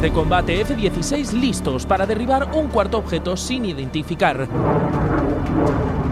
[0.00, 4.48] De combate F-16 listos para derribar un cuarto objeto sin identificar.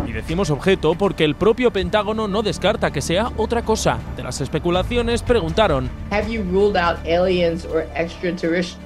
[0.07, 3.99] Y decimos objeto porque el propio Pentágono no descarta que sea otra cosa.
[4.17, 8.86] De las especulaciones preguntaron, Have you ruled out aliens or extraterrestrials?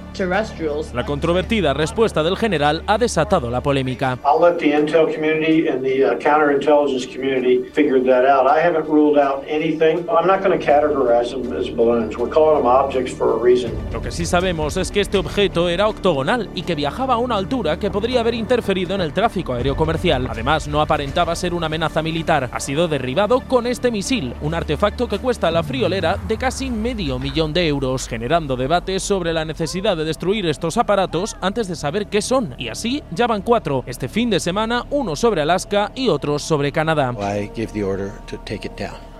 [0.93, 4.19] La controvertida respuesta del general ha desatado la polémica.
[4.23, 8.45] I'll let the intel community and the counterintelligence community figure that out.
[8.45, 10.05] I haven't ruled out anything.
[10.09, 12.17] I'm not going to categorize them as balloons.
[12.17, 13.71] We're calling them objects for a reason.
[13.91, 17.35] Lo que sí sabemos es que este objeto era octogonal y que viajaba a una
[17.35, 20.27] altura que podría haber interferido en el tráfico aéreo comercial.
[20.29, 22.49] Además, no aparentaba ser una amenaza militar.
[22.51, 26.69] Ha sido derribado con este misil, un artefacto que cuesta a la friolera de casi
[26.69, 31.75] medio millón de euros, generando debates sobre la necesidad de destruir estos aparatos antes de
[31.77, 32.53] saber qué son.
[32.57, 33.83] Y así ya van cuatro.
[33.87, 37.15] Este fin de semana, uno sobre Alaska y otro sobre Canadá.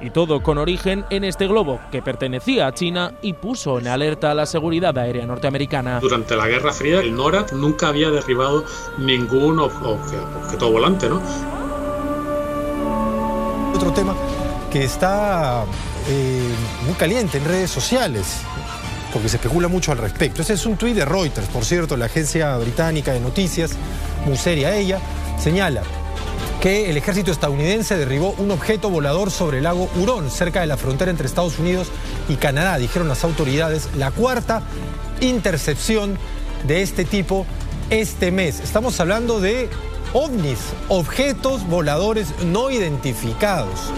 [0.02, 4.32] Y todo con origen en este globo, que pertenecía a China y puso en alerta
[4.32, 6.02] a la seguridad aérea norteamericana.
[6.02, 8.66] Durante la Guerra Fría, el NORAD nunca había derribado
[8.98, 11.22] ningún objeto volante, ¿no?
[13.74, 14.14] Otro tema
[14.70, 15.64] que está
[16.10, 16.54] eh,
[16.86, 18.42] muy caliente en redes sociales
[19.12, 20.42] porque se especula mucho al respecto.
[20.42, 23.72] Ese es un tuit de Reuters, por cierto, la agencia británica de noticias,
[24.26, 25.00] muy seria ella,
[25.40, 25.84] señala
[26.62, 30.78] que el ejército estadounidense derribó un objeto volador sobre el lago Hurón, cerca de la
[30.78, 31.88] frontera entre Estados Unidos
[32.30, 34.62] y Canadá, dijeron las autoridades, la cuarta
[35.22, 36.18] intercepción
[36.68, 37.48] de este tipo
[37.90, 38.60] este mes.
[38.60, 39.70] Estamos hablando de
[40.14, 43.92] ovnis, objetos voladores no identificados.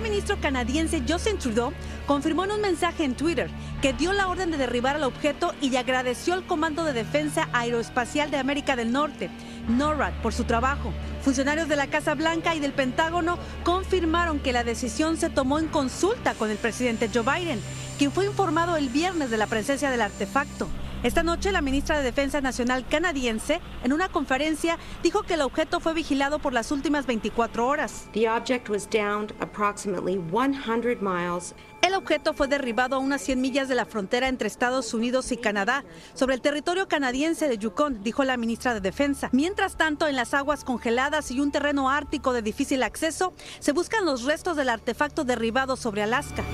[0.00, 1.72] Ministro canadiense Justin Trudeau
[2.06, 3.50] confirmó en un mensaje en Twitter
[3.80, 8.30] que dio la orden de derribar el objeto y agradeció al Comando de Defensa Aeroespacial
[8.30, 9.30] de América del Norte,
[9.68, 10.92] NORAD, por su trabajo.
[11.22, 15.68] Funcionarios de la Casa Blanca y del Pentágono confirmaron que la decisión se tomó en
[15.68, 17.60] consulta con el presidente Joe Biden,
[17.98, 20.68] quien fue informado el viernes de la presencia del artefacto.
[21.02, 25.80] Esta noche, la ministra de Defensa Nacional canadiense, en una conferencia, dijo que el objeto
[25.80, 28.10] fue vigilado por las últimas 24 horas.
[31.80, 35.38] El objeto fue derribado a unas 100 millas de la frontera entre Estados Unidos y
[35.38, 39.30] Canadá, sobre el territorio canadiense de Yukon, dijo la ministra de Defensa.
[39.32, 44.04] Mientras tanto, en las aguas congeladas y un terreno ártico de difícil acceso, se buscan
[44.04, 46.44] los restos del artefacto derribado sobre Alaska.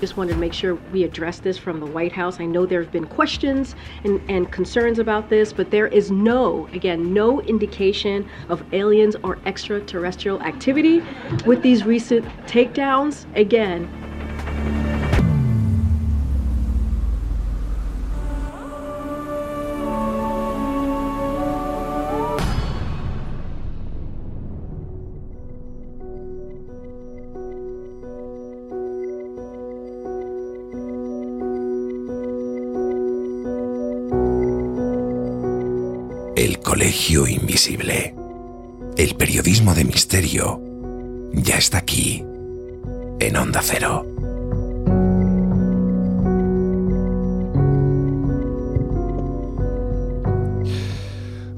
[0.00, 2.38] Just wanted to make sure we address this from the White House.
[2.40, 6.68] I know there have been questions and, and concerns about this, but there is no,
[6.72, 11.02] again, no indication of aliens or extraterrestrial activity
[11.44, 13.26] with these recent takedowns.
[13.36, 13.88] Again,
[37.06, 38.14] Invisible.
[38.96, 40.60] El periodismo de misterio
[41.32, 42.24] ya está aquí,
[43.20, 44.04] en Onda Cero.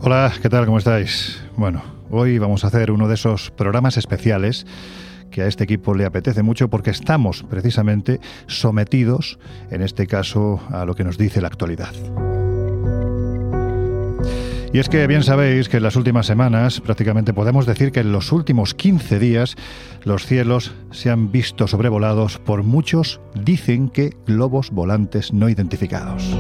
[0.01, 0.67] Hola, ¿qué tal?
[0.67, 1.43] ¿Cómo estáis?
[1.57, 4.67] Bueno, hoy vamos a hacer uno de esos programas especiales
[5.31, 9.39] que a este equipo le apetece mucho porque estamos precisamente sometidos,
[9.71, 11.93] en este caso, a lo que nos dice la actualidad.
[14.73, 18.13] Y es que bien sabéis que en las últimas semanas, prácticamente podemos decir que en
[18.13, 19.57] los últimos 15 días,
[20.05, 26.37] los cielos se han visto sobrevolados por muchos, dicen que globos volantes no identificados.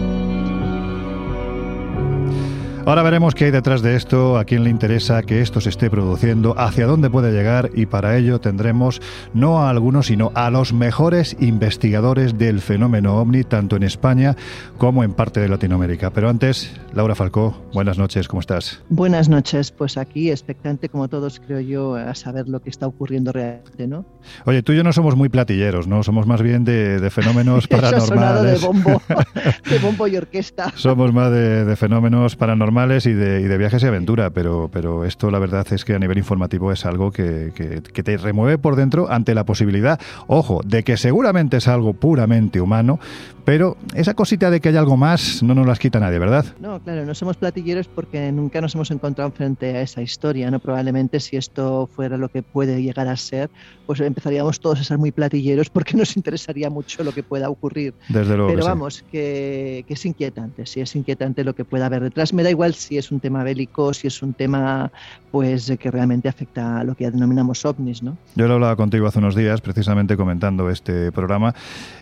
[2.87, 5.91] Ahora veremos qué hay detrás de esto, a quién le interesa que esto se esté
[5.91, 9.03] produciendo, hacia dónde puede llegar y para ello tendremos
[9.35, 14.35] no a algunos, sino a los mejores investigadores del fenómeno ovni, tanto en España
[14.79, 16.11] como en parte de Latinoamérica.
[16.11, 18.83] Pero antes, Laura Falcó, buenas noches, ¿cómo estás?
[18.88, 23.31] Buenas noches, pues aquí expectante como todos creo yo a saber lo que está ocurriendo
[23.31, 24.06] realmente, ¿no?
[24.47, 26.03] Oye, tú y yo no somos muy platilleros, ¿no?
[26.03, 28.61] Somos más bien de, fenómenos paranormales.
[28.61, 29.03] de bombo,
[29.71, 30.73] de bombo y orquesta.
[30.76, 35.38] somos más de, de fenómenos paranormales y de, viajes y aventura, pero, pero esto la
[35.38, 39.34] verdad es que a nivel informativo es algo que, que, te remueve por dentro ante
[39.34, 43.00] la posibilidad, ojo, de que seguramente es algo puramente humano,
[43.44, 46.44] pero esa cosita de que hay algo más no nos las quita nadie, ¿verdad?
[46.60, 50.58] No, claro, no somos platilleros porque nunca nos hemos encontrado frente a esa historia, ¿no?
[50.58, 53.50] Probablemente si esto fuera lo que puede llegar a ser,
[53.87, 57.94] pues empezaríamos todos a ser muy platilleros porque nos interesaría mucho lo que pueda ocurrir.
[58.08, 58.52] Desde luego.
[58.52, 62.32] Pero vamos, que, que, es inquietante, sí, es inquietante lo que pueda haber detrás.
[62.32, 64.90] Me da igual si es un tema bélico, si es un tema
[65.31, 68.16] pues que realmente afecta a lo que denominamos ovnis, ¿no?
[68.34, 71.54] Yo lo hablaba contigo hace unos días, precisamente comentando este programa,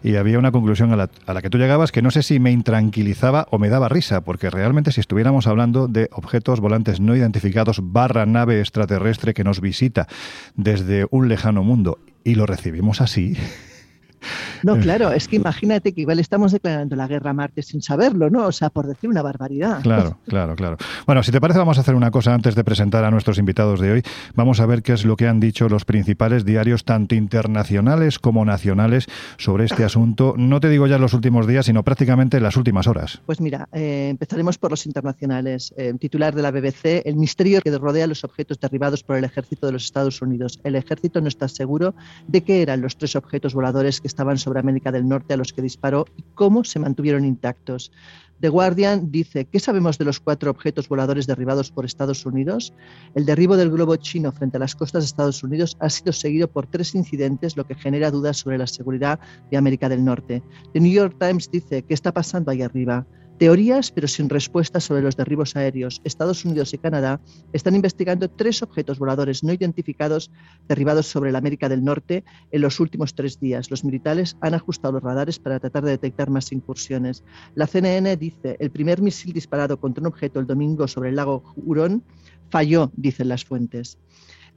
[0.02, 2.40] y había una conclusión a la, a la que tú llegabas que no sé si
[2.40, 7.16] me intranquilizaba o me daba risa, porque realmente si estuviéramos hablando de objetos volantes no
[7.16, 10.06] identificados barra nave extraterrestre que nos visita
[10.54, 13.36] desde un lejano mundo y lo recibimos así,
[14.62, 18.30] no, claro, es que imagínate que igual estamos declarando la guerra a Marte sin saberlo,
[18.30, 18.46] ¿no?
[18.46, 19.82] O sea, por decir una barbaridad.
[19.82, 20.76] Claro, claro, claro.
[21.06, 23.80] Bueno, si te parece, vamos a hacer una cosa antes de presentar a nuestros invitados
[23.80, 24.02] de hoy.
[24.34, 28.44] Vamos a ver qué es lo que han dicho los principales diarios, tanto internacionales como
[28.44, 29.06] nacionales,
[29.36, 30.34] sobre este asunto.
[30.36, 33.20] No te digo ya en los últimos días, sino prácticamente en las últimas horas.
[33.26, 35.74] Pues mira, eh, empezaremos por los internacionales.
[35.76, 39.66] Eh, titular de la BBC, el misterio que rodea los objetos derribados por el ejército
[39.66, 40.58] de los Estados Unidos.
[40.64, 41.94] El ejército no está seguro
[42.26, 45.52] de qué eran los tres objetos voladores que estaban sobre América del Norte a los
[45.52, 47.92] que disparó y cómo se mantuvieron intactos.
[48.40, 52.72] The Guardian dice, ¿qué sabemos de los cuatro objetos voladores derribados por Estados Unidos?
[53.14, 56.48] El derribo del globo chino frente a las costas de Estados Unidos ha sido seguido
[56.48, 59.18] por tres incidentes, lo que genera dudas sobre la seguridad
[59.50, 60.42] de América del Norte.
[60.72, 63.06] The New York Times dice, ¿qué está pasando ahí arriba?
[63.38, 66.00] Teorías, pero sin respuestas sobre los derribos aéreos.
[66.02, 67.20] Estados Unidos y Canadá
[67.52, 70.32] están investigando tres objetos voladores no identificados
[70.66, 73.70] derribados sobre la América del Norte en los últimos tres días.
[73.70, 77.22] Los militares han ajustado los radares para tratar de detectar más incursiones.
[77.54, 81.44] La CNN dice, el primer misil disparado contra un objeto el domingo sobre el lago
[81.56, 82.02] Hurón
[82.50, 83.98] falló, dicen las fuentes.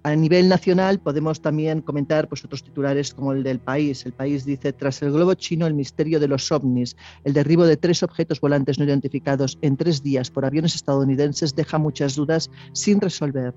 [0.04, 4.04] A nivel nacional podemos también comentar pues, otros titulares como el del país.
[4.06, 7.78] El país dice, tras el globo chino, el misterio de los ovnis, el derribo de
[7.78, 13.00] tres objetos volantes no identificados en tres días por aviones estadounidenses deja muchas dudas sin
[13.00, 13.54] resolver.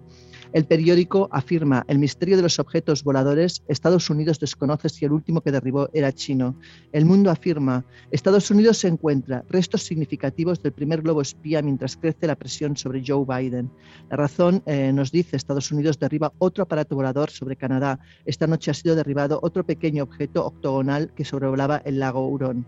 [0.53, 3.63] El periódico afirma el misterio de los objetos voladores.
[3.69, 6.57] Estados Unidos desconoce si el último que derribó era chino.
[6.93, 12.27] El mundo afirma Estados Unidos se encuentra restos significativos del primer globo espía mientras crece
[12.27, 13.71] la presión sobre Joe Biden.
[14.11, 17.99] La razón eh, nos dice Estados Unidos derriba otro aparato volador sobre Canadá.
[18.25, 22.67] Esta noche ha sido derribado otro pequeño objeto octogonal que sobrevolaba el lago Hurón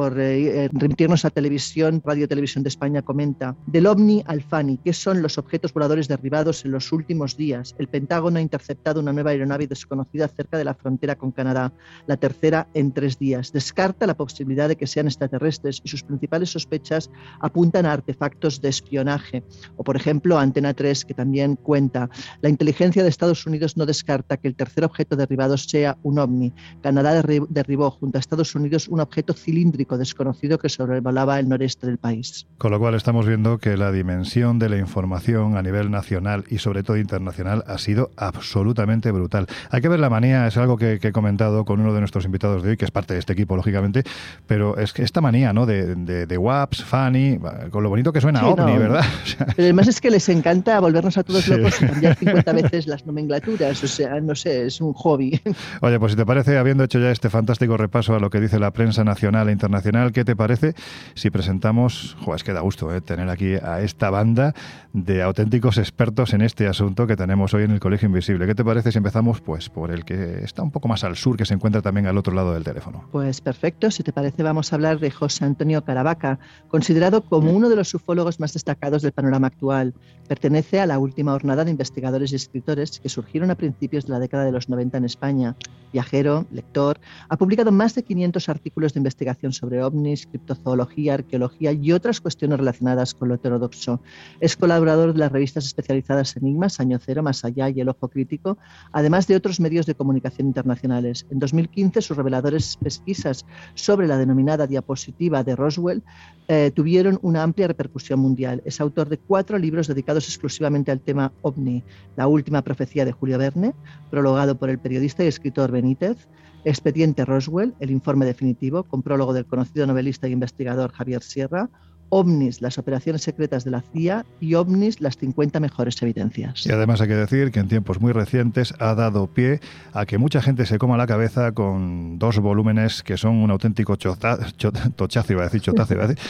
[0.00, 4.78] por eh, eh, remitirnos a televisión, Radio Televisión de España comenta, del OVNI al FANI,
[4.78, 7.74] ¿qué son los objetos voladores derribados en los últimos días?
[7.78, 11.74] El Pentágono ha interceptado una nueva aeronave desconocida cerca de la frontera con Canadá,
[12.06, 13.52] la tercera en tres días.
[13.52, 18.70] Descarta la posibilidad de que sean extraterrestres y sus principales sospechas apuntan a artefactos de
[18.70, 19.44] espionaje.
[19.76, 22.08] O, por ejemplo, Antena 3, que también cuenta,
[22.40, 26.54] la inteligencia de Estados Unidos no descarta que el tercer objeto derribado sea un OVNI.
[26.82, 31.98] Canadá derribó junto a Estados Unidos un objeto cilíndrico desconocido que sobrevolaba el noreste del
[31.98, 32.46] país.
[32.58, 36.58] Con lo cual estamos viendo que la dimensión de la información a nivel nacional y
[36.58, 39.46] sobre todo internacional ha sido absolutamente brutal.
[39.70, 42.62] Hay que ver la manía, es algo que, he comentado con uno de nuestros invitados
[42.62, 44.04] de hoy, que es parte de este equipo, lógicamente,
[44.46, 45.66] pero es que esta manía ¿no?
[45.66, 47.38] de, de, WAPS, Fanny,
[47.70, 49.04] con lo bonito que suena OVNI, ¿verdad?
[49.38, 53.06] pero además es que les encanta volvernos a todos locos y cambiar 50 veces las
[53.06, 55.40] nomenclaturas, o sea, no sé, es un hobby.
[55.80, 58.58] Oye, pues si te parece, habiendo hecho ya este fantástico repaso a lo que dice
[58.58, 59.79] la prensa nacional e internacional,
[60.12, 60.74] ¿qué te parece
[61.14, 64.54] si presentamos, jo, es que da gusto eh, tener aquí a esta banda
[64.92, 68.46] de auténticos expertos en este asunto que tenemos hoy en el Colegio Invisible?
[68.46, 71.36] ¿Qué te parece si empezamos pues por el que está un poco más al sur,
[71.36, 73.08] que se encuentra también al otro lado del teléfono?
[73.12, 77.68] Pues perfecto, si te parece vamos a hablar de José Antonio Caravaca, considerado como uno
[77.68, 79.94] de los ufólogos más destacados del panorama actual.
[80.28, 84.20] Pertenece a la última jornada de investigadores y escritores que surgieron a principios de la
[84.20, 85.56] década de los 90 en España.
[85.92, 91.92] Viajero, lector, ha publicado más de 500 artículos de investigación sobre ovnis, criptozoología, arqueología y
[91.92, 94.00] otras cuestiones relacionadas con lo heterodoxo.
[94.40, 98.56] Es colaborador de las revistas especializadas Enigmas, Año Cero, Más Allá y El Ojo Crítico,
[98.92, 101.26] además de otros medios de comunicación internacionales.
[101.30, 106.02] En 2015, sus reveladores pesquisas sobre la denominada diapositiva de Roswell
[106.48, 108.62] eh, tuvieron una amplia repercusión mundial.
[108.64, 111.84] Es autor de cuatro libros dedicados exclusivamente al tema ovni.
[112.16, 113.74] La última profecía de Julio Verne,
[114.10, 116.28] prologado por el periodista y escritor Benítez,
[116.64, 121.68] Expediente Roswell, el informe definitivo, con prólogo del conocido novelista e investigador Javier Sierra,
[122.10, 126.66] OVNIS, las operaciones secretas de la CIA y OVNIS, las 50 mejores evidencias.
[126.66, 129.60] Y además hay que decir que en tiempos muy recientes ha dado pie
[129.92, 133.96] a que mucha gente se coma la cabeza con dos volúmenes que son un auténtico
[133.96, 136.24] tochazo, iba a decir chotazo, iba a decir,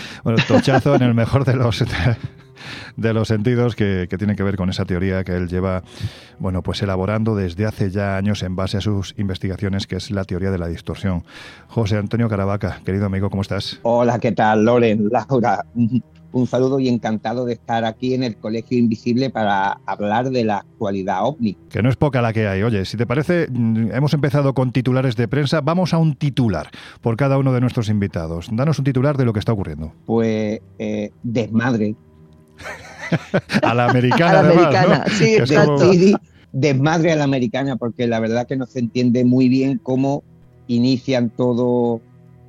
[0.46, 1.82] tochazo en el mejor de los
[2.96, 5.82] de los sentidos que, que tienen que ver con esa teoría que él lleva
[6.38, 10.24] bueno, pues elaborando desde hace ya años en base a sus investigaciones, que es la
[10.24, 11.22] teoría de la distorsión.
[11.68, 13.78] José Antonio Caravaca, querido amigo, ¿cómo estás?
[13.82, 15.64] Hola, ¿qué tal, Loren, Laura?
[16.32, 20.58] Un saludo y encantado de estar aquí en el Colegio Invisible para hablar de la
[20.58, 21.56] actualidad ovni.
[21.68, 22.62] Que no es poca la que hay.
[22.62, 25.60] Oye, si te parece, mm, hemos empezado con titulares de prensa.
[25.60, 28.48] Vamos a un titular por cada uno de nuestros invitados.
[28.52, 29.92] Danos un titular de lo que está ocurriendo.
[30.06, 31.96] Pues eh, desmadre
[33.62, 34.30] a la americana.
[34.30, 36.14] a la americana, sí,
[36.52, 40.22] desmadre a la americana, porque la verdad que no se entiende muy bien cómo
[40.66, 42.00] inician todo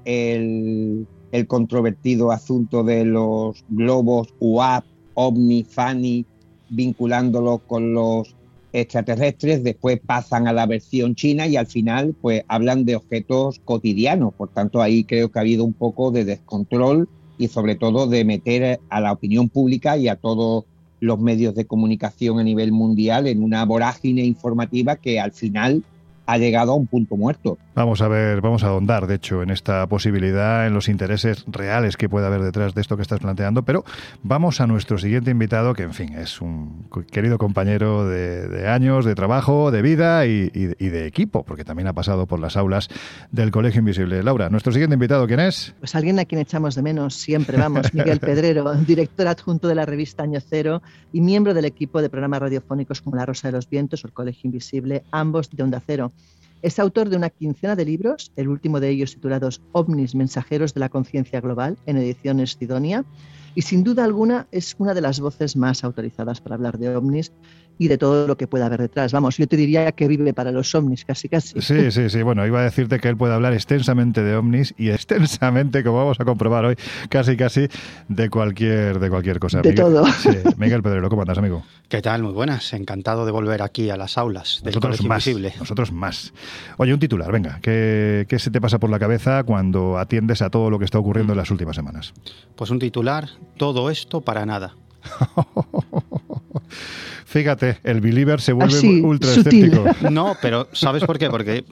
[0.05, 1.07] el,
[1.47, 6.25] controvertido asunto de los globos UAP, OVNI, FANI,
[6.69, 8.35] vinculándolo con los
[8.73, 14.33] extraterrestres, después pasan a la versión china y al final pues hablan de objetos cotidianos.
[14.33, 17.09] Por tanto, ahí creo que ha habido un poco de descontrol
[17.41, 20.65] y sobre todo de meter a la opinión pública y a todos
[20.99, 25.83] los medios de comunicación a nivel mundial en una vorágine informativa que al final
[26.31, 27.57] ha llegado a un punto muerto.
[27.75, 31.97] Vamos a ver, vamos a ahondar, de hecho, en esta posibilidad, en los intereses reales
[31.97, 33.83] que puede haber detrás de esto que estás planteando, pero
[34.23, 39.13] vamos a nuestro siguiente invitado, que en fin, es un querido compañero de, años, de
[39.13, 42.87] trabajo, de vida y, de equipo, porque también ha pasado por las aulas
[43.31, 44.23] del Colegio Invisible.
[44.23, 45.75] Laura, nuestro siguiente invitado, ¿quién es?
[45.79, 49.85] Pues alguien a quien echamos de menos siempre, vamos, Miguel Pedrero, director adjunto de la
[49.85, 53.69] revista Año Cero y miembro del equipo de programas radiofónicos como La Rosa de los
[53.69, 56.13] Vientos o el Colegio Invisible, ambos de Onda Cero.
[56.61, 60.79] Es autor de una quincena de libros, el último de ellos titulados OVNIs, Mensajeros de
[60.79, 63.03] la Conciencia Global, en ediciones Sidonia,
[63.55, 67.31] y sin duda alguna es una de las voces más autorizadas para hablar de ovnis
[67.81, 69.11] y de todo lo que pueda haber detrás.
[69.11, 71.59] Vamos, yo te diría que vive para los ovnis, casi casi.
[71.61, 72.21] Sí, sí, sí.
[72.21, 76.19] Bueno, iba a decirte que él puede hablar extensamente de ovnis y extensamente, como vamos
[76.19, 76.75] a comprobar hoy,
[77.09, 77.67] casi casi
[78.07, 79.61] de cualquier, de cualquier cosa.
[79.61, 80.05] De todo.
[80.05, 81.63] Sí, Miguel Pedrero, ¿cómo andas, amigo?
[81.89, 82.21] ¿Qué tal?
[82.21, 82.71] Muy buenas.
[82.73, 85.55] Encantado de volver aquí a las aulas del nosotros más, Invisible.
[85.57, 86.33] Nosotros más.
[86.77, 87.57] Oye, un titular, venga.
[87.63, 90.99] ¿qué, ¿Qué se te pasa por la cabeza cuando atiendes a todo lo que está
[90.99, 92.13] ocurriendo en las últimas semanas?
[92.55, 94.75] Pues un titular, todo esto para nada.
[97.31, 99.85] Fíjate, el believer se vuelve ultra escéptico.
[100.11, 101.29] No, pero ¿sabes por qué?
[101.29, 101.63] Porque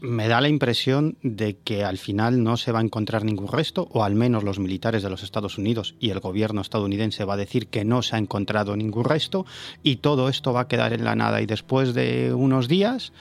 [0.00, 3.86] me da la impresión de que al final no se va a encontrar ningún resto,
[3.92, 7.36] o al menos los militares de los Estados Unidos y el gobierno estadounidense va a
[7.36, 9.46] decir que no se ha encontrado ningún resto,
[9.84, 11.40] y todo esto va a quedar en la nada.
[11.40, 13.12] Y después de unos días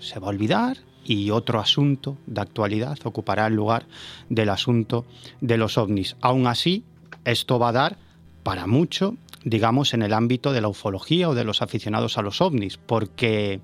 [0.00, 3.84] se va a olvidar y otro asunto de actualidad ocupará el lugar
[4.30, 5.04] del asunto
[5.42, 6.16] de los ovnis.
[6.22, 6.82] Aún así,
[7.26, 8.05] esto va a dar
[8.46, 12.40] para mucho digamos, en el ámbito de la ufología o de los aficionados a los
[12.40, 13.60] ovnis, porque,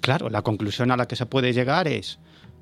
[0.00, 2.18] claro, la conclusión a la que se puede llegar es,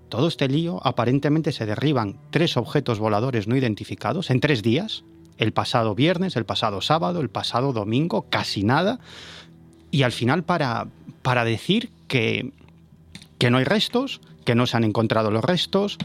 [0.09, 5.04] todo este lío, aparentemente se derriban tres objetos voladores no identificados en tres días,
[5.37, 9.00] el pasado viernes, el pasado sábado, el pasado domingo, casi nada,
[9.90, 10.87] y al final para,
[11.23, 12.52] para decir que,
[13.38, 15.99] que no hay restos, que no se han encontrado los restos,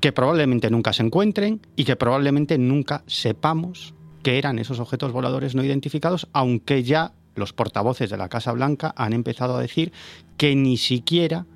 [0.00, 5.54] que probablemente nunca se encuentren y que probablemente nunca sepamos que eran esos objetos voladores
[5.54, 9.92] no identificados, aunque ya los portavoces de la Casa Blanca han empezado a decir
[10.36, 11.46] que ni siquiera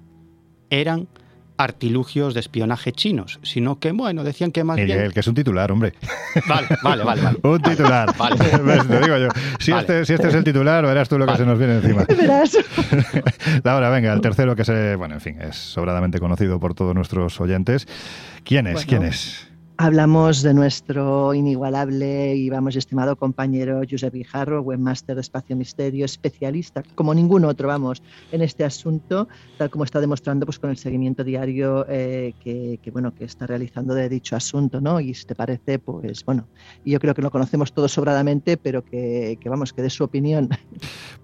[0.70, 1.08] eran
[1.56, 5.10] artilugios de espionaje chinos, sino que, bueno, decían que más Miguel, bien...
[5.12, 5.94] que es un titular, hombre.
[6.48, 7.38] Vale, vale, vale.
[7.42, 8.16] un titular.
[8.16, 8.36] Vale.
[8.88, 9.28] Te digo yo.
[9.60, 12.04] Si, este, si, este, es el titular, verás tú lo que se nos viene encima.
[12.08, 12.58] Verás.
[13.62, 14.96] Laura, venga, el tercero que se...
[14.96, 17.86] Bueno, en fin, es sobradamente conocido por todos nuestros oyentes.
[18.42, 18.84] ¿Quién es?
[18.84, 19.48] ¿Quién es?
[19.76, 26.84] Hablamos de nuestro inigualable y vamos estimado compañero Josep Guijarro, webmaster de Espacio Misterio, especialista
[26.94, 28.00] como ningún otro, vamos,
[28.30, 29.26] en este asunto,
[29.58, 33.94] tal como está demostrando pues con el seguimiento diario eh, que, bueno que está realizando
[33.94, 35.00] de dicho asunto, ¿no?
[35.00, 36.46] Y si te parece, pues bueno,
[36.84, 40.50] yo creo que lo conocemos todos sobradamente, pero que, vamos que dé su opinión.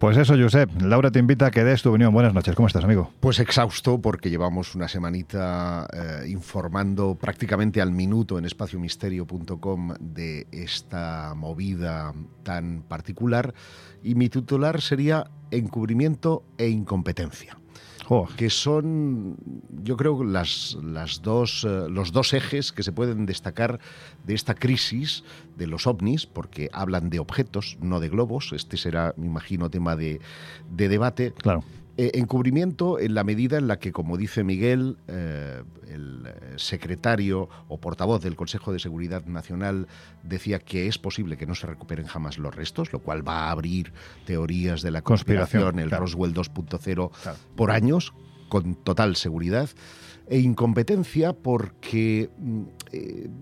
[0.00, 0.80] Pues eso, Josep.
[0.80, 2.14] Laura te invita a que des tu opinión.
[2.14, 2.54] Buenas noches.
[2.54, 3.10] ¿Cómo estás, amigo?
[3.20, 11.34] Pues exhausto porque llevamos una semanita eh, informando prácticamente al minuto en espaciomisterio.com de esta
[11.36, 13.54] movida tan particular
[14.02, 17.56] y mi titular sería encubrimiento e incompetencia.
[18.36, 19.36] que son,
[19.84, 23.78] yo creo, las, las dos, eh, los dos ejes que se pueden destacar
[24.24, 25.22] de esta crisis
[25.56, 28.52] de los ovnis, porque hablan de objetos, no de globos.
[28.52, 30.20] Este será, me imagino, tema de,
[30.72, 31.32] de debate.
[31.34, 31.62] Claro.
[31.96, 37.48] Eh, encubrimiento en la medida en la que, como dice Miguel, eh, el eh, secretario
[37.68, 39.88] o portavoz del Consejo de Seguridad Nacional
[40.22, 43.50] decía que es posible que no se recuperen jamás los restos, lo cual va a
[43.50, 43.92] abrir
[44.24, 47.10] teorías de la conspiración, el Roswell 2.0
[47.56, 48.14] por años,
[48.48, 49.68] con total seguridad
[50.28, 52.62] e incompetencia porque mm,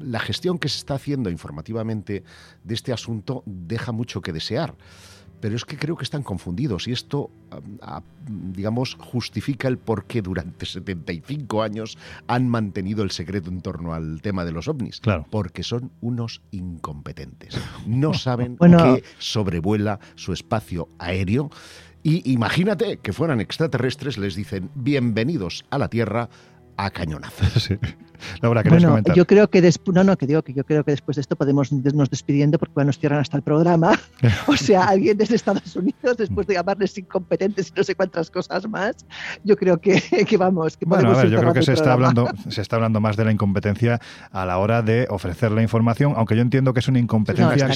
[0.00, 2.24] la gestión que se está haciendo informativamente
[2.64, 4.74] de este asunto deja mucho que desear
[5.40, 7.30] pero es que creo que están confundidos y esto,
[8.26, 14.20] digamos, justifica el por qué durante 75 años han mantenido el secreto en torno al
[14.22, 15.00] tema de los ovnis.
[15.00, 15.26] Claro.
[15.30, 17.58] Porque son unos incompetentes.
[17.86, 21.50] No saben que sobrevuela su espacio aéreo.
[22.02, 26.28] Y imagínate que fueran extraterrestres, les dicen bienvenidos a la Tierra
[26.78, 27.68] a cañonazos.
[28.40, 29.16] Laura, bueno, comentar?
[29.16, 31.36] Yo creo que después, no, no, que digo que yo creo que después de esto
[31.36, 33.92] podemos irnos despidiendo porque nos cierran hasta el programa.
[34.46, 38.68] o sea, alguien desde Estados Unidos, después de llamarles incompetentes y no sé cuántas cosas
[38.68, 38.96] más,
[39.44, 42.28] yo creo que, que vamos, que bueno, a ver, yo creo que se está hablando,
[42.48, 46.36] se está hablando más de la incompetencia a la hora de ofrecer la información, aunque
[46.36, 47.68] yo entiendo que es una incompetencia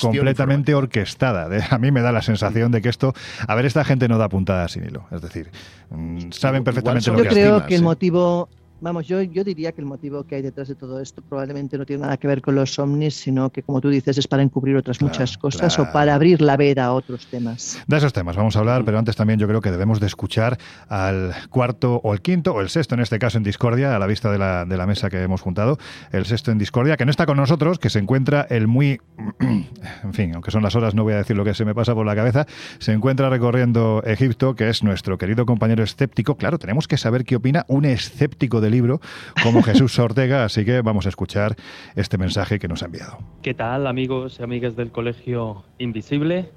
[0.00, 1.48] completamente orquestada.
[1.70, 3.14] a mí me da la sensación de que esto,
[3.46, 5.50] a ver, esta gente no da puntada sin hilo, es decir,
[5.90, 8.43] mm, saben perfectamente lo que Yo creo que el motivo
[8.84, 11.86] Vamos, yo, yo diría que el motivo que hay detrás de todo esto probablemente no
[11.86, 14.76] tiene nada que ver con los ovnis, sino que, como tú dices, es para encubrir
[14.76, 17.82] otras muchas cosas o para abrir la veda a otros temas.
[17.86, 20.58] De esos temas vamos a hablar, pero antes también yo creo que debemos de escuchar
[20.86, 24.06] al cuarto o el quinto, o el sexto en este caso en Discordia, a la
[24.06, 25.78] vista de la, de la mesa que hemos juntado,
[26.12, 29.00] el sexto en Discordia, que no está con nosotros, que se encuentra el muy,
[29.40, 31.94] en fin, aunque son las horas, no voy a decir lo que se me pasa
[31.94, 32.46] por la cabeza,
[32.80, 36.36] se encuentra recorriendo Egipto, que es nuestro querido compañero escéptico.
[36.36, 39.00] Claro, tenemos que saber qué opina un escéptico del libro
[39.42, 41.54] como Jesús Ortega, así que vamos a escuchar
[41.94, 43.18] este mensaje que nos ha enviado.
[43.42, 46.50] ¿Qué tal amigos y amigas del Colegio Invisible?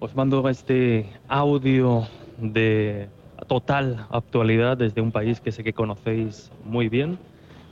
[0.00, 3.08] Os mando este audio de
[3.46, 7.18] total actualidad desde un país que sé que conocéis muy bien,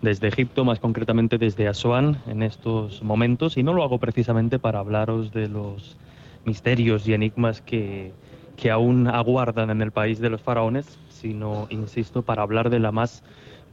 [0.03, 4.79] desde Egipto, más concretamente desde Asuán en estos momentos, y no lo hago precisamente para
[4.79, 5.97] hablaros de los
[6.45, 8.13] misterios y enigmas que,
[8.57, 12.93] que aún aguardan en el país de los faraones, sino, insisto, para hablar de la
[12.93, 13.23] más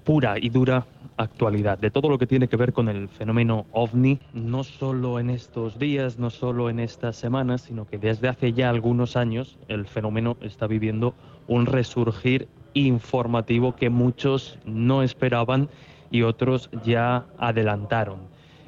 [0.07, 0.85] pura y dura
[1.17, 5.29] actualidad, de todo lo que tiene que ver con el fenómeno ovni, no solo en
[5.29, 9.85] estos días, no solo en estas semanas, sino que desde hace ya algunos años el
[9.85, 11.13] fenómeno está viviendo
[11.49, 15.67] un resurgir informativo que muchos no esperaban
[16.09, 18.19] y otros ya adelantaron.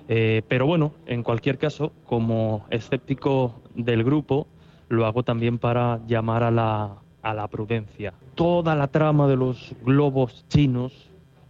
[0.09, 4.45] Eh, pero bueno, en cualquier caso, como escéptico del grupo,
[4.89, 8.13] lo hago también para llamar a la, a la prudencia.
[8.35, 11.08] Toda la trama de los globos chinos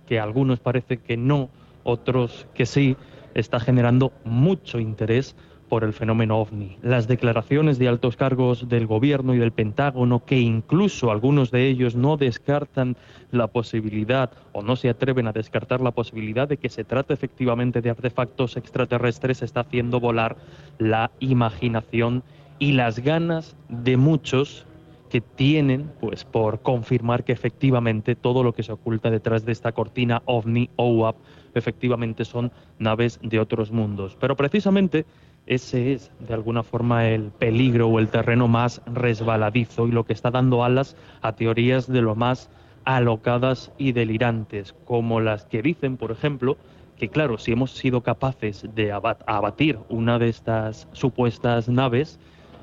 [0.09, 1.51] que algunos parece que no,
[1.83, 2.97] otros que sí,
[3.35, 5.35] está generando mucho interés
[5.69, 6.77] por el fenómeno ovni.
[6.81, 11.95] Las declaraciones de altos cargos del gobierno y del Pentágono, que incluso algunos de ellos
[11.95, 12.97] no descartan
[13.29, 17.81] la posibilidad o no se atreven a descartar la posibilidad de que se trate efectivamente
[17.81, 20.37] de artefactos extraterrestres, está haciendo volar
[20.79, 22.23] la imaginación
[22.57, 24.65] y las ganas de muchos
[25.09, 29.71] que tienen pues por confirmar que efectivamente todo lo que se oculta detrás de esta
[29.71, 31.15] cortina ovni o UAP
[31.55, 34.15] efectivamente son naves de otros mundos.
[34.19, 35.05] Pero precisamente
[35.45, 40.13] ese es de alguna forma el peligro o el terreno más resbaladizo y lo que
[40.13, 42.49] está dando alas a teorías de lo más
[42.85, 46.57] alocadas y delirantes, como las que dicen, por ejemplo,
[46.97, 52.19] que claro, si hemos sido capaces de abatir una de estas supuestas naves,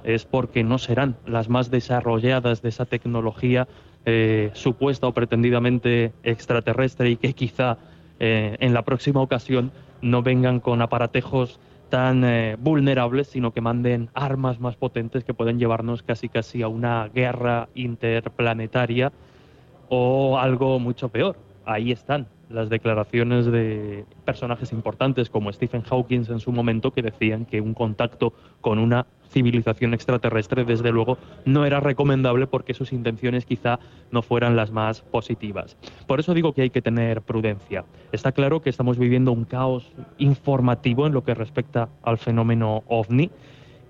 [0.06, 3.68] es porque no serán las más desarrolladas de esa tecnología
[4.06, 7.76] eh, supuesta o pretendidamente extraterrestre y que quizá
[8.20, 11.58] eh, en la próxima ocasión no vengan con aparatejos
[11.90, 16.68] tan eh, vulnerables, sino que manden armas más potentes que pueden llevarnos casi casi a
[16.68, 19.12] una guerra interplanetaria
[19.88, 21.36] o algo mucho peor.
[21.64, 27.44] Ahí están, las declaraciones de personajes importantes como Stephen Hawking en su momento que decían
[27.44, 33.44] que un contacto con una civilización extraterrestre desde luego no era recomendable porque sus intenciones
[33.44, 33.78] quizá
[34.10, 35.76] no fueran las más positivas.
[36.06, 37.84] Por eso digo que hay que tener prudencia.
[38.12, 43.30] Está claro que estamos viviendo un caos informativo en lo que respecta al fenómeno ovni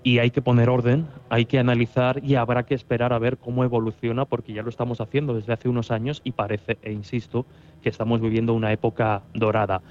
[0.07, 3.65] y hay que poner orden, hay que analizar y habrá que esperar a ver cómo
[3.65, 7.45] evoluciona porque ya lo estamos haciendo desde hace unos años y parece, e insisto,
[7.83, 9.81] que estamos viviendo una época dorada.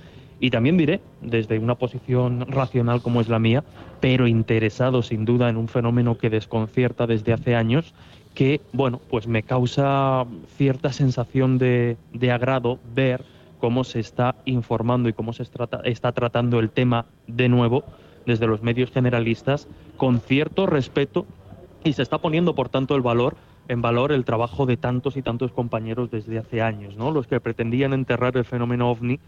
[0.41, 3.63] Y también diré, desde una posición racional como es la mía,
[4.01, 7.93] pero interesado sin duda en un fenómeno que desconcierta desde hace años,
[8.35, 10.25] que, bueno, pues me causa
[10.57, 13.23] cierta sensación de, de agrado ver
[13.59, 17.85] cómo se está informando y cómo se está tratando el tema de nuevo
[18.27, 21.27] desde los medios generalistas con cierto respeto
[21.85, 23.37] y se está poniendo, por tanto, el valor
[23.69, 27.11] en valor el trabajo de tantos y tantos compañeros desde hace años, ¿no?
[27.11, 29.19] Los que pretendían enterrar el fenómeno ovni,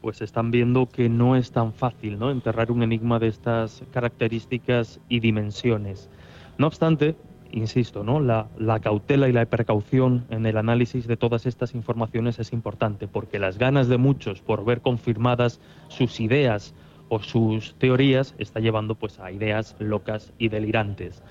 [0.00, 2.30] pues están viendo que no es tan fácil, ¿no?
[2.30, 6.10] Enterrar un enigma de estas características y dimensiones.
[6.58, 7.16] No obstante,
[7.52, 8.20] insisto, ¿no?
[8.20, 13.08] La, la, cautela y la precaución en el análisis de todas estas informaciones es importante,
[13.08, 16.74] porque las ganas de muchos por ver confirmadas sus ideas
[17.08, 21.22] o sus teorías está llevando pues a ideas locas y delirantes.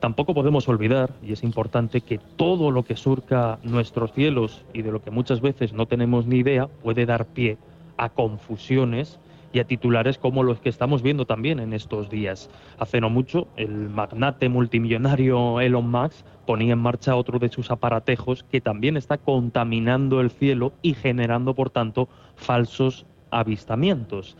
[0.00, 4.92] Tampoco podemos olvidar, y es importante, que todo lo que surca nuestros cielos y de
[4.92, 7.58] lo que muchas veces no tenemos ni idea puede dar pie
[7.96, 9.18] a confusiones
[9.52, 12.48] y a titulares como los que estamos viendo también en estos días.
[12.78, 18.44] Hace no mucho, el magnate multimillonario Elon Musk ponía en marcha otro de sus aparatejos
[18.44, 24.36] que también está contaminando el cielo y generando, por tanto, falsos avistamientos.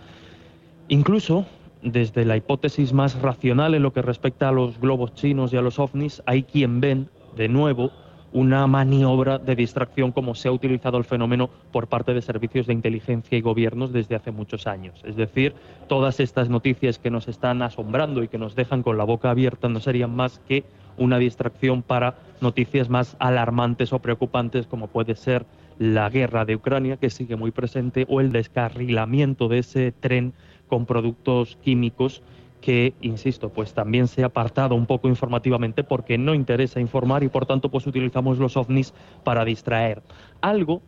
[0.90, 1.44] Incluso
[1.82, 5.62] desde la hipótesis más racional en lo que respecta a los globos chinos y a
[5.62, 7.92] los ovnis, hay quien ven de nuevo
[8.32, 12.72] una maniobra de distracción como se ha utilizado el fenómeno por parte de servicios de
[12.72, 15.02] inteligencia y gobiernos desde hace muchos años.
[15.04, 15.54] Es decir,
[15.88, 19.68] todas estas noticias que nos están asombrando y que nos dejan con la boca abierta
[19.68, 20.64] no serían más que
[20.96, 25.44] una distracción para noticias más alarmantes o preocupantes como puede ser
[25.78, 30.34] la guerra de Ucrania, que sigue muy presente, o el descarrilamiento de ese tren
[30.68, 32.22] con productos químicos
[32.60, 37.28] que, insisto, pues también se ha apartado un poco informativamente porque no interesa informar y
[37.28, 38.92] por tanto pues utilizamos los ovnis
[39.24, 40.02] para distraer.
[40.40, 40.82] Algo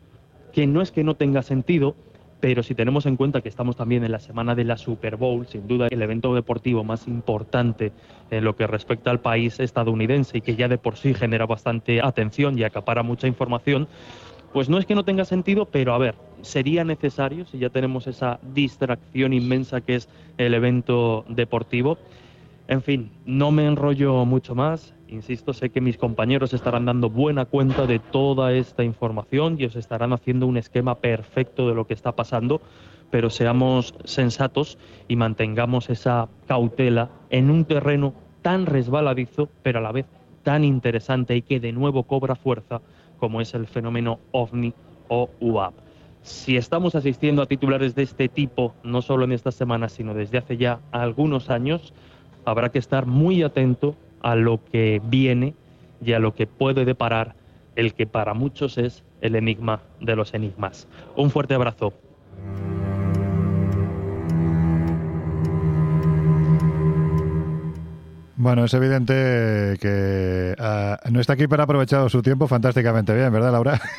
[0.52, 1.94] que no es que no tenga sentido,
[2.40, 5.46] pero si tenemos en cuenta que estamos también en la semana de la Super Bowl,
[5.46, 7.92] sin duda el evento deportivo más importante
[8.30, 12.00] en lo que respecta al país estadounidense y que ya de por sí genera bastante
[12.02, 13.88] atención y acapara mucha información,
[14.52, 18.06] pues no es que no tenga sentido, pero a ver, sería necesario, si ya tenemos
[18.06, 20.08] esa distracción inmensa que es
[20.38, 21.98] el evento deportivo.
[22.66, 24.94] En fin, no me enrollo mucho más.
[25.08, 29.74] Insisto, sé que mis compañeros estarán dando buena cuenta de toda esta información y os
[29.74, 32.60] estarán haciendo un esquema perfecto de lo que está pasando,
[33.10, 39.92] pero seamos sensatos y mantengamos esa cautela en un terreno tan resbaladizo, pero a la
[39.92, 40.06] vez
[40.44, 42.80] tan interesante y que de nuevo cobra fuerza
[43.20, 44.74] como es el fenómeno ovni
[45.08, 45.74] o UAP.
[46.22, 50.38] Si estamos asistiendo a titulares de este tipo, no solo en esta semana, sino desde
[50.38, 51.94] hace ya algunos años,
[52.44, 55.54] habrá que estar muy atento a lo que viene
[56.04, 57.34] y a lo que puede deparar
[57.76, 60.88] el que para muchos es el enigma de los enigmas.
[61.16, 61.92] Un fuerte abrazo.
[68.40, 73.30] Bueno, es evidente que ah, no está aquí, pero ha aprovechado su tiempo fantásticamente bien,
[73.30, 73.78] ¿verdad, Laura?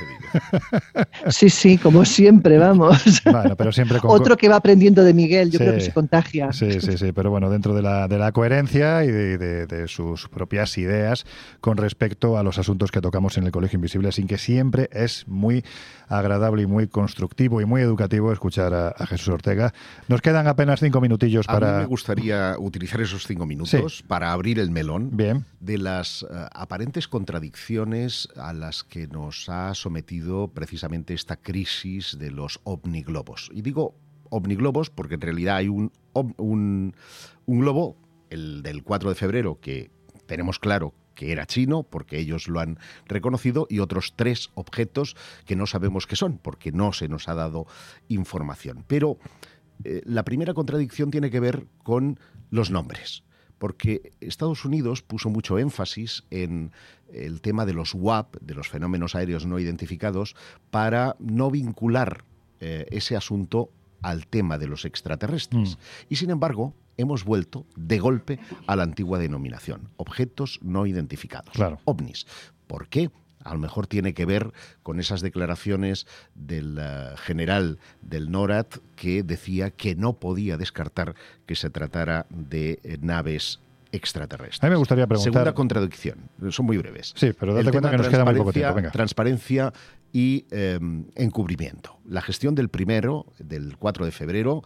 [1.29, 3.21] Sí, sí, como siempre, vamos.
[3.23, 4.09] Bueno, pero siempre con...
[4.09, 6.51] Otro que va aprendiendo de Miguel, yo creo que se contagia.
[6.51, 10.27] Sí, sí, sí, pero bueno, dentro de la, de la coherencia y de, de, sus
[10.27, 11.25] propias ideas
[11.59, 15.27] con respecto a los asuntos que tocamos en el Colegio Invisible, sin que siempre es
[15.27, 15.63] muy
[16.07, 19.73] agradable y muy constructivo y muy educativo escuchar a, Jesús Ortega.
[20.07, 21.69] Nos quedan apenas cinco minutillos para...
[21.69, 25.15] A mí me gustaría utilizar esos cinco minutos para abrir el melón
[25.59, 32.31] de las eh, aparentes contradicciones a las que nos ha sometido precisamente esta crisis de
[32.31, 33.49] los ovniglobos.
[33.53, 33.95] Y digo
[34.29, 36.95] ovniglobos porque en realidad hay un, un,
[37.45, 37.97] un globo,
[38.29, 39.91] el del 4 de febrero, que
[40.25, 45.15] tenemos claro que era chino, porque ellos lo han reconocido, y otros tres objetos
[45.45, 47.67] que no sabemos qué son, porque no se nos ha dado
[48.07, 48.85] información.
[48.87, 49.17] Pero
[49.83, 53.23] eh, la primera contradicción tiene que ver con los nombres
[53.61, 56.71] porque Estados Unidos puso mucho énfasis en
[57.13, 60.35] el tema de los WAP, de los fenómenos aéreos no identificados,
[60.71, 62.23] para no vincular
[62.59, 63.69] eh, ese asunto
[64.01, 65.77] al tema de los extraterrestres.
[65.77, 65.79] Mm.
[66.09, 71.53] Y sin embargo, hemos vuelto de golpe a la antigua denominación, objetos no identificados,
[71.85, 72.25] ovnis.
[72.65, 73.11] ¿Por qué?
[73.43, 74.51] A lo mejor tiene que ver
[74.83, 81.55] con esas declaraciones del eh, general del NORAD que decía que no podía descartar que
[81.55, 83.59] se tratara de eh, naves
[83.91, 84.63] extraterrestres.
[84.63, 85.33] A mí me gustaría preguntar...
[85.33, 87.13] Segunda contradicción, son muy breves.
[87.15, 88.75] Sí, pero date El cuenta que nos queda muy poco tiempo.
[88.75, 88.91] Venga.
[88.91, 89.73] Transparencia
[90.13, 90.79] y eh,
[91.15, 91.97] encubrimiento.
[92.05, 94.63] La gestión del primero, del 4 de febrero,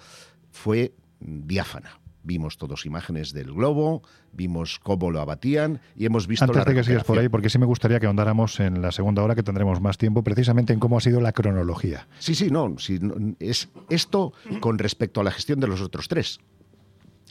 [0.52, 2.00] fue diáfana.
[2.26, 6.74] Vimos todos imágenes del globo, vimos cómo lo abatían y hemos visto Antes la de
[6.74, 9.44] que sigas por ahí, porque sí me gustaría que ahondáramos en la segunda hora, que
[9.44, 12.08] tendremos más tiempo, precisamente en cómo ha sido la cronología.
[12.18, 16.08] Sí, sí, no, sí, no, es esto con respecto a la gestión de los otros
[16.08, 16.40] tres.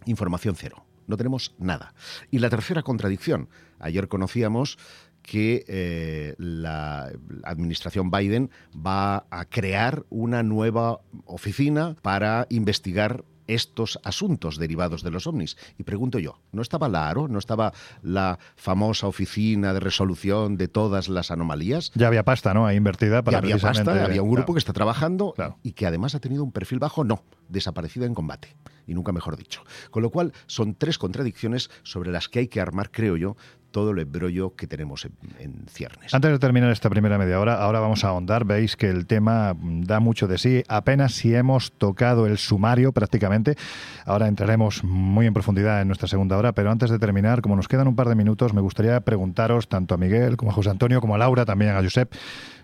[0.06, 0.86] Información cero.
[1.06, 1.92] No tenemos nada.
[2.30, 3.48] Y la tercera contradicción.
[3.78, 4.78] Ayer conocíamos
[5.22, 7.10] que eh, la
[7.42, 15.26] administración Biden va a crear una nueva oficina para investigar estos asuntos derivados de los
[15.26, 15.56] ovnis.
[15.78, 17.28] Y pregunto yo, ¿no estaba la ARO?
[17.28, 21.90] ¿No estaba la famosa oficina de resolución de todas las anomalías?
[21.94, 22.66] Ya había pasta, ¿no?
[22.66, 24.54] Ahí invertida para Ya había precisamente- pasta, había un grupo Claro.
[24.54, 28.54] que está trabajando y que además ha tenido un perfil bajo, no, desaparecida en combate,
[28.86, 29.62] y nunca mejor dicho.
[29.90, 33.36] Con lo cual, son tres contradicciones sobre las que hay que armar, creo yo,
[33.74, 36.14] todo el embrollo que tenemos en, en ciernes.
[36.14, 38.44] Antes de terminar esta primera media hora, ahora vamos a ahondar.
[38.44, 40.62] Veis que el tema da mucho de sí.
[40.68, 43.56] Apenas si hemos tocado el sumario prácticamente.
[44.04, 47.66] Ahora entraremos muy en profundidad en nuestra segunda hora, pero antes de terminar, como nos
[47.66, 51.00] quedan un par de minutos, me gustaría preguntaros tanto a Miguel como a José Antonio,
[51.00, 52.14] como a Laura, también a Josep.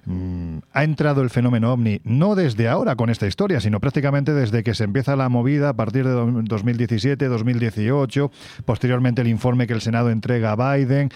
[0.06, 4.62] Mm, ¿Ha entrado el fenómeno ovni no desde ahora con esta historia, sino prácticamente desde
[4.62, 8.30] que se empieza la movida a partir de do- 2017, 2018,
[8.64, 11.10] posteriormente el informe que el Senado entrega a Biden,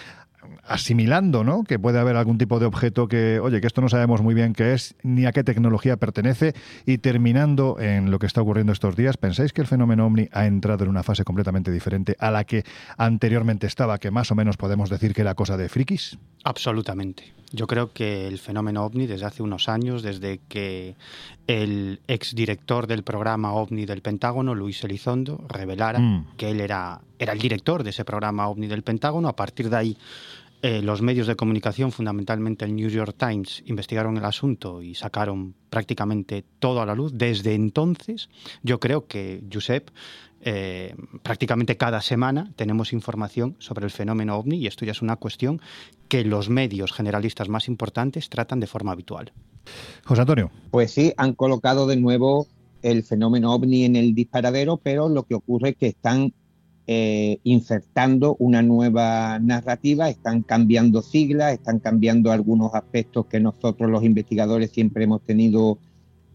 [0.67, 1.63] asimilando, ¿no?
[1.63, 4.53] Que puede haber algún tipo de objeto que, oye, que esto no sabemos muy bien
[4.53, 6.53] qué es ni a qué tecnología pertenece
[6.85, 10.45] y terminando en lo que está ocurriendo estos días, ¿pensáis que el fenómeno ovni ha
[10.45, 12.63] entrado en una fase completamente diferente a la que
[12.97, 16.17] anteriormente estaba, que más o menos podemos decir que era cosa de frikis?
[16.43, 17.34] Absolutamente.
[17.51, 20.95] Yo creo que el fenómeno ovni desde hace unos años, desde que
[21.47, 26.27] el exdirector del programa ovni del Pentágono, Luis Elizondo, revelara Mm.
[26.37, 29.77] que él era, era el director de ese programa ovni del Pentágono, a partir de
[29.77, 29.97] ahí
[30.67, 35.53] eh, los medios de comunicación, fundamentalmente el New York Times, investigaron el asunto y sacaron
[35.69, 37.11] prácticamente todo a la luz.
[37.13, 38.29] Desde entonces,
[38.63, 39.91] yo creo que Josep,
[40.41, 45.17] eh, prácticamente cada semana tenemos información sobre el fenómeno ovni y esto ya es una
[45.17, 45.61] cuestión
[46.07, 49.33] que los medios generalistas más importantes tratan de forma habitual.
[50.03, 50.49] José Antonio.
[50.71, 52.47] Pues sí, han colocado de nuevo
[52.81, 56.33] el fenómeno ovni en el disparadero, pero lo que ocurre es que están
[56.87, 64.03] eh, insertando una nueva narrativa, están cambiando siglas, están cambiando algunos aspectos que nosotros los
[64.03, 65.79] investigadores siempre hemos tenido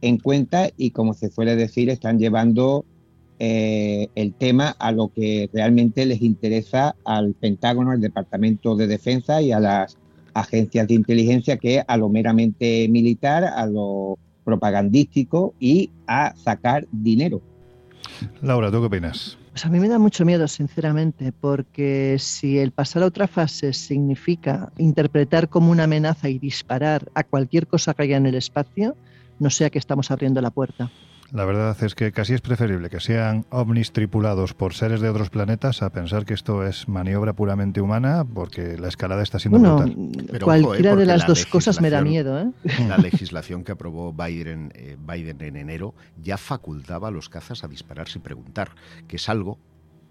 [0.00, 2.84] en cuenta y como se suele decir, están llevando
[3.38, 9.40] eh, el tema a lo que realmente les interesa al Pentágono, al Departamento de Defensa
[9.40, 9.96] y a las
[10.34, 16.86] agencias de inteligencia, que es a lo meramente militar, a lo propagandístico y a sacar
[16.90, 17.40] dinero.
[18.42, 19.38] Laura, ¿tú qué opinas?
[19.60, 23.74] Pues a mí me da mucho miedo, sinceramente, porque si el pasar a otra fase
[23.74, 28.96] significa interpretar como una amenaza y disparar a cualquier cosa que haya en el espacio,
[29.38, 30.90] no sé a qué estamos abriendo la puerta.
[31.32, 35.30] La verdad es que casi es preferible que sean ovnis tripulados por seres de otros
[35.30, 39.76] planetas a pensar que esto es maniobra puramente humana, porque la escalada está siendo Bueno,
[39.76, 40.26] brutal.
[40.30, 42.86] Pero cualquiera ojo, eh, de las la dos cosas me da legislación- miedo, ¿eh?
[42.88, 47.68] La legislación que aprobó Biden, eh, Biden en enero ya facultaba a los cazas a
[47.68, 48.70] disparar sin preguntar,
[49.06, 49.58] que es algo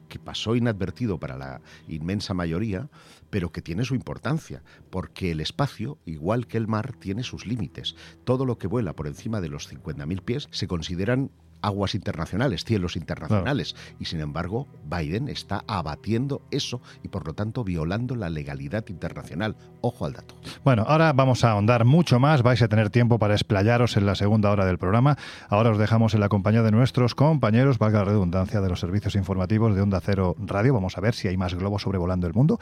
[0.10, 2.90] que pasó inadvertido para la inmensa mayoría,
[3.30, 7.96] pero que tiene su importancia, porque el espacio, igual que el mar, tiene sus límites.
[8.26, 12.96] Todo lo que vuela por encima de los 50.000 pies se consideran aguas internacionales, cielos
[12.96, 18.86] internacionales, y sin embargo Biden está abatiendo eso y por lo tanto violando la legalidad
[18.90, 19.56] internacional.
[19.82, 20.36] Ojo al dato.
[20.64, 24.16] Bueno, ahora vamos a ahondar mucho más, vais a tener tiempo para explayaros en la
[24.16, 25.18] segunda hora del programa.
[25.50, 29.16] Ahora os dejamos en la compañía de nuestros compañeros, valga la redundancia, de los servicios
[29.16, 30.74] informativos de Onda Cero Radio.
[30.74, 32.60] Vamos a ver si hay más globos sobrevolando el mundo.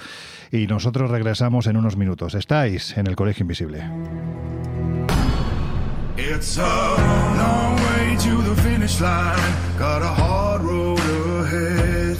[0.51, 2.36] Y nosotros regresamos en unos minutos.
[2.36, 3.83] Estáis en el Colegio Invisible.
[6.17, 9.78] It's a long way to the finish line.
[9.78, 12.17] Got a hard road ahead.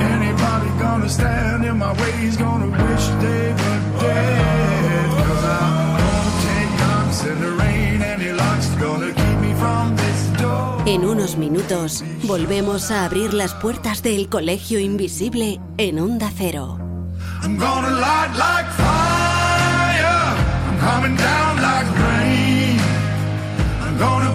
[0.00, 5.10] Anybody gonna stand in my way is gonna wish they were dead.
[5.26, 8.02] Cause I'm gonna take knocks in the rain.
[8.02, 10.82] Any luck's gonna keep me from this door.
[10.86, 16.78] En unos minutos volvemos a abrir las puertas del Colegio Invisible en Onda Cero.
[17.42, 20.36] I'm gonna light like fire.
[20.68, 22.78] I'm coming down like rain.
[23.82, 24.27] I'm gonna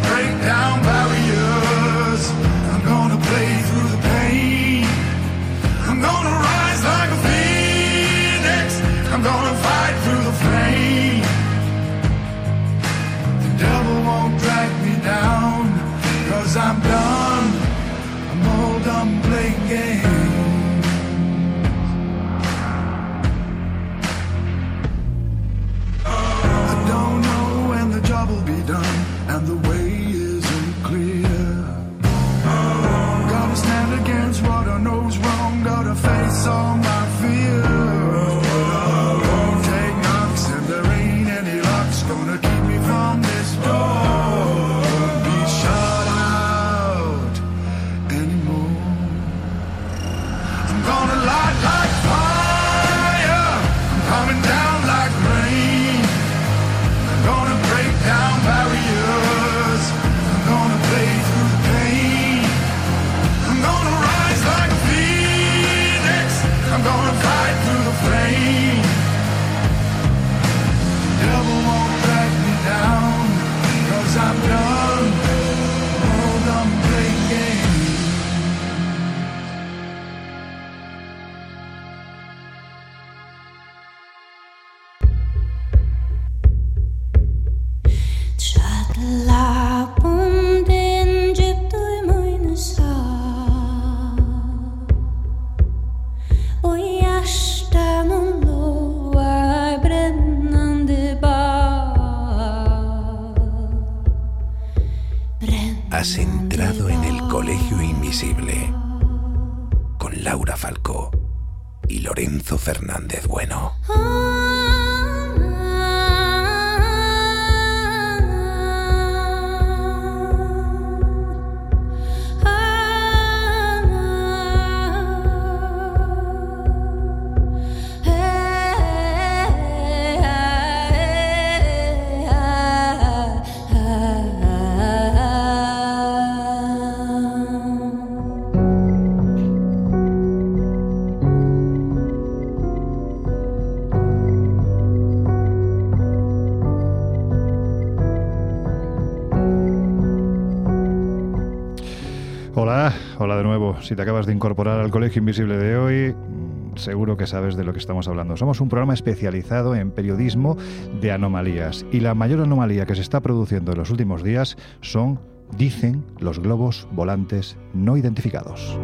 [153.84, 157.65] Si te acabas de incorporar al Colegio Invisible de hoy, mm, seguro que sabes de
[157.65, 158.38] lo que estamos hablando.
[158.38, 160.56] Somos un programa especializado en periodismo
[161.02, 165.19] de anomalías y la mayor anomalía que se está produciendo en los últimos días son,
[165.58, 168.80] dicen, los globos volantes no identificados.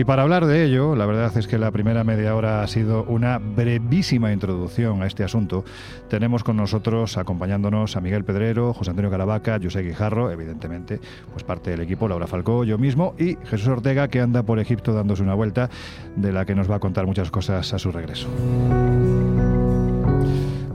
[0.00, 3.04] Y para hablar de ello, la verdad es que la primera media hora ha sido
[3.04, 5.62] una brevísima introducción a este asunto.
[6.08, 11.72] Tenemos con nosotros, acompañándonos, a Miguel Pedrero, José Antonio Caravaca, José Guijarro, evidentemente, pues parte
[11.72, 15.34] del equipo, Laura Falcó, yo mismo, y Jesús Ortega, que anda por Egipto dándose una
[15.34, 15.68] vuelta,
[16.16, 18.26] de la que nos va a contar muchas cosas a su regreso.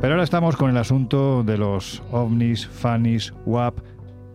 [0.01, 3.79] Pero ahora estamos con el asunto de los ovnis, fanis, WAP,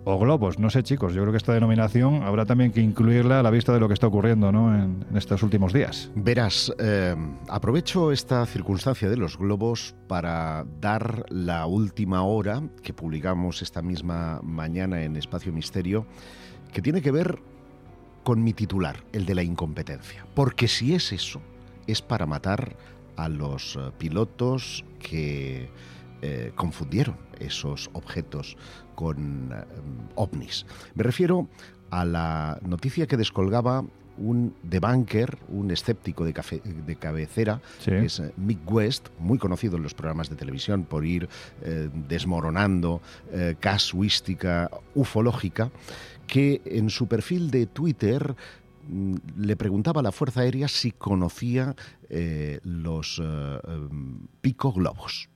[0.05, 0.59] o globos.
[0.59, 3.73] No sé, chicos, yo creo que esta denominación habrá también que incluirla a la vista
[3.73, 4.75] de lo que está ocurriendo ¿no?
[4.75, 6.11] en, estos últimos días.
[6.15, 7.15] Verás, eh,
[7.49, 14.41] aprovecho esta circunstancia de los globos para dar la última hora que publicamos esta misma
[14.43, 16.07] mañana en Espacio Misterio,
[16.73, 17.39] que tiene que ver
[18.23, 20.27] con mi titular, el de la incompetencia.
[20.35, 21.41] Porque si es eso,
[21.87, 22.77] es para matar
[23.17, 25.69] a los eh, pilotos que
[26.23, 28.57] eh, confundieron esos objetos
[29.01, 29.65] con eh,
[30.15, 30.67] ovnis.
[30.95, 31.49] Me refiero
[31.91, 33.83] a la noticia que descolgaba
[34.19, 37.91] un debunker, un escéptico de, cafe- de cabecera, Sí.
[37.93, 41.27] que es eh, Mick West, muy conocido en los programas de televisión por ir
[41.63, 43.01] eh, desmoronando
[43.33, 45.71] eh, casuística ufológica,
[46.27, 48.35] que en su perfil de Twitter
[48.89, 51.75] mm, le preguntaba a la Fuerza Aérea si conocía
[52.11, 53.23] eh, los
[54.43, 55.31] pico globos.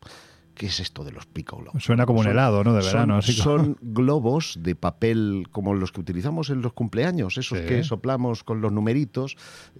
[0.54, 1.82] ¿Qué es esto de los pico globos?
[1.82, 2.74] Suena como un helado, ¿no?
[2.74, 3.16] De son- verano.
[3.16, 7.64] así como- Son globos de papel como los que utilizamos en los cumpleaños, esos Sí.
[7.66, 9.36] que soplamos con los numeritos,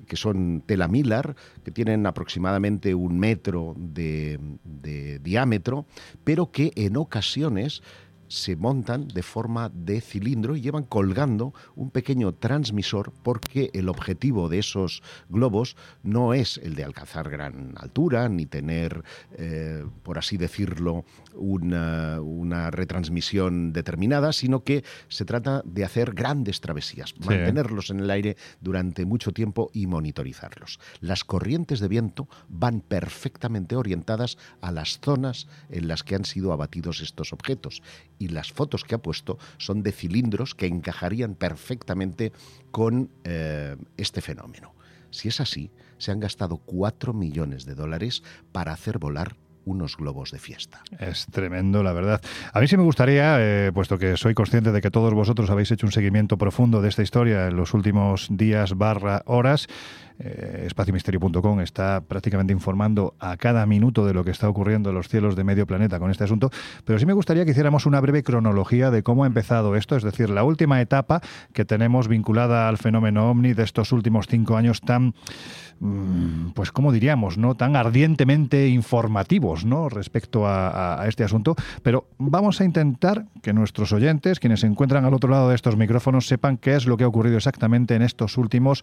[0.09, 5.87] que son tela Millar, que tienen aproximadamente un metro de, de diámetro,
[6.25, 7.83] pero que en ocasiones
[8.29, 14.49] se montan de forma de cilindro y llevan colgando un pequeño transmisor porque el objetivo
[14.49, 19.03] de esos globos no es el de alcanzar gran altura ni tener,
[19.37, 21.05] eh, por así decirlo,
[21.37, 28.11] una, una retransmisión determinada, sino que se trata de hacer grandes travesías, mantenerlos en el
[28.11, 30.79] aire durante mucho tiempo y monitorizarlos.
[31.01, 36.53] Las corrientes de viento van perfectamente orientadas a las zonas en las que han sido
[36.53, 37.83] abatidos estos objetos
[38.19, 42.33] y las fotos que ha puesto son de cilindros que encajarían perfectamente
[42.71, 44.75] con eh, este fenómeno.
[45.11, 48.23] Si es así, se han gastado 4 millones de dólares
[48.53, 50.83] para hacer volar unos globos de fiesta.
[50.99, 52.21] Es tremendo, la verdad.
[52.53, 55.71] A mí sí me gustaría, eh, puesto que soy consciente de que todos vosotros habéis
[55.71, 59.69] hecho un seguimiento profundo de esta historia en los últimos días barra horas,
[60.21, 65.09] eh, espaciomisterio.com está prácticamente informando a cada minuto de lo que está ocurriendo en los
[65.09, 66.51] cielos de medio planeta con este asunto,
[66.85, 70.05] pero sí me gustaría que hiciéramos una breve cronología de cómo ha empezado esto, es
[70.05, 71.21] decir, la última etapa
[71.53, 75.15] que tenemos vinculada al fenómeno ovni de estos últimos cinco años tan
[75.81, 77.57] mm, pues como diríamos, ¿no?
[77.57, 79.89] Tan ardientemente informativos, ¿no?
[79.89, 81.55] Respecto a, este asunto.
[81.83, 85.77] Pero vamos a intentar que nuestros oyentes, quienes se encuentran al otro lado de estos
[85.77, 88.83] micrófonos, sepan qué es lo que ha ocurrido exactamente en estos últimos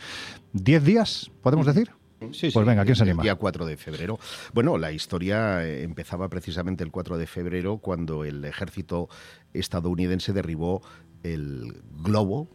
[0.53, 1.91] 10 días, ¿podemos decir?
[2.19, 3.23] pues venga, ¿quién se el anima?
[3.23, 4.19] día 4 de febrero.
[4.53, 9.09] Bueno, la historia eh, empezaba precisamente el 4 de febrero cuando el ejército
[9.53, 10.83] estadounidense derribó
[11.23, 12.47] el globo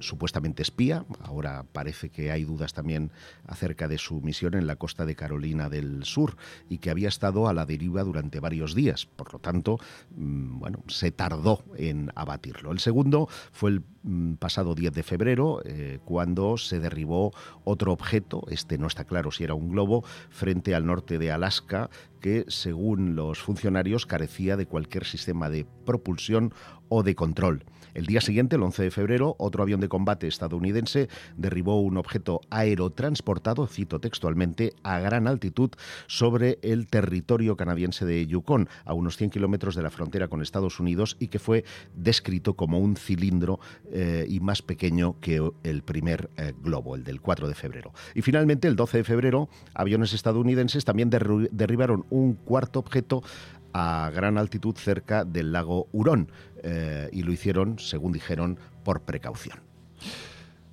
[0.00, 1.04] supuestamente espía.
[1.20, 3.12] Ahora parece que hay dudas también
[3.46, 6.36] acerca de su misión en la costa de Carolina del Sur
[6.68, 9.06] y que había estado a la deriva durante varios días.
[9.06, 9.78] Por lo tanto,
[10.16, 12.72] mm, bueno, se tardó en abatirlo.
[12.72, 17.32] El segundo fue el mm, pasado 10 de febrero, eh, cuando se derribó
[17.64, 21.90] otro objeto, este no está claro si era un globo, frente al norte de Alaska,
[22.20, 26.52] que según los funcionarios carecía de cualquier sistema de propulsión
[26.88, 27.64] o de control.
[27.94, 32.40] El día siguiente, el 11 de febrero, otro avión de combate estadounidense derribó un objeto
[32.50, 35.70] aerotransportado, cito textualmente, a gran altitud
[36.06, 40.80] sobre el territorio canadiense de Yukon, a unos 100 kilómetros de la frontera con Estados
[40.80, 41.64] Unidos, y que fue
[41.94, 43.60] descrito como un cilindro
[43.92, 47.92] eh, y más pequeño que el primer eh, globo, el del 4 de febrero.
[48.14, 53.22] Y finalmente, el 12 de febrero, aviones estadounidenses también derribaron un cuarto objeto
[53.72, 56.30] a gran altitud cerca del lago Hurón
[56.62, 59.58] eh, y lo hicieron, según dijeron, por precaución.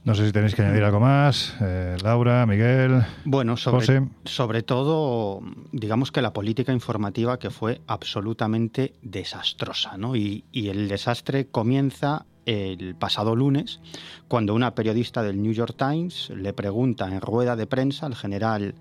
[0.03, 1.53] No sé si tenéis que añadir algo más.
[1.59, 3.03] Eh, Laura, Miguel.
[3.25, 4.07] Bueno, sobre, José.
[4.23, 5.41] sobre todo,
[5.73, 10.15] digamos que la política informativa que fue absolutamente desastrosa, ¿no?
[10.15, 13.81] Y, y el desastre comienza el pasado lunes,
[14.29, 18.75] cuando una periodista del New York Times le pregunta en rueda de prensa al general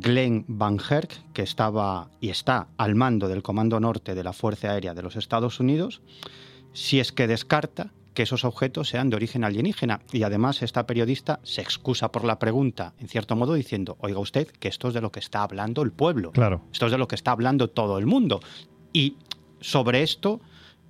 [0.00, 4.70] Glenn Van Herk, que estaba y está al mando del Comando Norte de la Fuerza
[4.70, 6.02] Aérea de los Estados Unidos,
[6.72, 10.00] si es que descarta que esos objetos sean de origen alienígena.
[10.12, 14.46] Y además esta periodista se excusa por la pregunta, en cierto modo, diciendo, oiga usted,
[14.46, 16.30] que esto es de lo que está hablando el pueblo.
[16.30, 16.62] Claro.
[16.72, 18.40] Esto es de lo que está hablando todo el mundo.
[18.92, 19.16] Y
[19.60, 20.40] sobre esto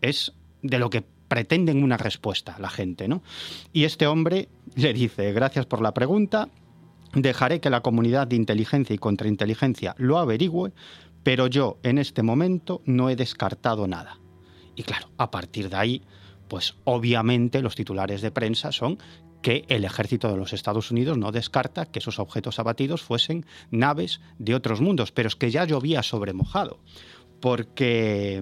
[0.02, 0.32] es
[0.62, 3.22] de lo que pretenden una respuesta la gente, ¿no?
[3.72, 6.48] Y este hombre le dice, gracias por la pregunta,
[7.14, 10.72] dejaré que la comunidad de inteligencia y contrainteligencia lo averigüe,
[11.22, 14.18] pero yo en este momento no he descartado nada.
[14.76, 16.02] Y claro, a partir de ahí,
[16.48, 18.98] pues obviamente los titulares de prensa son
[19.42, 24.20] que el ejército de los Estados Unidos no descarta que esos objetos abatidos fuesen naves
[24.38, 26.80] de otros mundos, pero es que ya llovía sobre mojado,
[27.40, 28.40] porque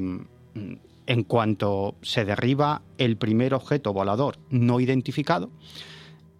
[0.54, 0.72] mm,
[1.06, 5.50] en cuanto se derriba el primer objeto volador no identificado,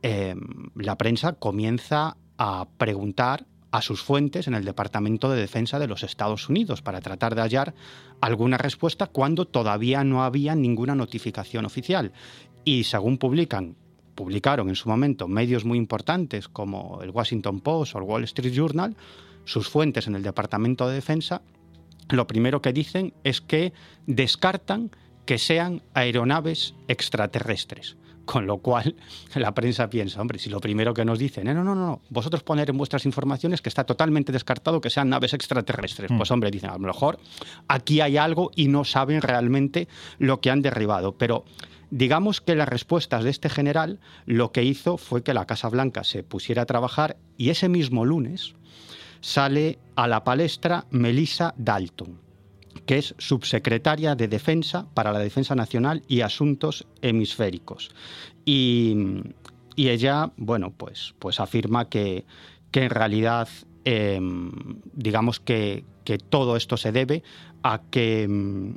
[0.02, 0.34] eh,
[0.76, 6.02] la prensa comienza a preguntar a sus fuentes en el Departamento de Defensa de los
[6.02, 7.74] Estados Unidos para tratar de hallar
[8.20, 12.12] alguna respuesta cuando todavía no había ninguna notificación oficial.
[12.64, 13.76] Y según publican,
[14.14, 18.52] publicaron en su momento medios muy importantes como el Washington Post o el Wall Street
[18.52, 18.94] Journal,
[19.44, 21.42] sus fuentes en el Departamento de Defensa,
[22.10, 23.72] lo primero que dicen es que
[24.06, 24.90] descartan
[25.24, 27.96] que sean aeronaves extraterrestres.
[28.24, 28.94] Con lo cual
[29.34, 32.00] la prensa piensa, hombre, si lo primero que nos dicen, "Eh, no, no, no, no,
[32.10, 36.10] vosotros poner en vuestras informaciones que está totalmente descartado que sean naves extraterrestres.
[36.10, 36.16] Mm.
[36.16, 37.18] Pues hombre, dicen, a lo mejor
[37.68, 41.16] aquí hay algo y no saben realmente lo que han derribado.
[41.16, 41.44] Pero
[41.90, 46.04] digamos que las respuestas de este general lo que hizo fue que la Casa Blanca
[46.04, 48.54] se pusiera a trabajar y ese mismo lunes
[49.20, 52.31] sale a la palestra Melissa Dalton
[52.86, 57.90] que es subsecretaria de Defensa para la Defensa Nacional y Asuntos Hemisféricos.
[58.44, 58.96] Y,
[59.76, 62.24] y ella, bueno, pues, pues afirma que,
[62.70, 63.48] que en realidad,
[63.84, 64.20] eh,
[64.94, 67.22] digamos que, que todo esto se debe
[67.62, 68.74] a que, mm,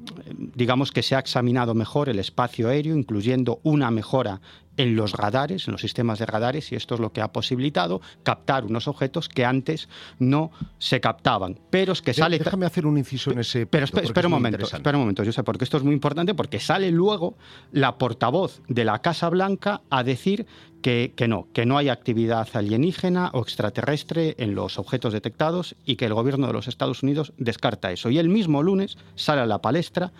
[0.55, 4.41] digamos que se ha examinado mejor el espacio aéreo, incluyendo una mejora
[4.77, 8.01] en los radares, en los sistemas de radares, y esto es lo que ha posibilitado
[8.23, 11.59] captar unos objetos que antes no se captaban.
[11.69, 12.39] Pero es que sale...
[12.39, 15.23] Déjame hacer un inciso en ese Pero punto, espera es un momento, espera un momento,
[15.23, 17.37] yo sé, porque esto es muy importante, porque sale luego
[17.71, 20.45] la portavoz de la Casa Blanca a decir
[20.81, 25.95] que, que no, que no hay actividad alienígena o extraterrestre en los objetos detectados y
[25.95, 28.11] que el gobierno de los Estados Unidos descarta eso.
[28.11, 30.11] Y el mismo lunes sale a la palestra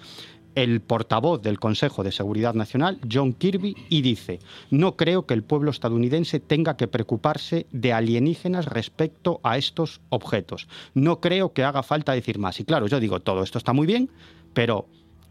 [0.56, 4.39] el portavoz del Consejo de Seguridad Nacional, John Kirby, y dice,
[4.72, 10.68] no creo que el pueblo estadounidense tenga que preocuparse de alienígenas respecto a estos objetos.
[10.93, 12.60] No creo que haga falta decir más.
[12.60, 14.10] Y claro, yo digo, todo esto está muy bien,
[14.53, 14.88] pero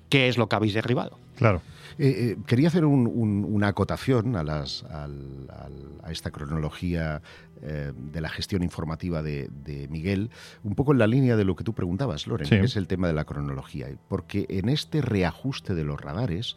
[0.09, 1.19] ¿qué es lo que habéis derribado?
[1.37, 1.63] Claro.
[1.99, 7.23] Eh, eh, quería hacer un- un- una acotación a, las, al- al- a esta cronología
[7.63, 10.31] eh, de la gestión informativa de, de Miguel,
[10.65, 12.57] un poco en la línea de lo que tú preguntabas, Loren, Sí.
[12.59, 13.87] que es el tema de la cronología.
[14.09, 16.57] Porque en este reajuste de los radares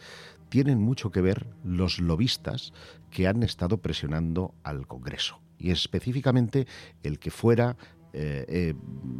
[0.49, 2.73] tienen mucho que ver los lobistas
[3.11, 5.39] que han estado presionando al Congreso.
[5.59, 6.67] Y específicamente
[7.03, 7.77] el que fuera
[8.13, 8.73] eh, eh,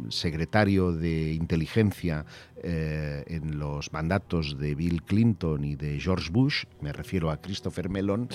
[0.08, 2.24] secretario de inteligencia
[2.62, 7.90] eh, en los mandatos de Bill Clinton y de George Bush, me refiero a Christopher
[7.90, 8.28] Mellon,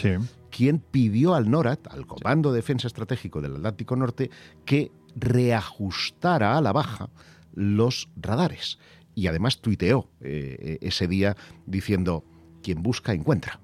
[0.52, 4.30] quien pidió al NORAD, al Comando de Defensa Estratégico del Atlántico Norte,
[4.66, 7.10] que reajustara a la baja
[7.54, 8.78] los radares.
[9.16, 11.36] Y además tuiteó ese día
[11.66, 12.24] diciendo,
[12.64, 13.60] quien busca encuentra.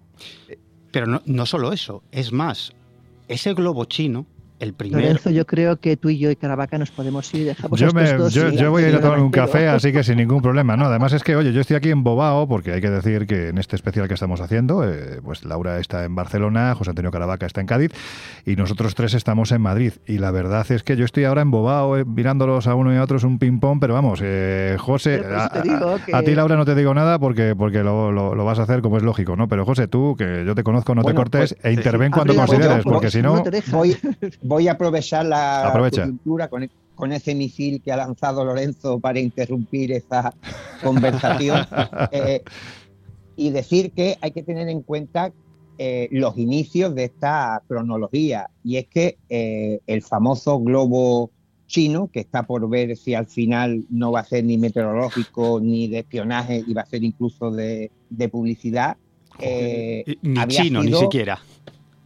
[0.92, 2.74] Pero no, no solo eso, es más,
[3.28, 4.26] ese globo chino,
[4.60, 5.02] el primero...
[5.02, 7.92] Lorenzo, yo creo que tú y yo y Caravaca nos podemos ir y dejamos Yo,
[7.94, 10.76] me- dos yo, voy a ir a tomar un café, así que sin ningún problema.
[10.78, 13.50] No, además es que, oye, yo estoy aquí en Bobao, porque hay que decir que
[13.50, 17.46] en este especial que estamos haciendo, eh, pues Laura está en Barcelona, José Antonio Caravaca
[17.46, 17.92] está en Cádiz
[18.46, 19.94] y nosotros tres estamos en Madrid.
[20.06, 22.98] Y la verdad es que yo estoy ahora en Bobao, eh, mirándolos a uno y
[22.98, 25.62] a otro, es un ping-pong, pero vamos, eh, José, Pero eso a, te
[26.12, 28.82] que- ti, Laura, no te digo nada porque, porque lo, lo- lo vas a hacer
[28.82, 29.48] como es lógico, ¿no?
[29.48, 32.14] Pero José, tú, que yo te conozco, no Bueno, te cortes pues, e interven sí.
[32.14, 33.44] cuando consideres, pues, porque si no...
[33.72, 33.96] Voy,
[34.50, 36.02] voy a aprovechar la Aprovecha.
[36.02, 40.34] coyuntura con, e- con ese misil que ha lanzado Lorenzo para interrumpir esa
[40.84, 41.66] conversación
[42.12, 42.42] eh,
[43.36, 45.32] y decir que hay que tener en cuenta
[45.78, 48.50] eh, los inicios de esta cronología.
[48.64, 51.32] Y es que eh, el famoso globo
[51.68, 55.88] chino, que está por ver si al final no va a ser ni meteorológico ni
[55.88, 58.98] de espionaje y va a ser incluso de, de publicidad.
[59.40, 61.40] Ni chino, ni siquiera.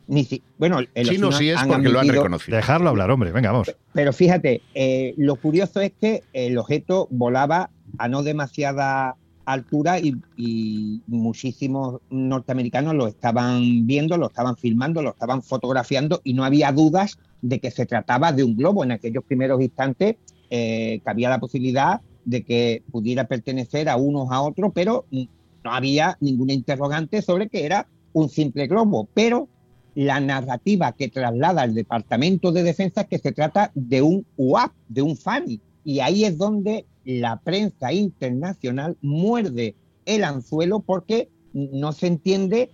[0.07, 2.55] Ni si- bueno, los Chino sí es porque lo han reconocido.
[2.57, 3.73] Dejarlo hablar, hombre, venga, vamos.
[3.93, 10.15] Pero fíjate, eh, lo curioso es que el objeto volaba a no demasiada altura y,
[10.37, 16.71] y muchísimos norteamericanos lo estaban viendo, lo estaban filmando, lo estaban fotografiando y no había
[16.71, 18.83] dudas de que se trataba de un globo.
[18.83, 20.15] En aquellos primeros instantes
[20.49, 25.27] eh, cabía la posibilidad de que pudiera pertenecer a unos a otros, pero no
[25.71, 29.09] había ninguna interrogante sobre que era un simple globo.
[29.13, 29.49] Pero
[29.95, 34.71] la narrativa que traslada el Departamento de Defensa es que se trata de un UAP,
[34.87, 35.59] de un FANI.
[35.83, 39.75] Y ahí es donde la prensa internacional muerde
[40.05, 42.71] el anzuelo porque no se entiende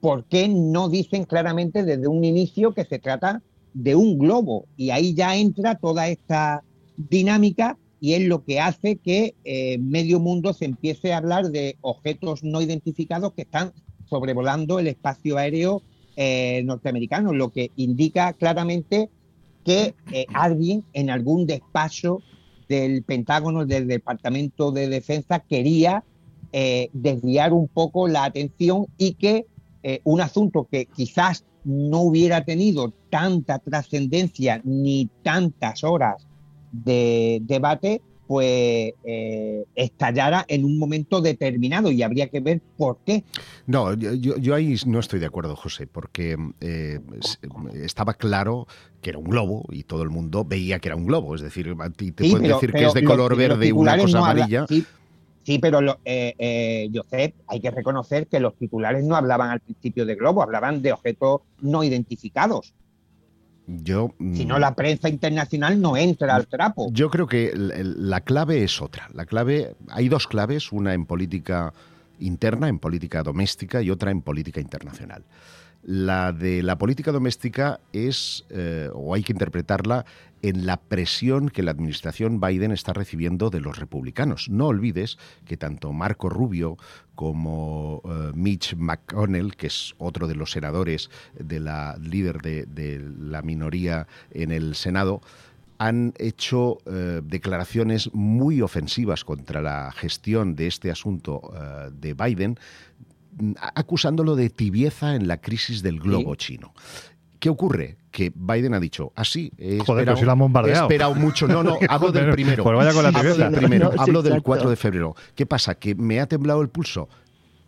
[0.00, 3.42] por qué no dicen claramente desde un inicio que se trata
[3.74, 4.66] de un globo.
[4.76, 6.62] Y ahí ya entra toda esta
[6.96, 11.76] dinámica y es lo que hace que eh, medio mundo se empiece a hablar de
[11.82, 13.72] objetos no identificados que están
[14.08, 15.82] sobrevolando el espacio aéreo
[16.22, 19.08] eh, norteamericano, lo que indica claramente
[19.64, 22.20] que eh, alguien en algún despacho
[22.68, 26.04] del Pentágono, del Departamento de Defensa, quería
[26.52, 29.46] eh, desviar un poco la atención y que
[29.82, 36.26] eh, un asunto que quizás no hubiera tenido tanta trascendencia ni tantas horas
[36.70, 43.24] de debate, pues eh, estallara en un momento determinado y habría que ver por qué.
[43.66, 47.00] No, yo, yo- ahí no estoy de acuerdo, José, porque eh,
[47.74, 48.68] estaba claro
[49.02, 51.34] que era un globo y todo el mundo veía que era un globo.
[51.34, 53.66] Es decir, a ti te Sí, pueden pero- decir que es de color los verde
[53.66, 54.66] y una cosa no habla- amarilla.
[54.68, 54.84] sí,
[55.42, 59.58] sí, pero lo- eh, eh, Josep, hay que reconocer que los titulares no hablaban al
[59.58, 62.74] principio de globo, hablaban de objetos no identificados.
[63.66, 66.88] Yo, Si mm, no, la prensa internacional no entra al trapo.
[66.92, 69.08] Yo creo que la clave es otra.
[69.14, 71.72] La clave, hay dos claves, una en política
[72.18, 75.24] interna, en política doméstica y otra en política internacional.
[75.82, 80.04] La de la política doméstica es, eh, o hay que interpretarla,
[80.42, 84.48] en la presión que la administración Biden está recibiendo de los republicanos.
[84.50, 86.76] No olvides que tanto Marco Rubio
[87.14, 93.42] como eh, Mitch McConnell, que es otro de los senadores de la líder de, la
[93.42, 95.20] minoría en el Senado,
[95.78, 101.52] han hecho eh, declaraciones muy ofensivas contra la gestión de este asunto
[101.90, 102.58] de Biden,
[103.74, 106.72] acusándolo de tibieza en la crisis del globo chino.
[107.38, 107.96] ¿Qué ocurre?
[108.10, 110.16] Que Biden ha dicho, así, he Joder, esperado,
[110.64, 111.46] si he esperado mucho.
[111.48, 112.62] No, no, hablo del primero.
[112.64, 113.50] pues vaya con la Hablo tibieza.
[113.50, 114.46] del primero, No, hablo del exacto.
[114.46, 115.14] 4 de febrero.
[115.34, 115.74] ¿Qué pasa?
[115.76, 117.08] ¿Que me ha temblado el pulso?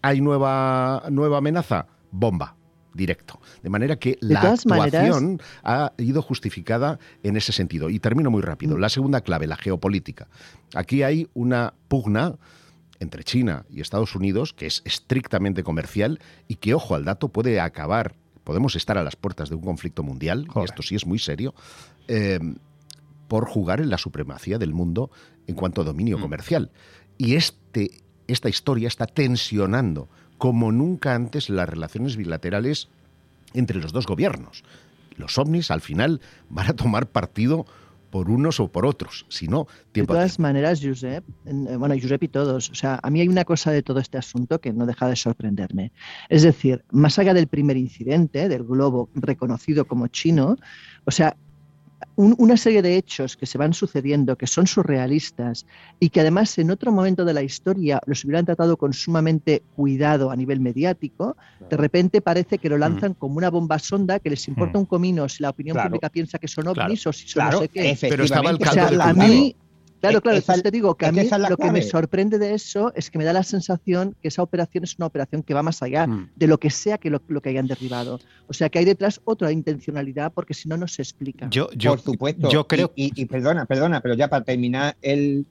[0.02, 1.86] ¿Hay nueva, nueva amenaza?
[2.10, 2.56] Bomba.
[2.92, 3.40] Directo.
[3.62, 7.88] De manera que De la maneras- actuación ha ido justificada en ese sentido.
[7.88, 8.76] Y termino muy rápido.
[8.76, 10.28] La segunda clave, la geopolítica.
[10.74, 12.34] Aquí hay una pugna
[13.03, 17.61] entre China y Estados Unidos que es estrictamente comercial y que, ojo al dato, puede
[17.61, 21.18] acabar, podemos estar a las puertas de un conflicto mundial, y esto sí es muy
[21.18, 21.55] serio,
[22.09, 22.38] eh,
[23.28, 25.11] por jugar en la supremacía del mundo
[25.46, 26.70] en cuanto a dominio comercial.
[27.18, 32.88] Y este, esta historia está tensionando como nunca antes las relaciones bilaterales
[33.55, 34.64] entre los dos gobiernos.
[35.16, 37.66] Los ovnis al final van a tomar partido
[38.12, 41.94] por unos o por otros, si no, De tiempo a todas maneras, Josep, eh, bueno,
[42.00, 44.70] Josep y todos, o sea, a mí hay una cosa de todo este asunto que
[44.70, 45.92] no deja de sorprenderme.
[46.28, 50.56] Es decir, más allá del primer incidente, del globo reconocido como chino,
[51.06, 51.38] o sea,
[52.16, 55.66] un- una serie de hechos que se van sucediendo, que son surrealistas
[56.00, 60.30] y que además en otro momento de la historia los hubieran tratado con sumamente cuidado
[60.30, 61.36] a nivel mediático,
[61.70, 65.28] de repente parece que lo lanzan como una bomba sonda, que les importa un comino
[65.28, 65.88] si la opinión Claro.
[65.90, 66.82] pública piensa que son Claro.
[66.84, 67.96] ovnis o si son Claro, no sé qué.
[68.09, 69.57] Pero estaba el o sea, caldo de a mí
[70.03, 72.92] Claro, claro, Esa- te digo que a mí es lo que me sorprende de eso
[72.94, 75.82] es que me da la sensación que esa operación es una operación que va más
[75.82, 76.30] allá Mm.
[76.36, 78.18] de lo que sea que lo, lo que hayan derribado.
[78.48, 81.48] O sea, que hay detrás otra intencionalidad porque si no, no se explica.
[81.50, 82.50] Yo, Por supuesto.
[82.50, 85.46] yo creo- Y, y- y perdona, perdona, pero ya para terminar el,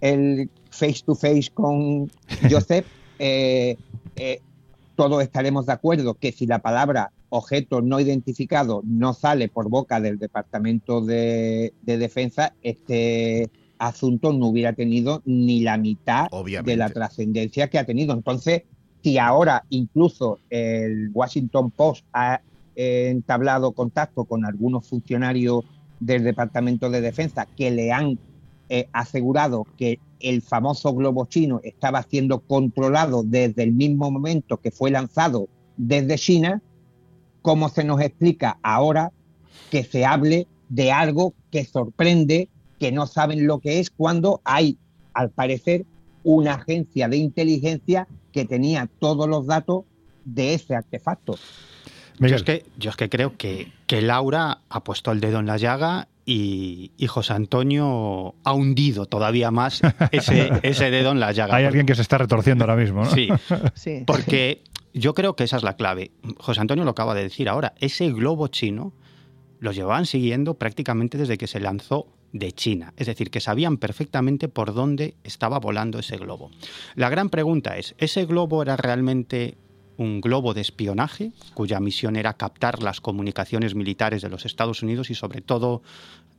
[0.00, 2.10] el face to face con
[2.50, 2.86] Joseph,
[3.18, 3.76] eh,
[4.16, 4.40] eh,
[4.96, 10.00] todos estaremos de acuerdo que si la palabra objeto no identificado no sale por boca
[10.00, 16.28] del Departamento de, de Defensa, este asunto no hubiera tenido ni la mitad
[16.64, 18.14] de la trascendencia que ha tenido.
[18.14, 18.62] Entonces,
[19.02, 22.40] si ahora incluso el Washington Post ha
[22.74, 25.64] entablado contacto con algunos funcionarios
[26.00, 28.18] del Departamento de Defensa que le han
[28.68, 34.70] eh, asegurado que el famoso globo chino estaba siendo controlado desde el mismo momento que
[34.70, 36.62] fue lanzado desde China,
[37.42, 39.12] ¿cómo se nos explica ahora
[39.70, 42.48] que se hable de algo que sorprende,
[42.78, 44.78] que no saben lo que es, cuando hay,
[45.14, 45.84] al parecer,
[46.22, 49.84] una agencia de inteligencia que tenía todos los datos
[50.24, 51.38] de ese artefacto?
[52.18, 55.46] Yo es, que, yo es que creo que, que Laura ha puesto el dedo en
[55.46, 61.32] la llaga y, y José Antonio ha hundido todavía más ese, ese dedo en la
[61.32, 61.56] llaga.
[61.56, 63.10] Hay alguien que se está retorciendo ahora mismo, ¿no?
[63.10, 63.28] Sí,
[63.74, 64.02] Sí.
[64.06, 64.62] porque
[64.94, 66.10] yo creo que esa es la clave.
[66.38, 67.74] José Antonio lo acaba de decir ahora.
[67.78, 68.92] Ese globo chino
[69.60, 72.06] lo llevaban siguiendo prácticamente desde que se lanzó
[72.38, 72.92] de China.
[72.96, 76.50] Es decir, que sabían perfectamente por dónde estaba volando ese globo.
[76.94, 79.56] La gran pregunta es, ¿ese globo era realmente
[79.96, 85.10] un globo de espionaje cuya misión era captar las comunicaciones militares de los Estados Unidos
[85.10, 85.82] y sobre todo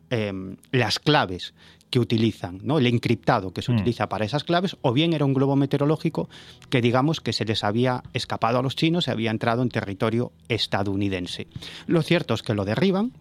[0.09, 0.31] eh,
[0.71, 1.53] las claves
[1.89, 2.79] que utilizan, ¿no?
[2.79, 6.29] el encriptado que se utiliza para esas claves, o bien era un globo meteorológico
[6.69, 10.31] que digamos que se les había escapado a los chinos y había entrado en territorio
[10.49, 11.47] estadounidense.
[11.87, 13.13] Lo cierto es que lo derriban.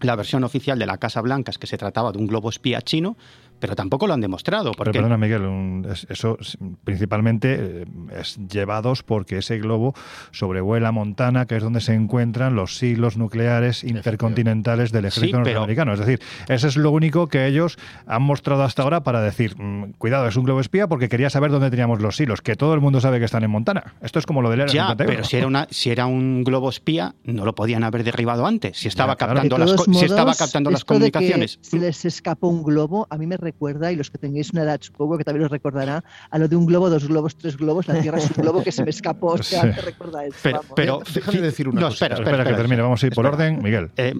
[0.00, 2.82] La versión oficial de la Casa Blanca es que se trataba de un globo espía
[2.82, 3.16] chino,
[3.58, 4.72] pero tampoco lo han demostrado.
[4.72, 7.84] Pero Porque perdona, Miguel, un- es- eso es- principalmente eh,
[8.20, 9.94] es llevados porque ese globo
[10.32, 15.40] sobrevuela Montana, que es donde se encuentran los silos nucleares intercontinentales del ejército Sí, pero-
[15.44, 15.92] norteamericano.
[15.94, 19.92] Es decir, ese es lo único que ellos han mostrado hasta ahora para decir, mm,
[19.98, 22.80] cuidado, es un globo espía porque quería saber dónde teníamos los silos, que todo el
[22.80, 23.94] mundo sabe que están en Montana.
[24.02, 25.10] Esto es como lo del Área Ya, 51.
[25.12, 28.78] pero si era, una, si era un globo espía, no lo podían haber derribado antes.
[28.78, 29.34] Si estaba claro.
[29.34, 31.58] captando, De las, todos co- si estaba modos, captando las esto de que comunicaciones.
[31.62, 33.53] se les escapó un globo, a mí me recuerda,
[33.92, 36.66] y los que tengáis una edad supongo que también os recordará, a lo de un
[36.66, 39.28] globo, dos globos, tres globos, la Tierra es un globo que se me escapó.
[39.34, 39.68] O sea, Sí.
[39.74, 40.36] te recuerda eso.
[40.42, 40.72] Pero, vamos.
[40.76, 41.94] pero Déjame decir una no, cosa.
[42.06, 43.62] espera, Espera, espera, que termine, vamos a ir por orden.
[43.62, 43.90] Miguel.
[43.96, 44.14] Eh,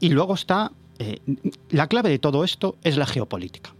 [0.00, 1.18] y luego está, eh,
[1.70, 3.74] la clave de todo esto es la geopolítica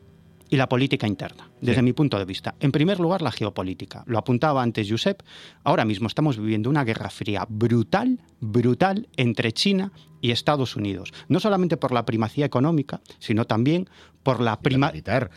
[0.51, 2.57] y la política interna, desde mi punto de vista.
[2.61, 4.03] En primer lugar, la geopolítica.
[4.07, 5.23] Lo apuntaba antes Josep.
[5.63, 11.13] Ahora mismo estamos viviendo una guerra fría brutal, brutal entre China y Estados Unidos.
[11.29, 13.89] No solamente por la primacía económica, sino también
[14.25, 15.31] por la prima militar.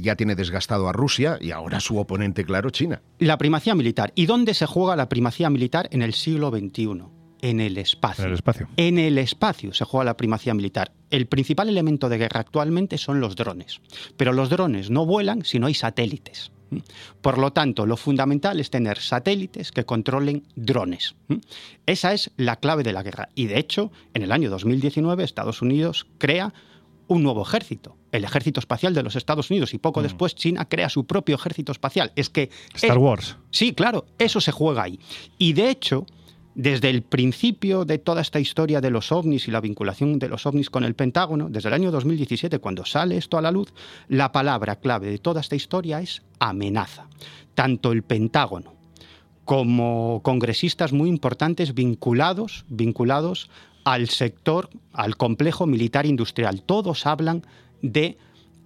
[0.00, 3.02] Ya tiene desgastado a Rusia y ahora su oponente, claro, China.
[3.18, 4.12] la primacía militar.
[4.14, 7.21] ¿Y dónde se juega la primacía militar en el siglo XXI?
[7.42, 8.24] En el espacio.
[8.24, 8.68] En el espacio.
[8.76, 10.92] En el espacio se juega la primacía militar.
[11.10, 13.80] El principal elemento de guerra actualmente son los drones.
[14.16, 16.52] Pero los drones no vuelan si no hay satélites.
[17.20, 21.14] Por lo tanto, lo fundamental es tener satélites que controlen drones.
[21.84, 23.28] Esa es la clave de la guerra.
[23.34, 26.54] Y de hecho, en el año 2019 Estados Unidos crea
[27.08, 30.88] un nuevo ejército, el ejército espacial de los Estados Unidos, y poco después China crea
[30.88, 32.10] su propio ejército espacial.
[32.16, 33.36] Es que Star es- Wars.
[33.50, 34.98] Sí, claro, eso se juega ahí.
[35.36, 36.06] Y de hecho,
[36.54, 40.46] desde el principio de toda esta historia de los ovnis y la vinculación de los
[40.46, 43.72] ovnis con el Pentágono, desde el año 2017, cuando sale esto a la luz,
[44.08, 47.06] la palabra clave de toda esta historia es amenaza.
[47.54, 48.74] Tanto el Pentágono
[49.44, 53.50] como congresistas muy importantes vinculados, vinculados
[53.84, 56.62] al sector, al complejo militar industrial.
[56.62, 57.44] Todos hablan
[57.82, 58.18] de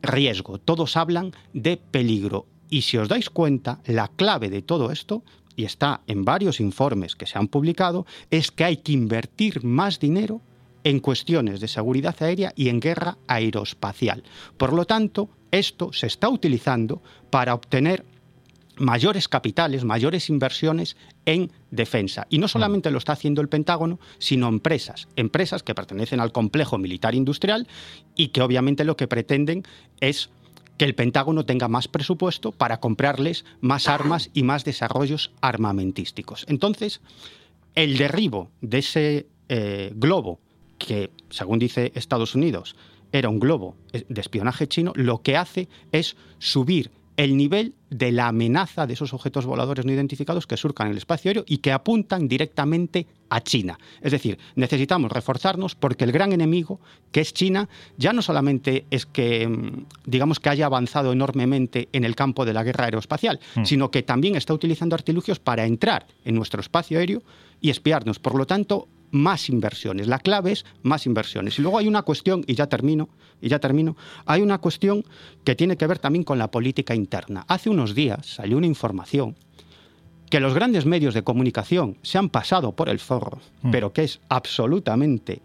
[0.02, 2.46] riesgo, todos hablan de peligro.
[2.68, 5.22] Y si os dais cuenta, la clave de todo esto,
[5.56, 9.98] y está en varios informes que se han publicado, es que hay que invertir más
[9.98, 10.40] dinero
[10.84, 14.22] en cuestiones de seguridad aérea y en guerra aeroespacial.
[14.56, 18.04] Por lo tanto, esto se está utilizando para obtener
[18.76, 22.26] mayores capitales, mayores inversiones en defensa.
[22.30, 26.78] Y no solamente lo está haciendo el Pentágono, sino empresas, empresas que pertenecen al complejo
[26.78, 27.66] militar industrial
[28.14, 29.64] y que obviamente lo que pretenden
[30.00, 30.30] es
[30.76, 36.44] que el Pentágono tenga más presupuesto para comprarles más armas y más desarrollos armamentísticos.
[36.48, 37.00] Entonces,
[37.74, 40.40] el derribo de ese eh, globo,
[40.78, 42.76] que según dice Estados Unidos
[43.12, 48.28] era un globo de espionaje chino, lo que hace es subir el nivel de la
[48.28, 52.28] amenaza de esos objetos voladores no identificados que surcan el espacio aéreo y que apuntan
[52.28, 53.78] directamente a China.
[54.00, 56.80] Es decir, necesitamos reforzarnos porque el gran enemigo,
[57.12, 62.04] que es China, ya no solamente es que, mm, digamos, que haya avanzado enormemente en
[62.04, 63.64] el campo de la guerra aeroespacial, Mm.
[63.64, 67.22] sino que también está utilizando artilugios para entrar en nuestro espacio aéreo
[67.60, 68.18] y espiarnos.
[68.18, 70.06] Por lo tanto, más inversiones.
[70.06, 71.58] La clave es más inversiones.
[71.58, 73.08] Y luego hay una cuestión, y ya termino,
[73.40, 75.04] y ya termino, hay una cuestión
[75.44, 77.44] que tiene que ver también con la política interna.
[77.48, 79.36] Hace unos días salió una información
[80.30, 83.40] que los grandes medios de comunicación se han pasado por el forro,
[83.70, 85.42] pero que es absolutamente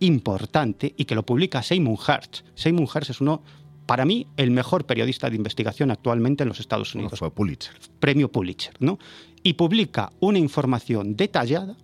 [0.00, 2.44] importante y que lo publica Seymour Hersh.
[2.54, 3.42] Seymour Hersh es uno,
[3.86, 7.18] para mí, el mejor periodista de investigación actualmente en los Estados Unidos.
[7.18, 7.74] Fue Pulitzer.
[8.00, 8.98] Premio Pulitzer, ¿no?
[9.42, 11.76] Y publica una información detallada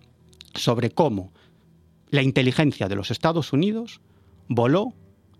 [0.55, 1.31] sobre cómo
[2.09, 4.01] la inteligencia de los Estados Unidos
[4.47, 4.93] voló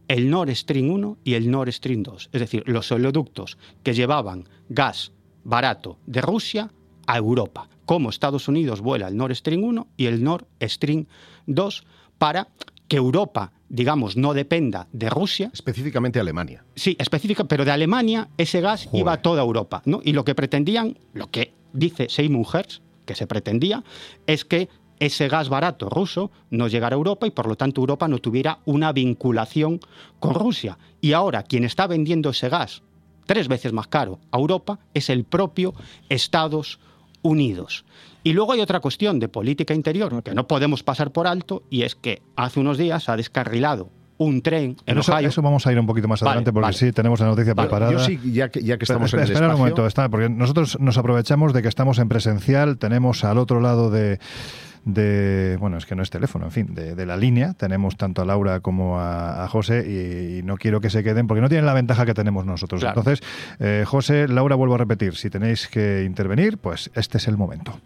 [0.07, 4.47] el Nord Stream 1 y el Nord Stream 2, es decir, los oleoductos que llevaban
[4.70, 5.11] gas
[5.43, 6.72] barato de Rusia
[7.07, 7.70] a Europa.
[7.86, 11.05] Cómo Estados Unidos vuela el Nord Stream 1 y el Nord Stream
[11.47, 11.86] 2
[12.18, 12.49] para
[12.88, 15.49] que Europa, digamos, no dependa de Rusia.
[15.53, 16.63] Específicamente Alemania.
[16.76, 20.01] Sí, específica, pero de Alemania ese gas iba a toda Europa, ¿no?
[20.03, 23.84] Y lo que pretendían, lo que dice Seymour Hersh, que se pretendía,
[24.28, 28.07] es que ese gas barato ruso no llegara a Europa y por lo tanto Europa
[28.07, 29.79] no tuviera una vinculación
[30.19, 30.77] con Rusia.
[31.01, 32.81] Y ahora quien está vendiendo ese gas
[33.25, 35.73] tres veces más caro a Europa es el propio
[36.09, 36.79] Estados
[37.21, 37.85] Unidos.
[38.23, 41.83] Y luego hay otra cuestión de política interior que no podemos pasar por alto y
[41.83, 45.27] es que hace unos días ha descarrilado un tren en eso, Ohio.
[45.27, 46.77] eso vamos a ir un poquito más Vale, adelante porque vale.
[46.77, 47.91] sí tenemos la noticia Vale, preparada.
[47.91, 49.55] Yo sí, ya que, ya que estamos Espera, en el espera espacio...
[49.55, 53.59] un momento, está, porque nosotros nos aprovechamos de que estamos en presencial, tenemos al otro
[53.59, 54.19] lado de,
[54.86, 58.21] de bueno, es que no es teléfono, en fin, de, de la línea, tenemos tanto
[58.21, 61.49] a Laura como a, a José y, y no quiero que se queden porque no
[61.49, 62.81] tienen la ventaja que tenemos nosotros.
[62.81, 63.01] Claro.
[63.01, 63.27] Entonces,
[63.59, 67.79] eh, José, Laura, vuelvo a repetir, si tenéis que intervenir, pues este es el momento.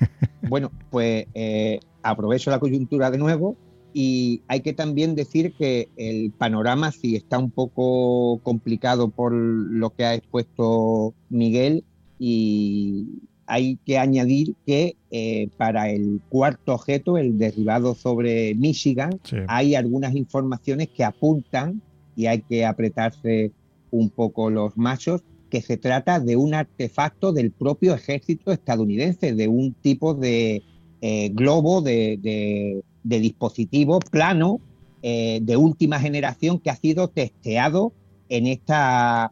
[0.48, 3.56] Bueno, pues eh, aprovecho la coyuntura de nuevo
[3.92, 9.90] y hay que también decir que el panorama sí está un poco complicado por lo
[9.90, 11.82] que ha expuesto Miguel
[12.18, 19.36] y hay que añadir que eh, para el cuarto objeto, el derribado sobre Michigan, Sí.
[19.48, 21.80] hay algunas informaciones que apuntan
[22.16, 23.52] y hay que apretarse
[23.90, 29.48] un poco los machos que se trata de un artefacto del propio ejército estadounidense, de
[29.48, 30.62] un tipo de
[31.00, 34.60] eh, globo, de, de- de dispositivo plano
[35.02, 37.92] eh, de última generación que ha sido testeado
[38.28, 39.30] en esta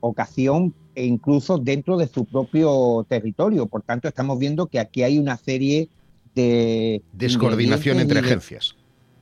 [0.00, 3.66] ocasión e incluso dentro de su propio territorio.
[3.66, 5.88] Por tanto, estamos viendo que aquí hay una serie
[6.34, 7.02] de...
[7.12, 8.74] Descoordinación entre agencias.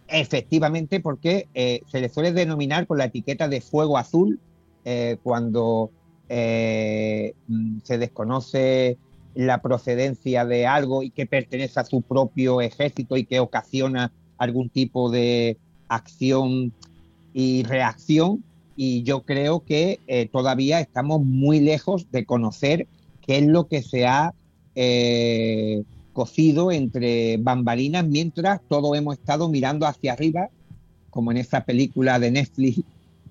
[0.09, 4.41] Efectivamente, porque eh, se le suele denominar con la etiqueta de fuego azul
[4.87, 5.91] eh, cuando
[6.31, 8.97] eh, mm, se desconoce
[9.35, 14.71] la procedencia de algo y que pertenece a su propio ejército y que ocasiona algún
[14.71, 15.59] tipo de
[15.89, 16.73] acción
[17.35, 18.43] y reacción.
[18.77, 22.87] Y yo creo que eh, todavía estamos muy lejos de conocer
[23.27, 24.35] qué es lo que se ha
[24.75, 30.51] eh, cocido entre bambalinas mientras todos hemos estado mirando hacia arriba,
[31.11, 32.83] como en esa película de Netflix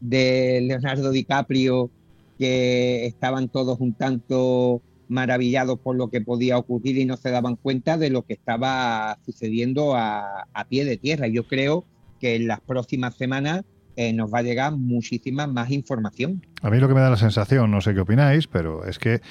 [0.02, 1.90] de Leonardo DiCaprio,
[2.38, 7.56] que estaban todos un tanto maravillados por lo que podía ocurrir y no se daban
[7.56, 11.28] cuenta de lo que estaba sucediendo a, a pie de tierra.
[11.28, 11.86] Yo creo
[12.20, 13.64] que en las próximas semanas
[13.96, 16.46] eh, nos va a llegar muchísima más información.
[16.62, 19.22] A mí lo que me da la sensación, no sé qué opináis, pero es que,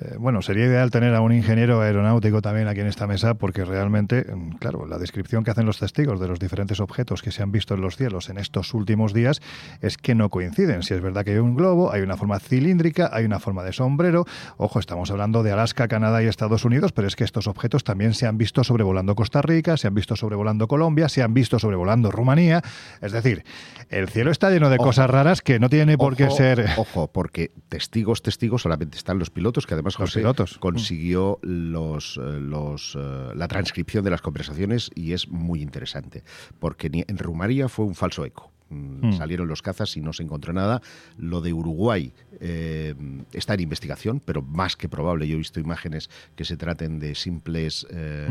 [0.00, 3.64] eh, bueno, sería ideal tener a un ingeniero aeronáutico también aquí en esta mesa, porque
[3.64, 7.42] realmente, mm, claro, la descripción que hacen los testigos de los diferentes objetos que se
[7.42, 9.40] han visto en los cielos en estos últimos días
[9.80, 10.82] es que no coinciden.
[10.82, 13.72] Si es verdad que hay un globo, hay una forma cilíndrica, hay una forma de
[13.72, 14.24] sombrero.
[14.56, 18.14] Ojo, estamos hablando de Alaska, Canadá y Estados Unidos, pero es que estos objetos también
[18.14, 22.10] se han visto sobrevolando Costa Rica, se han visto sobrevolando Colombia, se han visto sobrevolando
[22.10, 22.62] Rumanía.
[23.00, 23.44] Es decir,
[23.88, 24.86] el cielo está lleno de Ojo.
[24.86, 26.68] cosas raras que no tiene por qué ser.
[26.76, 30.22] Ojo, porque testigos, testigos solamente están los pilotos, que además José
[30.60, 36.24] consiguió los, eh, los, eh, la transcripción de las conversaciones y es muy interesante.
[36.58, 38.52] Porque en Rumanía fue un falso eco.
[38.70, 39.12] Mm, Mm.
[39.12, 40.82] Salieron los cazas y no se encontró nada.
[41.16, 42.94] Lo de Uruguay eh,
[43.32, 45.26] está en investigación, pero más que probable.
[45.28, 48.28] Yo he visto imágenes que se traten de simples eh,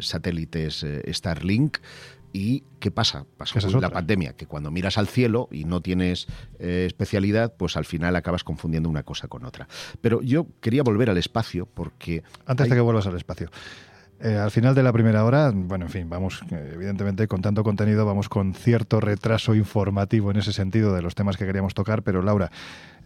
[0.00, 1.78] satélites eh, Starlink.
[2.32, 3.26] ¿Y qué pasa?
[3.36, 6.26] Pasó es la pandemia, que cuando miras al cielo y no tienes
[6.58, 9.66] eh, especialidad, pues al final acabas confundiendo una cosa con otra.
[10.00, 12.22] Pero yo quería volver al espacio porque...
[12.46, 13.50] Antes hay- de que vuelvas al espacio.
[14.22, 17.64] Eh, al final de la primera hora, bueno, en fin, vamos, eh, evidentemente, con tanto
[17.64, 22.02] contenido, vamos con cierto retraso informativo en ese sentido de los temas que queríamos tocar,
[22.02, 22.50] pero Laura,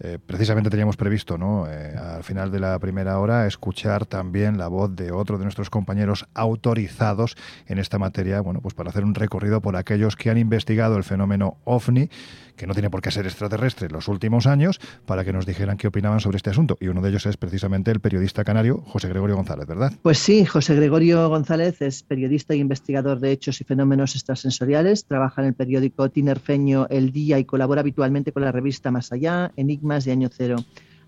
[0.00, 1.66] eh, precisamente teníamos previsto, ¿no?
[1.68, 5.70] Eh, al final de la primera hora, escuchar también la voz de otro de nuestros
[5.70, 7.36] compañeros autorizados
[7.66, 11.04] en esta materia, bueno, pues para hacer un recorrido por aquellos que han investigado el
[11.04, 12.10] fenómeno OVNI,
[12.56, 15.88] que no tiene por qué ser extraterrestre, los últimos años, para que nos dijeran qué
[15.88, 16.76] opinaban sobre este asunto.
[16.80, 19.92] Y uno de ellos es precisamente el periodista canario José Gregorio González, ¿verdad?
[20.02, 25.04] Pues sí, José Gregorio González es periodista e investigador de hechos y fenómenos extrasensoriales.
[25.06, 29.52] Trabaja en el periódico tinerfeño El Día y colabora habitualmente con la revista Más Allá,
[29.84, 30.56] De Año Cero.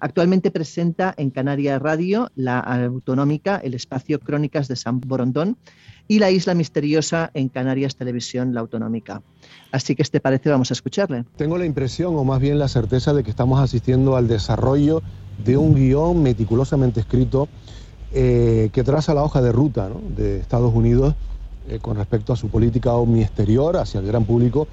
[0.00, 5.56] Actualmente presenta en Canarias Radio, la autonómica, el espacio Crónicas de San Borondón
[6.06, 9.22] y la Isla Misteriosa en Canarias Televisión, la autonómica.
[9.72, 11.24] Así que este parece, vamos a escucharle.
[11.36, 15.02] Tengo la impresión, o más bien la certeza, de que estamos asistiendo al desarrollo
[15.42, 17.48] de un guion meticulosamente escrito
[18.12, 21.14] eh, que traza la hoja de ruta de Estados Unidos
[21.68, 24.68] eh, con respecto a su política omni exterior hacia el gran público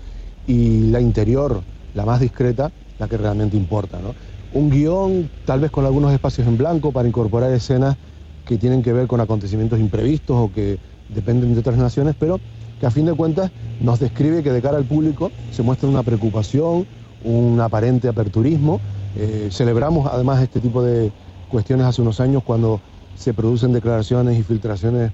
[0.46, 1.64] y la interior,
[1.96, 2.74] la más discreta,
[3.08, 4.00] que realmente importa.
[4.00, 4.14] ¿no?
[4.52, 7.98] Un guion tal vez con algunos espacios en blanco para incorporar escenas
[8.46, 10.78] que tienen que ver con acontecimientos imprevistos o que
[11.08, 12.40] dependen de otras naciones, pero
[12.80, 16.04] que a fin de cuentas nos describe que de cara al público se muestra una
[16.04, 16.86] preocupación,
[17.24, 18.80] un aparente aperturismo.
[19.16, 21.12] Eh, celebramos además este tipo de
[21.48, 22.82] cuestiones hace unos años cuando
[23.14, 25.12] se producen declaraciones y filtraciones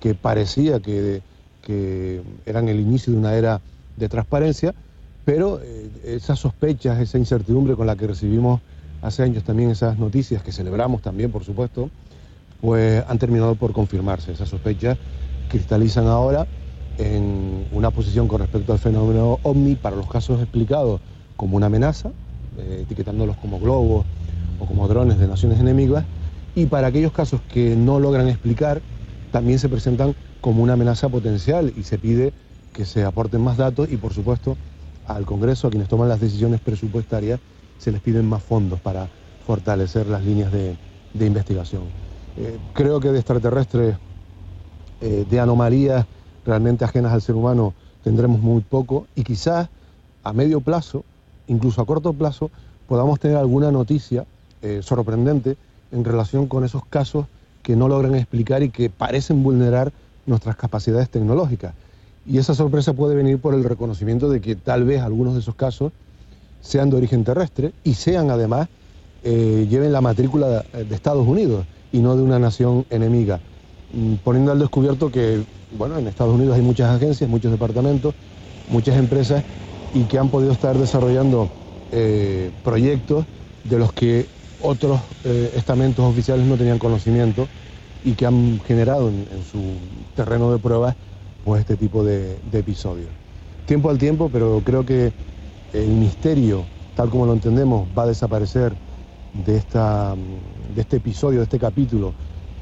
[0.00, 1.22] que parecía que,
[1.60, 3.60] que eran el inicio de una era
[3.96, 4.74] de transparencia,
[5.24, 8.60] pero eh, esas sospechas, esa incertidumbre con la que recibimos
[9.02, 11.90] hace años también esas noticias, que celebramos también, por supuesto,
[12.60, 14.32] pues han terminado por confirmarse.
[14.32, 14.96] Esas sospechas
[15.48, 16.46] cristalizan ahora
[16.98, 21.00] en una posición con respecto al fenómeno ovni para los casos explicados
[21.36, 22.10] como una amenaza,
[22.58, 24.04] eh, etiquetándolos como globos
[24.60, 26.04] o como drones de naciones enemigas,
[26.54, 28.82] y para aquellos casos que no logran explicar,
[29.30, 32.32] también se presentan como una amenaza potencial y se pide
[32.72, 34.56] que se aporten más datos y por supuesto
[35.16, 37.40] al Congreso, a quienes toman las decisiones presupuestarias,
[37.78, 39.08] se les piden más fondos para
[39.46, 40.76] fortalecer las líneas de,
[41.14, 41.82] investigación.
[42.36, 43.96] Eh, creo que de extraterrestres,
[45.00, 46.06] eh, de anomalías
[46.46, 49.68] realmente ajenas al ser humano, tendremos muy poco y quizás
[50.24, 51.04] a medio plazo,
[51.48, 52.50] incluso a corto plazo,
[52.88, 54.24] podamos tener alguna noticia
[54.62, 55.56] eh, sorprendente
[55.90, 57.26] en relación con esos casos
[57.62, 59.92] que no logran explicar y que parecen vulnerar
[60.26, 61.74] nuestras capacidades tecnológicas.
[62.24, 65.56] Y esa sorpresa puede venir por el reconocimiento de que tal vez algunos de esos
[65.56, 65.92] casos
[66.60, 68.68] sean de origen terrestre y sean además,
[69.22, 73.42] eh, lleven la matrícula de, de Estados Unidos y no de una nación enemiga,
[73.92, 78.14] Mm, poniendo al descubierto que, bueno, en Estados Unidos hay muchas agencias, muchos departamentos,
[78.66, 79.44] muchas empresas
[79.92, 81.52] y que han podido estar desarrollando
[81.90, 83.26] eh, proyectos
[83.62, 87.50] de los que otros eh, estamentos oficiales no tenían conocimiento
[88.00, 90.96] y que han generado en, en su terreno de pruebas
[91.44, 93.10] pues este tipo de, episodios.
[93.64, 95.12] Tiempo al tiempo, pero creo que
[95.72, 98.74] el misterio, tal como lo entendemos, va a desaparecer
[99.32, 102.14] de, esta, de este episodio, de este capítulo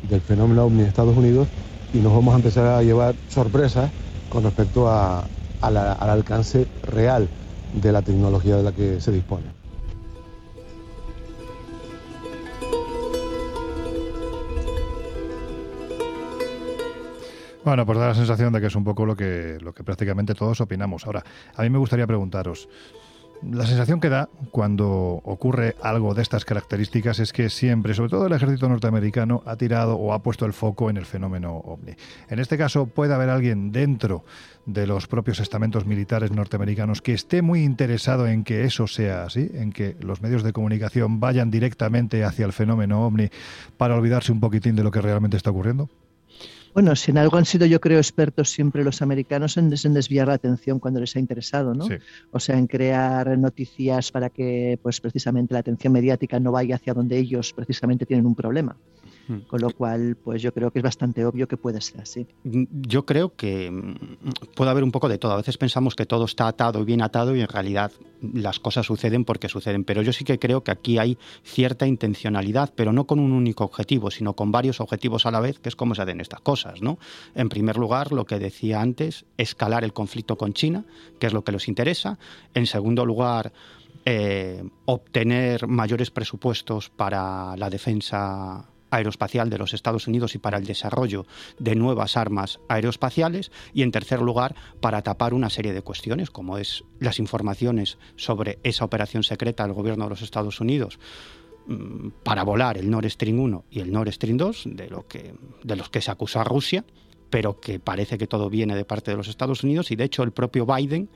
[0.03, 1.49] del fenómeno ovni Estados Unidos
[1.93, 3.93] y nos vamos a empezar a llevar sorpresas
[4.28, 5.28] con respecto a-
[5.61, 7.28] al alcance real
[7.72, 9.59] de la tecnología de la que se dispone.
[17.64, 20.34] Bueno, pues da la sensación de que es un poco lo que, lo que prácticamente
[20.34, 21.04] todos opinamos.
[21.06, 21.22] Ahora,
[21.54, 22.68] a mí me gustaría preguntaros,
[23.42, 24.88] la sensación que da cuando
[25.24, 29.96] ocurre algo de estas características es que siempre, sobre todo el ejército norteamericano, ha tirado
[29.96, 31.92] o ha puesto el foco en el fenómeno ovni.
[32.28, 34.24] En este caso, puede haber alguien dentro
[34.66, 39.50] de los propios estamentos militares norteamericanos que esté muy interesado en que eso sea así,
[39.54, 43.28] en que los medios de comunicación vayan directamente hacia el fenómeno ovni
[43.76, 45.88] para olvidarse un poquitín de lo que realmente está ocurriendo.
[46.73, 49.95] Bueno, si en algo han sido, yo creo, expertos siempre los americanos en, des- en
[49.95, 51.87] desviar la atención cuando les ha interesado, ¿no?
[51.87, 51.95] Sí.
[52.31, 56.95] O sea, en crear noticias para que, pues, precisamente la atención mediática no vaya hacia
[56.95, 58.77] donde ellos precisamente tienen un problema.
[59.31, 59.47] Hmm.
[59.47, 62.26] Con lo cual, pues yo creo que es bastante obvio que puede ser así.
[62.43, 63.95] Yo creo que mm,
[64.57, 65.33] puede haber un poco de todo.
[65.33, 68.87] A veces pensamos que todo está atado y bien atado y en realidad las cosas
[68.87, 69.85] suceden porque suceden.
[69.85, 73.62] Pero yo sí que creo que aquí hay cierta intencionalidad, pero no con un único
[73.62, 76.83] objetivo, sino con varios objetivos a la vez, que es como se hacen estas cosas.
[76.83, 76.99] ¿no?
[77.37, 80.85] En primer lugar, lo que decía antes, escalar el conflicto con China,
[81.20, 82.18] que es lo que les interesa.
[82.53, 83.53] En segundo lugar,
[84.07, 90.66] eh, obtener mayores presupuestos para la defensa aeroespacial de los Estados Unidos y para el
[90.66, 91.26] desarrollo
[91.59, 96.59] de nuevas armas aeroespaciales y en tercer lugar para tapar una serie de cuestiones como
[96.59, 100.99] es las informaciones sobre esa operación secreta del gobierno de los Estados Unidos
[101.66, 105.34] mm, para volar el Nord Stream 1 y el Nord Stream 2, de, lo que,
[105.62, 106.84] de los que se acusa a Rusia,
[107.30, 109.91] pero que parece que todo viene de parte de los Estados Unidos.
[109.91, 111.09] Y de hecho el propio Biden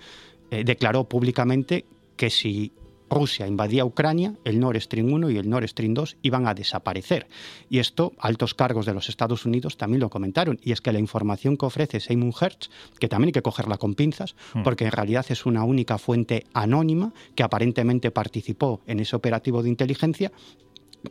[0.50, 1.84] eh, declaró públicamente
[2.16, 2.72] que si
[3.10, 7.26] Rusia invadía Ucrania, el Nord Stream 1 y el Nord Stream 2 iban a desaparecer.
[7.68, 10.58] Y esto altos cargos de los Estados Unidos también lo comentaron.
[10.62, 13.94] Y es que la información que ofrece Simon Hertz, que también hay que cogerla con
[13.94, 14.62] pinzas, Hmm.
[14.62, 19.68] porque en realidad es una única fuente anónima que aparentemente participó en ese operativo de
[19.68, 20.32] inteligencia,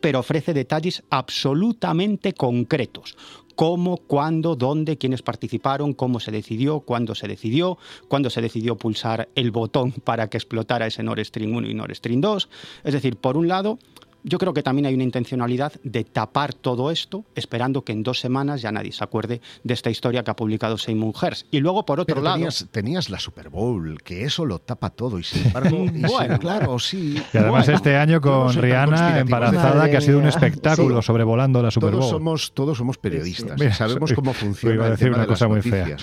[0.01, 3.15] pero ofrece detalles absolutamente concretos.
[3.55, 7.77] Cómo, cuándo, dónde, quiénes participaron, cómo se decidió, cuándo se decidió,
[8.07, 11.93] cuándo se decidió pulsar el botón para que explotara ese Nord Stream 1 y Nord
[11.93, 12.49] Stream 2.
[12.83, 13.77] Es decir, por un lado,
[14.23, 18.19] yo creo que también hay una intencionalidad de tapar todo esto, esperando que en dos
[18.19, 21.45] semanas ya nadie se acuerde de esta historia que ha publicado Simon Hertz.
[21.51, 22.35] Y luego, por otro Pero lado...
[22.37, 25.19] tenías, tenías la Super Bowl, que eso lo tapa todo.
[25.19, 26.39] Y sin embargo, y sin- Bueno.
[26.39, 27.15] claro, sí.
[27.33, 31.07] Y además Bueno, este año con Rihanna embarazada, que ha sido un espectáculo Sí.
[31.07, 32.11] sobrevolando la Super Todos Bowl.
[32.13, 33.59] somos, todos somos periodistas.
[33.59, 35.97] Mira, sabemos soy- cómo iba funciona a el decir tema una de cosa muy fea.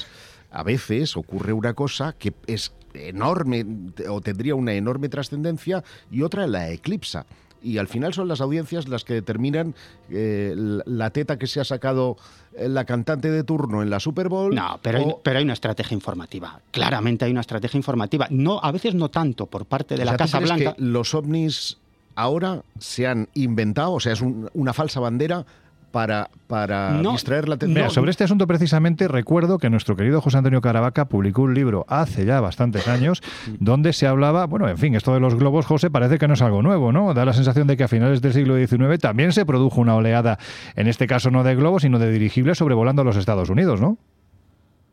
[0.51, 3.65] A veces ocurre una cosa que es enorme
[4.09, 7.25] o tendría una enorme trascendencia y otra la eclipsa.
[7.63, 9.75] Y al final son las audiencias las que determinan
[10.11, 12.17] eh, la- teta que se ha sacado
[12.57, 14.55] eh, la cantante de turno en la Super Bowl.
[14.55, 16.61] No, pero hay, pero hay una estrategia informativa.
[16.71, 18.27] Claramente hay una estrategia informativa.
[18.31, 20.75] No, a veces no tanto por parte de O la sea, ¿tú Casa crees Blanca.
[20.77, 21.77] que los ovnis
[22.15, 25.45] ahora se han inventado, o sea, es un- una falsa bandera
[25.91, 27.75] para, para No, distraer la atención.
[27.75, 31.85] Mira, sobre este asunto precisamente recuerdo que nuestro querido José Antonio Caravaca publicó un libro
[31.89, 33.23] hace ya bastantes años
[33.59, 36.43] donde se hablaba, bueno, en fin, esto de los globos, José, parece que no es
[36.43, 37.15] algo nuevo, ¿no?
[37.15, 40.39] Da la sensación de que a finales del siglo XIX también se produjo una oleada,
[40.77, 43.99] en este caso no de globos, sino de dirigibles sobrevolando los Estados Unidos, ¿no?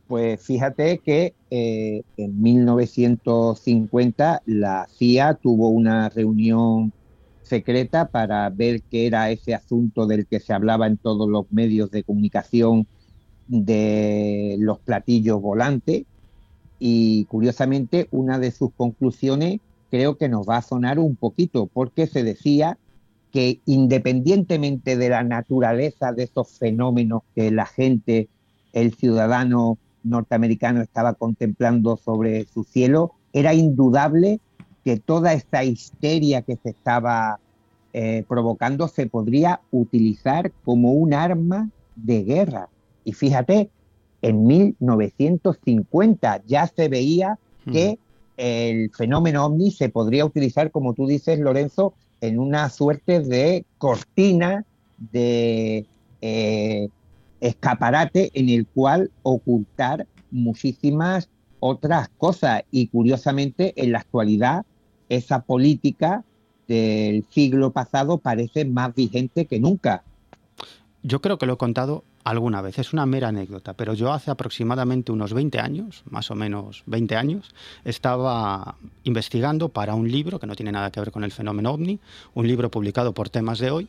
[0.07, 6.93] Pues fíjate que eh, en 1950 la CIA tuvo una reunión
[7.47, 11.89] secreta para ver qué era ese asunto del que se hablaba en todos los medios
[11.91, 12.87] de comunicación
[13.47, 16.05] de los platillos volantes.
[16.79, 22.07] Y curiosamente una de sus conclusiones creo que nos va a sonar un poquito porque
[22.07, 22.77] se decía
[23.31, 28.29] que independientemente de la naturaleza de esos fenómenos que la gente,
[28.73, 34.39] el ciudadano norteamericano estaba contemplando sobre su cielo, era indudable
[34.87, 37.41] que toda esta histeria que se estaba
[37.91, 42.69] eh, provocando se podría utilizar como un arma de guerra.
[43.03, 43.69] Y fíjate,
[44.21, 47.37] en 1950 ya se veía
[47.69, 47.99] que
[48.37, 54.63] el fenómeno ovni se podría utilizar, como tú dices, Lorenzo, en una suerte de cortina
[55.11, 55.85] de
[56.21, 56.87] eh,
[57.41, 61.27] escaparate en el cual ocultar muchísimas
[61.59, 62.61] otras cosas.
[62.71, 64.65] Y curiosamente, en la actualidad,
[65.09, 66.23] esa política
[66.67, 70.03] del siglo pasado parece más vigente que nunca.
[71.03, 74.31] Yo creo que lo he contado alguna vez, es una mera anécdota, pero yo hace
[74.31, 77.55] aproximadamente unos 20 años, más o menos 20 años,
[77.85, 81.99] estaba investigando para un libro que no tiene nada que ver con el fenómeno ovni,
[82.33, 83.87] un libro publicado por temas de hoy,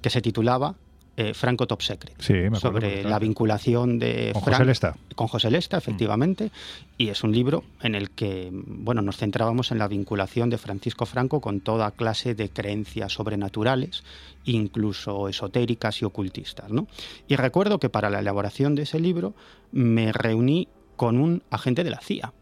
[0.00, 0.76] que se titulaba
[1.16, 4.96] eh, Franco Top Secret, Sí, me sobre la vinculación de Con José Lesta.
[5.14, 6.50] con José Lesta, efectivamente,
[6.98, 11.06] y es un libro en el que bueno, nos centrábamos en la vinculación de Francisco
[11.06, 14.02] Franco con toda clase de creencias sobrenaturales,
[14.44, 16.70] incluso esotéricas y ocultistas.
[16.70, 16.86] ¿no?
[17.28, 19.34] Y recuerdo que para la elaboración de ese libro
[19.72, 22.32] me reuní con un agente de la CIA.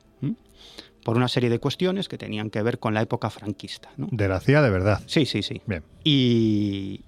[1.05, 3.91] por una serie de cuestiones que tenían que ver con la época franquista.
[3.97, 4.07] ¿no?
[4.13, 5.03] De la CIA de verdad.
[5.07, 5.61] Sí, sí, sí.
[5.67, 5.83] Bien.
[6.05, 7.01] Y,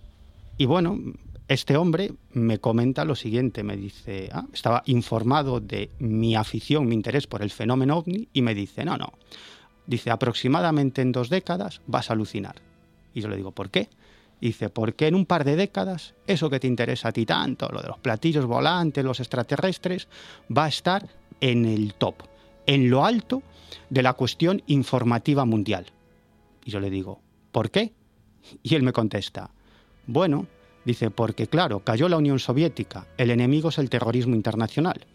[0.59, 0.99] y bueno,
[1.49, 6.95] este hombre me comenta lo siguiente, me dice, ah, estaba informado de mi afición, mi
[6.95, 9.13] interés por el fenómeno ovni y me dice, no, no,
[9.87, 12.57] dice, aproximadamente en dos décadas vas a alucinar.
[13.13, 13.89] Y yo le digo, ¿por qué?
[14.41, 17.81] Dice, porque en un par de décadas eso que te interesa a ti tanto, lo
[17.81, 20.09] de los platillos volantes, los extraterrestres,
[20.55, 21.09] va a estar
[21.41, 22.17] en el top,
[22.67, 23.43] en lo alto
[23.91, 25.87] de la cuestión informativa mundial.
[26.65, 27.21] Y yo le digo,
[27.53, 27.93] ¿por qué?
[28.63, 29.51] Y él me contesta,
[30.07, 30.47] bueno,
[30.85, 35.07] dice, porque claro, cayó la Unión Soviética, el enemigo es el terrorismo internacional.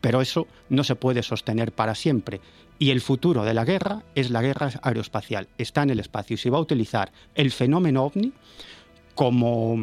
[0.00, 2.40] Pero eso no se puede sostener para siempre.
[2.78, 5.48] Y el futuro de la guerra es la guerra aeroespacial.
[5.58, 8.32] Está en el espacio y se va a utilizar el fenómeno ovni
[9.14, 9.78] como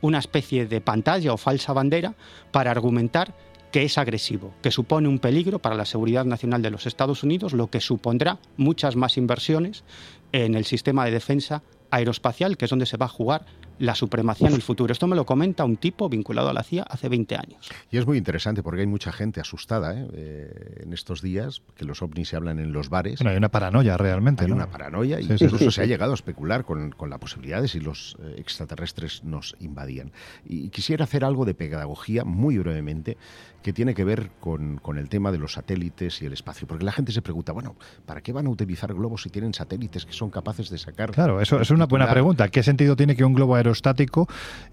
[0.00, 2.14] una especie de pantalla o falsa bandera
[2.52, 3.34] para argumentar
[3.70, 7.52] que es agresivo, que supone un peligro para la seguridad nacional de los Estados Unidos,
[7.52, 9.84] lo que supondrá muchas más inversiones
[10.32, 13.46] en el sistema de defensa aeroespacial, que es donde se va a jugar
[13.80, 14.92] la supremacía en el futuro.
[14.92, 17.70] Esto me lo comenta un tipo vinculado a la CIA hace 20 años.
[17.90, 20.06] Y es muy interesante porque hay mucha gente asustada ¿eh?
[20.12, 23.20] Eh, en estos días, que los ovnis se hablan en los bares.
[23.20, 24.44] Bueno, hay una paranoia realmente.
[24.44, 24.56] Hay ¿no?
[24.56, 25.70] una paranoia y Sí, sí, incluso sí.
[25.70, 29.56] se ha llegado a especular con, con la posibilidad de si los eh, extraterrestres nos
[29.60, 30.12] invadían.
[30.44, 33.16] Y quisiera hacer algo de pedagogía muy brevemente
[33.62, 36.66] que tiene que ver con, con el tema de los satélites y el espacio.
[36.66, 37.76] Porque la gente se pregunta, bueno,
[38.06, 41.10] ¿para qué van a utilizar globos si tienen satélites que son capaces de sacar...
[41.12, 42.48] Claro, eso es una buena pregunta.
[42.48, 43.69] ¿Qué sentido tiene que un globo aerostático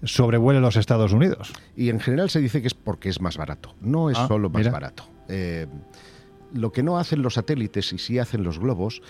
[0.02, 1.52] sobrevuele los Estados Unidos?
[1.76, 3.74] Y en general se dice que es porque es más barato.
[3.80, 4.70] No es Ah, solo más mira.
[4.72, 5.04] barato.
[5.28, 5.66] Eh,
[6.54, 9.02] lo que no hacen los satélites y sí hacen los globos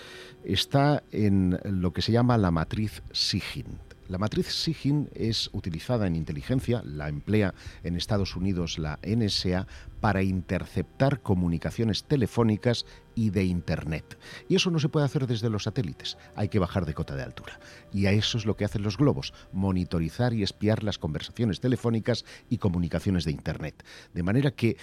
[0.43, 3.88] está en lo que se llama la matriz SIGINT.
[4.09, 7.53] La matriz SIGINT es utilizada en inteligencia, la emplea
[7.83, 9.67] en Estados Unidos la NSA
[10.01, 14.17] para interceptar comunicaciones telefónicas y de Internet.
[14.47, 17.21] Y eso no se puede hacer desde los satélites, hay que bajar de cota de
[17.21, 17.59] altura.
[17.93, 22.25] Y a eso es lo que hacen los globos, monitorizar y espiar las conversaciones telefónicas
[22.49, 23.85] y comunicaciones de Internet.
[24.15, 24.77] De manera que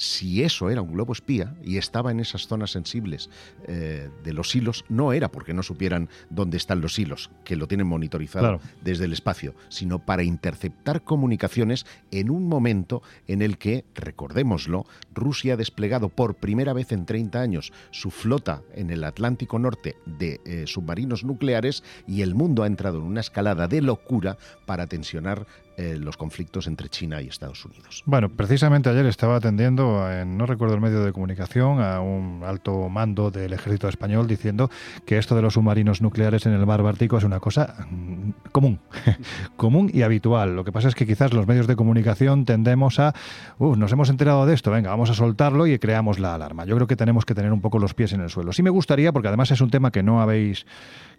[0.00, 3.28] si eso era un globo espía y estaba en esas zonas sensibles
[3.66, 7.68] eh, de los hilos, no era porque no supieran dónde están los hilos, que lo
[7.68, 8.60] tienen monitorizado Claro.
[8.82, 15.52] desde el espacio, sino para interceptar comunicaciones en un momento en el que, recordémoslo, Rusia
[15.52, 20.40] ha desplegado por primera vez en 30 años su flota en el Atlántico Norte de
[20.46, 25.46] eh, submarinos nucleares y el mundo ha entrado en una escalada de locura para tensionar
[25.80, 28.02] eh, los conflictos entre China y Estados Unidos.
[28.04, 32.90] Bueno, precisamente ayer estaba atendiendo, en, no recuerdo el medio de comunicación, a un alto
[32.90, 34.70] mando del ejército español diciendo
[35.06, 38.78] que esto de los submarinos nucleares en el mar Báltico es una cosa mm, común,
[39.56, 40.54] común y habitual.
[40.54, 43.14] Lo que pasa es que quizás los medios de comunicación tendemos a,
[43.58, 46.66] "Uh, nos hemos enterado de esto, venga, vamos a soltarlo y creamos la alarma.
[46.66, 48.52] Yo creo que tenemos que tener un poco los pies en el suelo.
[48.52, 50.66] Sí me gustaría, porque además es un tema que no habéis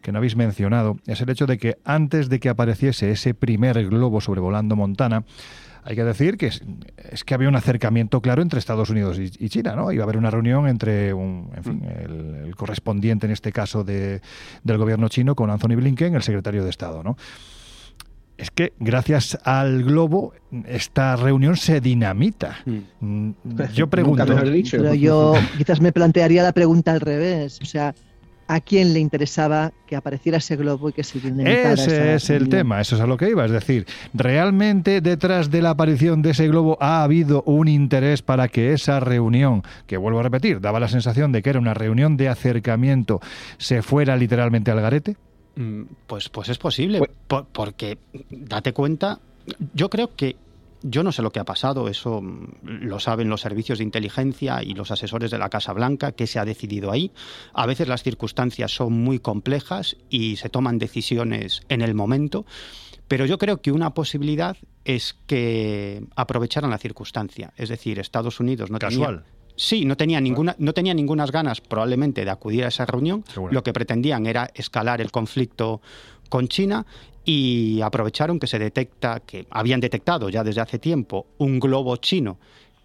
[0.01, 3.87] que no habéis mencionado, es el hecho de que antes de que apareciese ese primer
[3.87, 5.23] globo sobrevolando Montana,
[5.83, 6.61] hay que decir que es,
[7.11, 9.91] es que había un acercamiento claro entre Estados Unidos y, y China, ¿no?
[9.91, 13.83] Iba a haber una reunión entre un, en fin, el, el correspondiente en este caso
[13.83, 14.21] de,
[14.63, 17.17] del gobierno chino con Anthony Blinken, el secretario de Estado, ¿no?
[18.37, 20.33] Es que gracias al globo
[20.65, 22.57] esta reunión se dinamita.
[22.99, 23.31] Mm,
[23.75, 24.25] Yo pregunto.
[24.25, 27.59] Pero yo quizás me plantearía la pregunta al revés.
[27.61, 27.93] O sea,
[28.53, 32.49] ¿a quién le interesaba que apareciera ese globo y que se esa Ese es el
[32.49, 33.45] tema, eso es a lo que iba.
[33.45, 38.47] Es decir, ¿realmente detrás de la aparición de ese globo ha habido un interés para
[38.49, 42.17] que esa reunión, que vuelvo a repetir, daba la sensación de que era una reunión
[42.17, 43.21] de acercamiento,
[43.57, 45.15] se fuera literalmente al garete?
[45.55, 47.97] Mm, Pues, pues es posible, por- porque
[48.29, 49.19] date cuenta,
[49.73, 50.35] yo creo que
[50.81, 54.63] yo no sé lo que ha pasado, eso mm, lo saben los servicios de inteligencia
[54.63, 57.11] y los asesores de la Casa Blanca, qué se ha decidido ahí.
[57.53, 62.45] A veces las circunstancias son muy complejas y se toman decisiones en el momento,
[63.07, 68.71] pero yo creo que una posibilidad es que aprovecharan la circunstancia, es decir, Estados Unidos
[68.71, 69.23] no Casual.
[69.23, 73.23] tenía Sí, no tenía ninguna, no tenía ningunas ganas probablemente de acudir a esa reunión.
[73.51, 75.81] Lo que pretendían era escalar el conflicto
[76.29, 76.85] con China
[77.23, 82.37] y aprovecharon que se detecta, que habían detectado ya desde hace tiempo un globo chino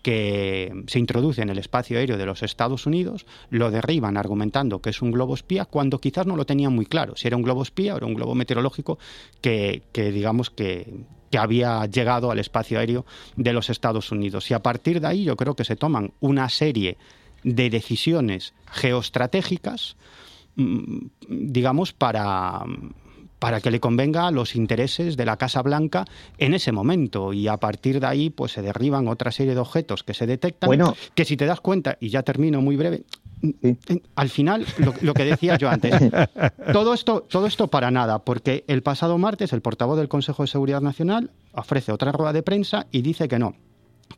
[0.02, 4.90] que se introduce en el espacio aéreo de los Estados Unidos, lo derriban argumentando que
[4.90, 7.62] es un globo espía, cuando quizás no lo tenían muy claro, si era un globo
[7.62, 9.00] espía o era un globo meteorológico
[9.40, 10.94] que, que digamos que,
[11.30, 13.04] que había llegado al espacio aéreo
[13.36, 14.48] de los Estados Unidos.
[14.50, 16.98] Y a partir de ahí yo creo que se toman una serie
[17.42, 19.96] de decisiones geoestratégicas,
[20.54, 22.64] mm, digamos, para,
[23.46, 26.04] para que le convenga a los intereses de la Casa Blanca
[26.36, 27.32] en ese momento.
[27.32, 30.66] Y a partir de ahí, pues se derriban otra serie de objetos que se detectan,
[30.66, 30.96] Bueno.
[31.14, 33.04] que si te das cuenta, y ya termino muy breve,
[34.16, 35.94] al final, lo, lo que decía yo antes,
[36.72, 40.48] todo esto, todo esto para nada, porque el pasado martes el portavoz del Consejo de
[40.48, 43.54] Seguridad Nacional ofrece otra rueda de prensa y dice que no,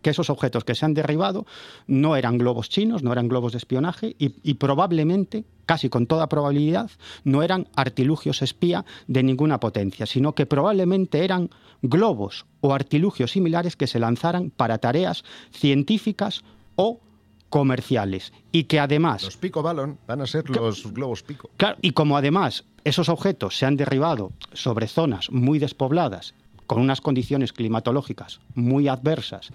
[0.03, 1.47] que esos objetos que se han derribado
[1.87, 6.29] no eran globos chinos, no eran globos de espionaje y, y probablemente, casi con toda
[6.29, 6.91] probabilidad,
[7.25, 11.51] no eran artilugios espía de ninguna potencia, sino que probablemente eran
[11.83, 16.43] globos o artilugios similares que se lanzaran para tareas científicas
[16.77, 17.01] o
[17.49, 21.51] comerciales y que además Los pico balón van a ser los globos pico.
[21.57, 26.35] Claro, y como además esos objetos se han derribado sobre zonas muy despobladas,
[26.69, 29.51] con unas condiciones climatológicas muy adversas,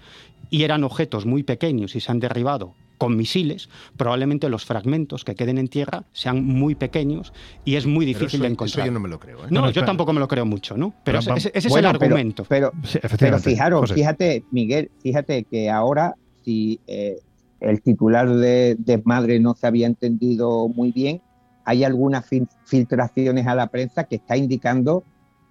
[0.50, 5.34] y eran objetos muy pequeños y se han derribado con misiles, probablemente los fragmentos que
[5.34, 7.32] queden en tierra sean muy pequeños
[7.64, 8.86] y es muy difícil eso- de eso encontrar.
[8.86, 9.42] yo no me lo creo, ¿eh?
[9.48, 9.86] No, No, no, yo espera.
[9.86, 10.90] tampoco me lo creo mucho, ¿no?
[11.04, 12.44] Pero Pero ese, va- ese Bueno, es el pero- argumento.
[12.48, 13.94] Pero, Sí, pero fijaros, José.
[13.94, 16.14] fíjate, Miguel, fíjate que ahora,
[16.44, 17.16] si eh,
[17.60, 21.20] el titular de Desmadre no se había entendido muy bien,
[21.64, 25.02] hay algunas fil- filtraciones a la prensa que está indicando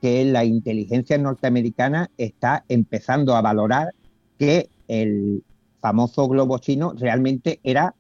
[0.04, 3.94] que la inteligencia norteamericana está empezando a valorar
[4.38, 5.46] que el
[5.80, 7.96] famoso globo chino realmente era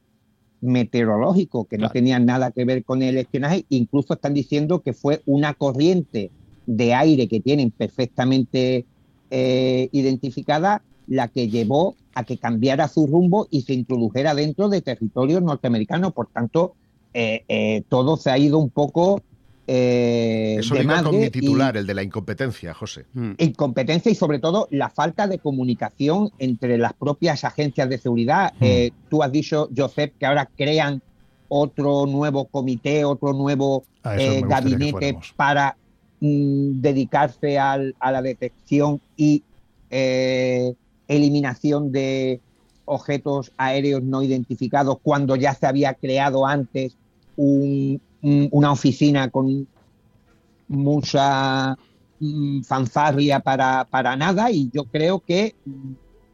[0.59, 3.63] meteorológico, que no tenía nada que ver con el espionaje.
[3.69, 6.29] Incluso están diciendo que fue una corriente
[6.65, 8.85] de aire que tienen perfectamente
[9.31, 14.81] eh, identificada la que llevó a que cambiara su rumbo y se introdujera dentro de
[14.81, 16.11] territorio norteamericano.
[16.11, 16.75] Por tanto,
[17.13, 19.21] eh, eh, todo se ha ido un poco
[19.65, 23.05] eh, Eso de liga con madre mi y- titular, el de la incompetencia, José.
[23.37, 28.53] incompetencia y sobre todo la falta de comunicación entre las propias agencias de seguridad.
[28.59, 31.01] Eh, tú has dicho, Josep, que ahora crean
[31.47, 33.85] otro nuevo comité, otro nuevo
[34.21, 35.77] eh, gabinete para
[36.19, 39.43] mm, dedicarse al- a la detección y
[39.89, 40.73] eh,
[41.07, 42.41] eliminación de
[42.85, 46.97] objetos aéreos no identificados cuando ya se había creado antes
[47.35, 49.67] un- una oficina con
[50.69, 51.77] mucha
[52.19, 55.91] mm, fanfarria para, para nada y yo creo que mm,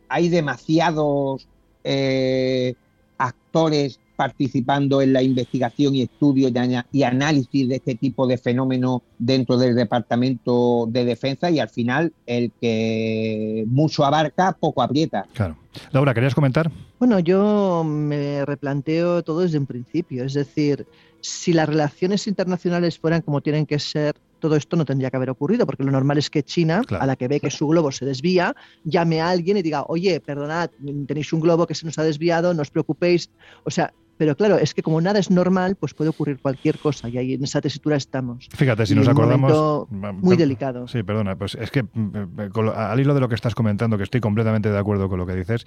[0.07, 1.47] hay demasiados
[1.83, 2.75] eh,
[3.17, 6.49] actores participando en la investigación y estudio
[6.91, 12.11] y, análisis de este tipo de fenómenos dentro del Departamento de Defensa y al final
[12.25, 15.25] el que mucho abarca, poco aprieta.
[15.33, 15.55] Claro.
[15.93, 16.69] Laura, ¿querías comentar?
[16.99, 20.25] Bueno, yo me replanteo todo desde un principio.
[20.25, 20.85] Es decir,
[21.21, 25.29] si las relaciones internacionales fueran como tienen que ser, todo esto no tendría que haber
[25.29, 27.03] ocurrido, porque lo normal es que China, Claro.
[27.03, 28.55] a la que ve que su globo se desvía,
[28.85, 30.69] llame a alguien y diga, oye, perdonad,
[31.07, 33.29] tenéis un globo que se nos ha desviado, no os preocupéis.
[33.65, 37.07] O sea, pero claro, es que como nada es normal, pues puede ocurrir cualquier cosa
[37.07, 38.49] y ahí en esa tesitura estamos.
[38.53, 39.49] Fíjate, si Y nos acordamos.
[39.49, 40.87] momento mm, muy delicado.
[40.89, 43.97] Sí, perdona, pues es que mm, eh, lo- al hilo de lo que estás comentando,
[43.97, 45.65] que estoy completamente de acuerdo con lo que dices,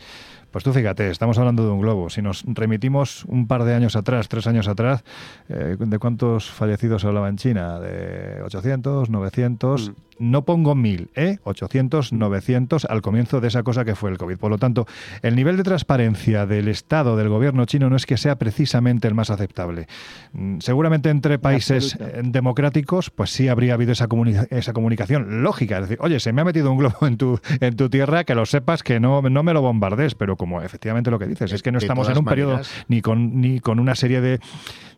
[0.50, 2.10] pues tú fíjate, estamos hablando de un globo.
[2.10, 5.02] Si nos remitimos un par de años atrás, tres años atrás,
[5.48, 7.80] eh, ¿de cuántos fallecidos se hablaba en China?
[7.80, 9.92] ¿De 800, 900?
[10.18, 11.38] No pongo mil, ¿eh?
[11.44, 14.36] 800, 900 al comienzo de esa cosa que fue el COVID.
[14.38, 14.86] Por lo tanto,
[15.22, 19.14] el nivel de transparencia del Estado, del gobierno chino, no es que sea precisamente el
[19.14, 19.86] más aceptable.
[20.32, 22.18] Mm, Seguramente entre países absoluto.
[22.18, 25.76] eh, democráticos, pues sí habría habido esa, comuni- esa comunicación lógica.
[25.76, 28.34] Es decir, oye, se me ha metido un globo en tu, en tu tierra, que
[28.34, 30.14] lo sepas, que no, no me lo bombardees.
[30.14, 33.00] Pero como efectivamente lo que dices, es que no estamos en un periodo maneras- ni
[33.02, 34.40] con, ni con una serie de,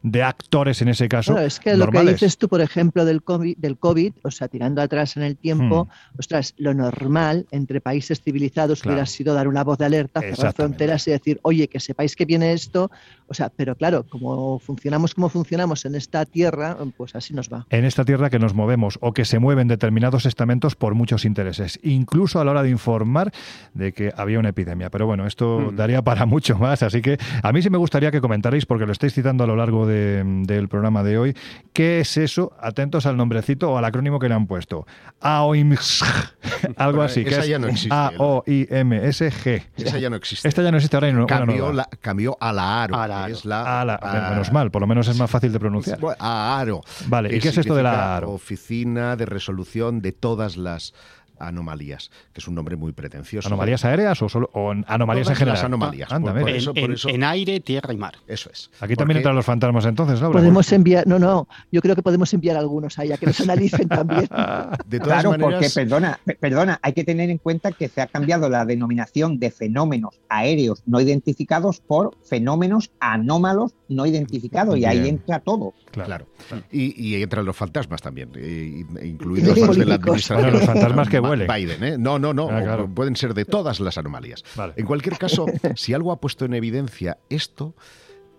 [0.02, 1.32] de actores en ese caso.
[1.32, 4.48] Claro, es que lo que dices tú, por ejemplo, del COVID, del COVID, o sea,
[4.48, 6.18] tirando atrás en el tiempo, Hmm.
[6.18, 8.94] ostras, lo normal entre países civilizados Claro.
[8.94, 12.24] hubiera sido dar una voz de alerta, cerrar fronteras y decir, oye, que sepáis que
[12.24, 12.90] viene esto.
[13.26, 17.66] O sea, pero claro, como funcionamos como funcionamos en esta tierra, pues así nos va.
[17.70, 21.78] en esta tierra que nos movemos o que se mueven determinados estamentos por muchos intereses,
[21.82, 23.32] incluso a la hora de informar
[23.72, 24.90] de que había una epidemia.
[24.90, 28.20] Pero bueno, esto daría para mucho más, así que a mí sí me gustaría que
[28.20, 31.36] comentarais, porque lo estáis citando a lo largo de- del programa de hoy,
[31.72, 32.52] ¿qué es eso?
[32.60, 34.86] Atentos al nombrecito o al acrónimo que le han puesto.
[35.20, 36.04] AOIMSG,
[36.76, 37.24] algo así.
[37.24, 39.62] que Esa es ya no existe, A-O-I-M-S-G.
[39.76, 40.48] Esa ya no existe.
[40.48, 41.08] Esta ya no existe ahora.
[41.10, 41.72] Una cambió, nueva.
[41.74, 44.86] la, cambió a la ARO, que es la, A la- a- menos mal, por lo
[44.86, 45.98] menos es más fácil de pronunciar.
[46.18, 46.80] A ARO.
[47.06, 48.30] Vale, ¿y que qué es esto de la ARO?
[48.32, 50.94] Oficina de Resolución de todas las
[51.39, 53.48] anomalías, que es un nombre muy pretencioso.
[53.48, 55.55] ¿Anomalías aéreas o, solo, o anomalías en general?
[55.56, 56.11] las anomalías.
[56.12, 56.59] Anda, Por- por mira.
[56.59, 58.15] eso- en, por en- eso- en aire, tierra y mar.
[58.27, 58.70] Eso es.
[58.81, 60.39] Aquí también entran los fantasmas entonces, Laura.
[60.39, 63.89] Podemos enviar, no, no, yo creo que podemos enviar algunos ahí a que los analicen
[63.89, 64.23] también.
[64.86, 68.01] De todas Claro, maneras, porque, perdona, pe- perdona, hay que tener en cuenta que se
[68.01, 74.85] ha cambiado la denominación de fenómenos aéreos no identificados por fenómenos anómalos no identificados, y
[74.86, 75.74] ahí entra todo.
[75.93, 76.27] Claro.
[76.73, 78.31] Y, y entran los fantasmas también,
[79.02, 80.40] incluidos los los de la administración.
[80.43, 81.98] Bueno, los fantasmas que Biden, ¿eh?
[81.98, 82.48] No, no, no.
[82.51, 82.88] Ah, claro.
[82.88, 84.42] Pueden ser de todas las anomalías.
[84.56, 84.74] Vale.
[84.76, 85.46] En cualquier caso,
[85.76, 87.74] si algo ha puesto en evidencia esto,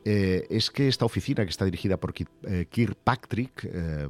[0.05, 2.13] eh, es que esta oficina que está dirigida por
[2.43, 4.07] eh, Kirkpatrick eh,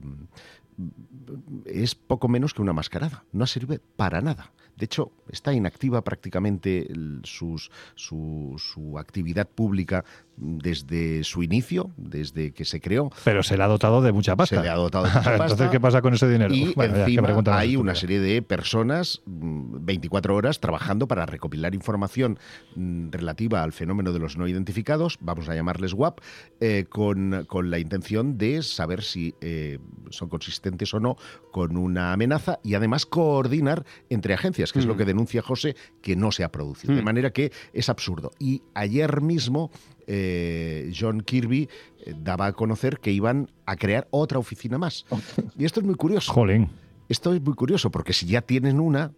[1.65, 3.23] es poco menos que una mascarada.
[3.31, 4.51] No sirve para nada.
[4.75, 10.03] De hecho, está inactiva prácticamente el- sus, su, su actividad pública
[10.37, 13.09] desde su inicio, desde que se creó.
[13.23, 14.57] Pero se le ha dotado de mucha pasta.
[14.57, 15.43] Se le ha dotado de mucha pasta.
[15.43, 16.53] Entonces, ¿qué pasa con ese dinero?
[16.53, 22.37] Y Bueno, encima hay una serie de personas mm, 24 horas trabajando para recopilar información
[22.75, 26.19] mm, relativa al fenómeno de los no identificados, vamos a llamarles WAP,
[26.59, 29.79] eh, con, con la intención de saber si eh,
[30.09, 31.15] son consistentes o no
[31.51, 34.97] con una amenaza y además coordinar entre agencias, que es lo Mm.
[34.97, 36.93] que denuncia José, que no se ha producido.
[36.95, 37.05] De Mm.
[37.05, 38.31] manera que es absurdo.
[38.39, 39.71] Y ayer mismo
[40.07, 41.69] eh, John Kirby
[42.05, 45.05] eh, daba a conocer que iban a crear otra oficina más.
[45.57, 46.31] Y esto es muy curioso.
[46.33, 46.69] Jolín.
[47.09, 49.11] Esto es muy curioso, porque si ya tienen una,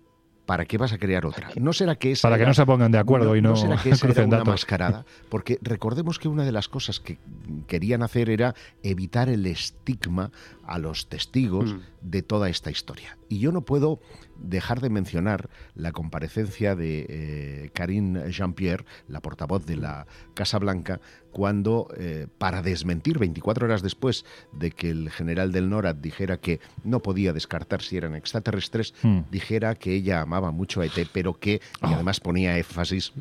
[0.45, 1.49] ¿para qué vas a crear otra?
[1.59, 3.76] ¿No será que esa Para que era- no se pongan de acuerdo y no será
[3.81, 4.51] que esa era crucen una datos.
[4.53, 5.05] mascarada?
[5.30, 7.18] Porque recordemos que una de las cosas que
[7.68, 10.31] querían hacer era evitar el estigma
[10.65, 11.80] a los testigos Mm.
[12.01, 13.18] de toda esta historia.
[13.30, 13.99] Y yo no puedo
[14.39, 20.99] dejar de mencionar la comparecencia de eh, Karine Jean-Pierre, la portavoz de la Casa Blanca,
[21.31, 26.59] cuando, eh, para desmentir 24 horas después de que el general del NORAD dijera que
[26.84, 29.19] no podía descartar si eran extraterrestres, Mm.
[29.31, 33.14] dijera que ella amaba mucho a ET, pero que, y además ponía énfasis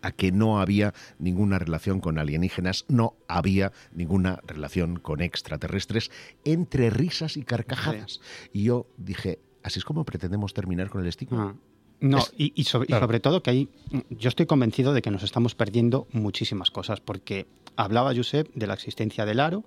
[0.00, 6.10] a que no había ninguna relación con alienígenas, no había ninguna relación con extraterrestres,
[6.44, 8.20] entre risas y carcajadas.
[8.52, 11.56] Y yo dije, así es como pretendemos terminar con el estigma.
[12.00, 13.04] No, Es- y, y sobre, y claro.
[13.06, 13.68] sobre todo que hay,
[14.10, 17.46] yo estoy convencido de que nos estamos perdiendo muchísimas cosas, porque
[17.76, 19.64] hablaba Josep de la existencia del ARO,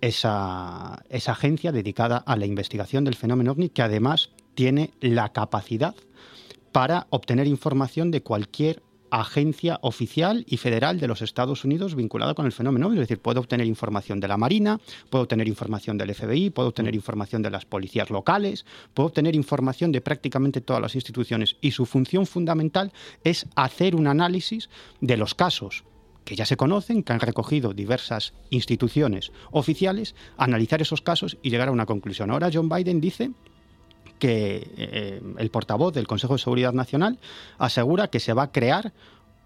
[0.00, 5.94] esa, esa agencia dedicada a la investigación del fenómeno ovni, que además tiene la capacidad
[6.72, 12.46] para obtener información de cualquier agencia oficial y federal de los Estados Unidos vinculada con
[12.46, 12.92] el fenómeno.
[12.92, 14.80] Es decir, puedo obtener información de la Marina,
[15.10, 19.92] puedo obtener información del FBI, puedo obtener información de las policías locales, puedo obtener información
[19.92, 21.56] de prácticamente todas las instituciones.
[21.60, 22.92] Y su función fundamental
[23.24, 24.68] es hacer un análisis
[25.00, 25.84] de los casos
[26.24, 31.68] que ya se conocen, que han recogido diversas instituciones oficiales, analizar esos casos y llegar
[31.68, 32.30] a una conclusión.
[32.30, 33.30] Ahora John Biden dice
[34.18, 37.18] que eh, el portavoz del Consejo de Seguridad Nacional
[37.58, 38.92] asegura que se va a crear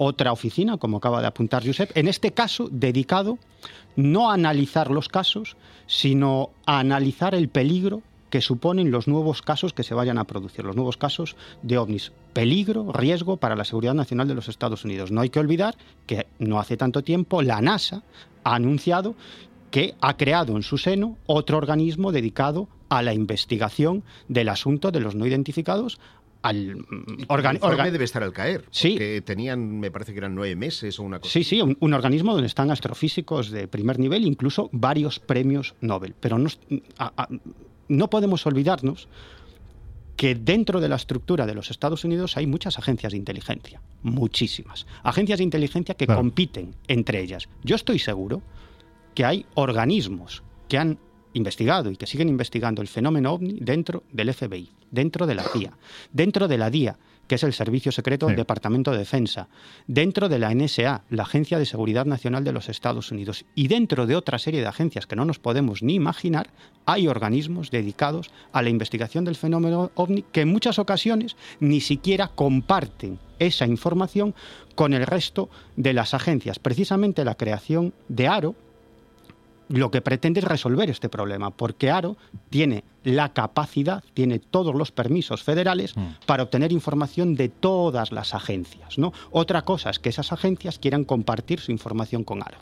[0.02, 3.38] otra oficina, como acaba de apuntar Josep, en este caso dedicado
[3.97, 5.56] no a analizar los casos,
[5.86, 10.64] sino a analizar el peligro que suponen los nuevos casos que se vayan a producir,
[10.64, 12.12] los nuevos casos de ovnis.
[12.32, 15.10] Peligro, riesgo para la seguridad nacional de los Estados Unidos.
[15.10, 15.76] No hay que olvidar
[16.06, 18.02] que no hace tanto tiempo la NASA
[18.44, 19.16] ha anunciado
[19.70, 25.00] que ha creado en su seno otro organismo dedicado a la investigación del asunto de
[25.00, 25.98] los no identificados
[26.42, 26.82] al mm,
[27.20, 28.64] El organ- informe organ- debe estar al caer.
[28.70, 28.96] Sí.
[28.96, 31.32] Que tenían, me parece que eran nueve meses o una cosa.
[31.32, 36.14] Sí, sí, un, un organismo donde están astrofísicos de primer nivel, incluso varios premios Nobel.
[36.20, 36.48] Pero no,
[36.98, 37.28] a- a-
[37.88, 39.08] no podemos olvidarnos
[40.16, 44.86] que dentro de la estructura de los Estados Unidos hay muchas agencias de inteligencia, muchísimas.
[45.02, 46.20] Agencias de inteligencia que Claro.
[46.20, 47.48] compiten entre ellas.
[47.64, 48.42] Yo estoy seguro
[49.14, 50.98] que hay organismos que han
[51.35, 55.73] investigado y que siguen investigando el fenómeno ovni dentro del FBI, dentro de la CIA,
[56.12, 56.97] dentro de la DIA,
[57.31, 59.48] que es el Servicio Secreto del Departamento de Defensa,
[59.86, 64.09] dentro de la NSA, la Agencia de Seguridad Nacional de los Estados Unidos, y dentro
[64.09, 66.51] de otra serie de agencias que no nos podemos ni imaginar,
[66.86, 72.27] hay organismos dedicados a la investigación del fenómeno ovni que en muchas ocasiones ni siquiera
[72.27, 74.35] comparten esa información
[74.74, 76.59] con el resto de las agencias.
[76.59, 78.57] Precisamente la creación de ARO
[79.70, 82.16] lo que pretende es resolver este problema, porque ARO
[82.51, 85.94] tiene la capacidad, tiene todos los permisos federales
[86.26, 88.98] para obtener información de todas las agencias.
[88.98, 89.12] ¿no?
[89.30, 92.59] Otra cosa es que esas agencias quieran compartir su información con ARO.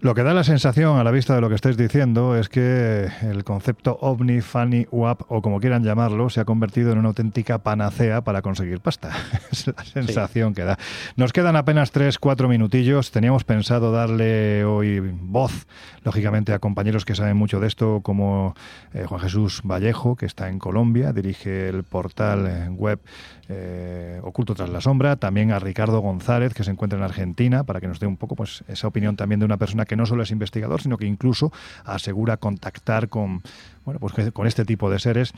[0.00, 3.08] Lo que da la sensación a la vista de lo que estáis diciendo es que
[3.22, 7.58] el concepto OVNI, FANI, UAP o como quieran llamarlo se ha convertido en una auténtica
[7.58, 9.12] panacea para conseguir pasta.
[9.50, 10.78] es la sensación que da.
[11.16, 13.12] Nos quedan apenas 3-4 minutillos.
[13.12, 15.66] Teníamos pensado darle hoy voz,
[16.02, 18.54] lógicamente, a compañeros que saben mucho de esto, como
[18.92, 23.00] eh, Juan Jesús Vallejo, que está en Colombia, dirige el portal eh, web
[23.48, 27.80] eh, Oculto tras la sombra, también a Ricardo González, que se encuentra en Argentina, para
[27.80, 30.22] que nos dé un poco pues esa opinión también de una persona que no solo
[30.22, 31.52] es investigador, sino que incluso
[31.84, 33.42] asegura contactar con,
[33.84, 35.32] bueno, pues con este tipo de seres.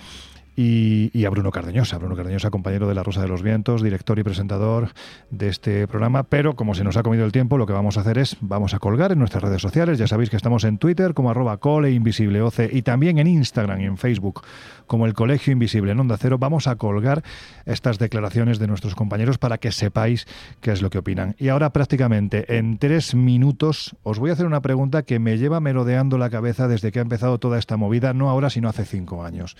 [0.56, 4.18] Y, y a Bruno Cardeñosa, Bruno Cardeñosa, compañero de La Rosa de los Vientos, director
[4.18, 4.88] y presentador
[5.30, 6.22] de este programa.
[6.22, 8.72] Pero como se nos ha comido el tiempo, lo que vamos a hacer es, vamos
[8.72, 9.98] a colgar en nuestras redes sociales.
[9.98, 13.80] Ya sabéis que estamos en Twitter como arroba cole invisible oce y también en Instagram
[13.80, 14.42] y en Facebook
[14.86, 16.38] como el Colegio Invisible en Onda Cero.
[16.38, 17.22] Vamos a colgar
[17.66, 20.26] estas declaraciones de nuestros compañeros para que sepáis
[20.60, 21.34] qué es lo que opinan.
[21.38, 25.60] Y ahora prácticamente en tres minutos os voy a hacer una pregunta que me lleva
[25.60, 29.24] merodeando la cabeza desde que ha empezado toda esta movida, no ahora sino hace cinco
[29.24, 29.56] años.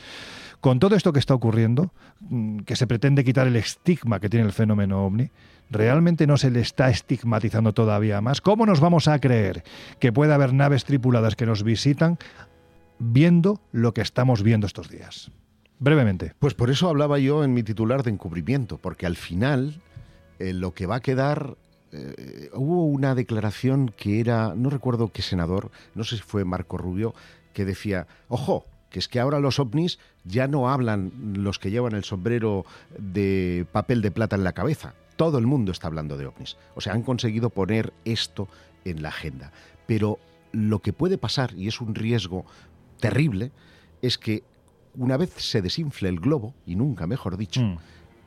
[0.61, 4.47] Con todo esto que está ocurriendo, mm, que se pretende quitar el estigma que tiene
[4.47, 5.31] el fenómeno ovni,
[5.71, 8.41] ¿realmente no se le está estigmatizando todavía más?
[8.41, 9.65] ¿Cómo nos vamos a creer
[10.01, 12.19] que puede haber naves tripuladas que nos visitan
[12.99, 15.31] viendo lo que estamos viendo estos días?
[15.79, 16.33] Brevemente.
[16.39, 19.81] Pues por eso hablaba yo en mi titular de encubrimiento, porque al final
[20.39, 21.57] eh, lo que va a quedar...
[21.93, 26.79] eh, hubo una declaración que era, no recuerdo qué senador, no sé si fue Marco
[26.79, 27.15] Rubio,
[27.53, 28.65] que decía, ojo,
[28.97, 32.65] que es que ahora los ovnis ya no hablan los que llevan el sombrero
[32.97, 34.95] de papel de plata en la cabeza.
[35.17, 36.57] Todo el mundo está hablando de ovnis.
[36.75, 38.49] O sea, han conseguido poner esto
[38.87, 39.53] en la agenda.
[39.87, 40.19] Pero
[40.53, 42.47] lo que puede pasar, y es un riesgo
[42.99, 43.53] terrible,
[44.01, 44.45] es que
[44.95, 47.79] una vez se desinfle el globo, y nunca mejor dicho,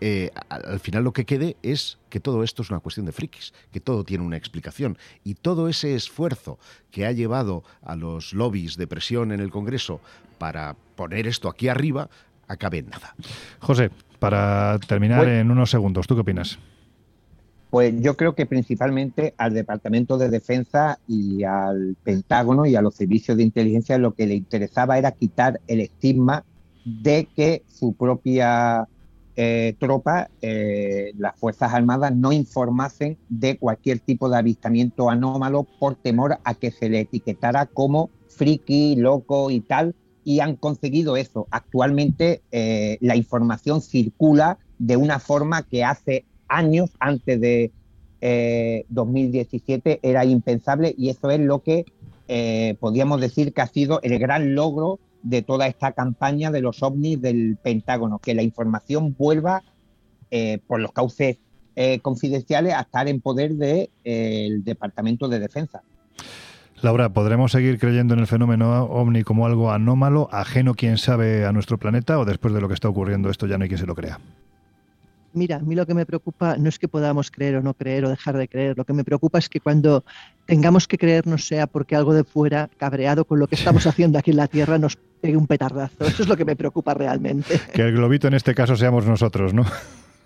[0.01, 3.11] eh, al al final lo que quede es que todo esto es una cuestión de
[3.11, 4.97] frikis, que todo tiene una explicación.
[5.23, 6.57] Y todo ese esfuerzo
[6.91, 9.99] que ha llevado a los lobbies de presión en el Congreso
[10.37, 12.09] para poner esto aquí arriba,
[12.47, 13.15] acabe en nada.
[13.59, 15.33] José, para terminar Bueno.
[15.33, 16.59] en unos segundos, ¿tú qué opinas?
[17.69, 22.95] Pues yo creo que principalmente al Departamento de Defensa y al Pentágono y a los
[22.95, 26.43] servicios de inteligencia lo que le interesaba era quitar el estigma
[26.83, 28.87] de que su propia
[29.41, 35.95] eh, tropa, eh, las Fuerzas Armadas, no informasen de cualquier tipo de avistamiento anómalo por
[35.95, 39.95] temor a que se le etiquetara como friki, loco y tal.
[40.25, 41.47] Y han conseguido eso.
[41.51, 47.71] Actualmente eh, la información circula de una forma que hace años antes de
[48.19, 51.85] eh, 2017 era impensable y eso es lo que
[52.27, 56.81] eh, podríamos decir que ha sido el gran logro de toda esta campaña de los
[56.83, 59.63] ovnis del Pentágono, que la información vuelva
[60.31, 61.37] eh, por los cauces
[61.75, 65.81] eh, confidenciales a estar en poder del Departamento de Defensa.
[66.81, 71.51] Laura, ¿podremos seguir creyendo en el fenómeno ovni como algo anómalo, ajeno quién sabe a
[71.51, 73.85] nuestro planeta o después de lo que está ocurriendo esto ya no hay quien se
[73.85, 74.19] lo crea?
[75.33, 78.05] Mira, a mí lo que me preocupa no es que podamos creer o no creer
[78.05, 80.03] o dejar de creer, lo que me preocupa es que cuando
[80.45, 84.19] tengamos que creer no sea porque algo de fuera, cabreado con lo que estamos haciendo
[84.19, 86.05] aquí en la Tierra, nos pegue un petardazo.
[86.05, 87.59] Eso es lo que me preocupa realmente.
[87.73, 89.65] Que el globito en este caso seamos nosotros, ¿no?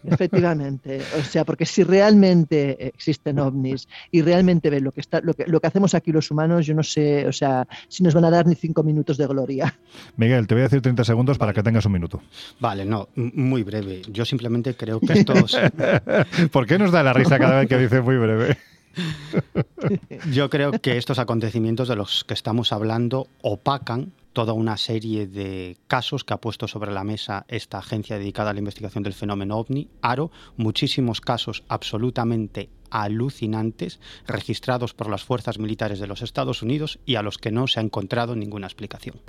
[0.05, 5.33] Efectivamente, o sea, porque si realmente existen ovnis y realmente ven lo que está, lo
[5.33, 8.25] que, lo que hacemos aquí los humanos, yo no sé, o sea, si nos van
[8.25, 9.77] a dar ni cinco minutos de gloria.
[10.17, 12.21] Miguel, te voy a decir 30 segundos para que tengas un minuto.
[12.59, 14.01] Vale, no, muy breve.
[14.09, 15.57] Yo simplemente creo que estos...
[16.51, 18.57] ¿Por qué nos da la risa cada vez que dice muy breve?
[20.31, 25.77] Yo creo que estos acontecimientos de los que estamos hablando opacan toda una serie de
[25.87, 29.57] casos que ha puesto sobre la mesa esta agencia dedicada a la investigación del fenómeno
[29.57, 36.99] ovni, ARO, muchísimos casos absolutamente alucinantes registrados por las fuerzas militares de los Estados Unidos
[37.05, 39.21] y a los que no se ha encontrado ninguna explicación.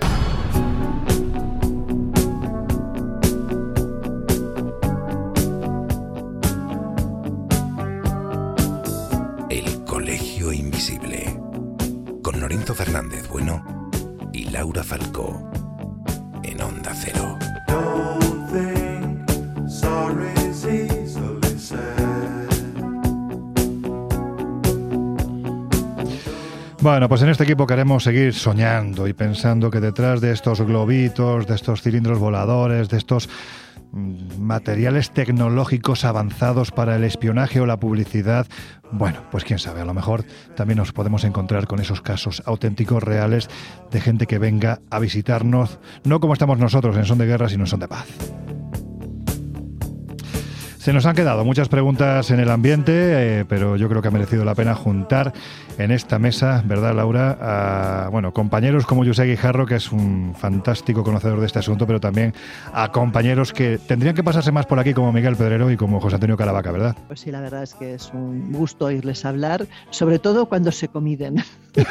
[12.75, 13.63] Fernández Bueno
[14.33, 15.49] y Laura Falcó.
[16.43, 17.37] En Onda Cero.
[26.81, 31.47] Bueno, pues en este equipo queremos seguir soñando y pensando que detrás de estos globitos,
[31.47, 33.27] de estos cilindros voladores, de estos
[33.95, 38.45] materiales tecnológicos avanzados para el espionaje o la publicidad,
[38.91, 43.01] bueno, pues quién sabe, a lo mejor también nos podemos encontrar con esos casos auténticos,
[43.01, 43.49] reales,
[43.91, 47.63] de gente que venga a visitarnos, no como estamos nosotros en son de guerra, sino
[47.63, 48.07] en son de paz.
[50.77, 54.11] Se nos han quedado muchas preguntas en el ambiente, eh, pero yo creo que ha
[54.11, 55.33] merecido la pena juntar
[55.77, 57.37] en esta mesa, ¿verdad, Laura?
[58.05, 61.99] A, bueno, compañeros como José Guijarro, que es un fantástico conocedor de este asunto, pero
[61.99, 62.33] también
[62.73, 66.15] a compañeros que tendrían que pasarse más por aquí, como Miguel Pedrero y como José
[66.15, 66.95] Antonio Caravaca, ¿verdad?
[67.07, 70.87] Pues sí, la verdad es que es un gusto oírles hablar, sobre todo cuando se
[70.87, 71.43] comiden.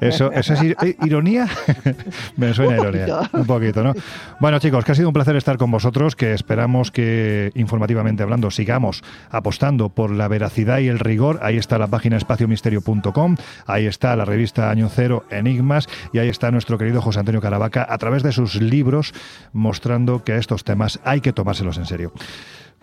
[0.00, 1.46] Eso, eso es ir- eh, ironía.
[2.36, 3.06] Me suena Un ironía.
[3.18, 3.38] poquito.
[3.38, 3.92] Un poquito, ¿no?
[4.40, 8.50] Bueno, chicos, que ha sido un placer estar con vosotros, que esperamos que, informativamente hablando,
[8.50, 11.40] sigamos apostando por la veracidad y el rigor.
[11.42, 12.16] Ahí está la página
[12.62, 13.36] espaciomisterio.com,
[13.66, 17.86] ahí está la revista Año Cero Enigmas y ahí está nuestro querido José Antonio Caravaca
[17.88, 19.12] a través de sus libros
[19.52, 22.12] mostrando que estos temas hay que tomárselos en serio.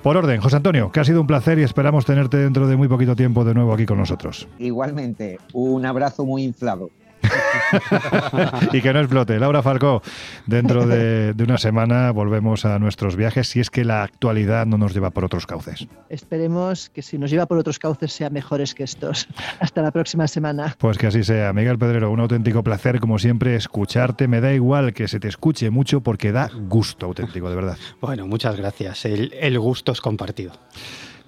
[0.03, 2.87] Por orden, José Antonio, que ha sido un placer y esperamos tenerte dentro de muy
[2.87, 4.47] poquito tiempo de nuevo aquí con nosotros.
[4.57, 6.89] Igualmente, un abrazo muy inflado.
[8.73, 9.39] y que no explote.
[9.39, 10.01] Laura Falcó,
[10.45, 14.77] dentro de, de una semana volvemos a nuestros viajes si es que la actualidad no
[14.77, 15.87] nos lleva por otros cauces.
[16.09, 19.27] Esperemos que si nos lleva por otros cauces sean mejores que estos.
[19.59, 20.75] Hasta la próxima semana.
[20.77, 21.53] Pues que así sea.
[21.53, 24.27] Miguel Pedrero, un auténtico placer, como siempre, escucharte.
[24.27, 27.77] Me da igual que se te escuche mucho porque da gusto auténtico, de verdad.
[28.01, 29.05] Bueno, muchas gracias.
[29.05, 30.53] El, el gusto es compartido.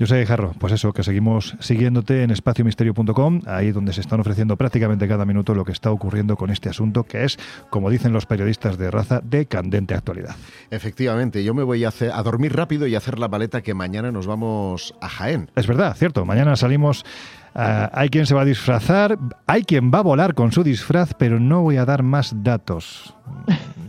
[0.02, 4.58] Yo soy Jarro, pues eso, que seguimos siguiéndote en espaciomisterio.com, ahí donde se están ofreciendo
[4.58, 7.38] prácticamente cada minuto lo que está ocurriendo con este asunto, que es,
[7.70, 10.36] como dicen los periodistas de raza, de candente actualidad.
[10.72, 13.76] Efectivamente, yo me voy a, hacer, a dormir rápido y a hacer la maleta que
[13.76, 15.52] mañana nos vamos a Jaén.
[15.56, 16.26] Es verdad, cierto.
[16.26, 17.06] Mañana salimos
[17.54, 21.14] Ah, hay quien se va a disfrazar, hay quien va a volar con su disfraz,
[21.14, 23.14] pero no voy a dar más datos.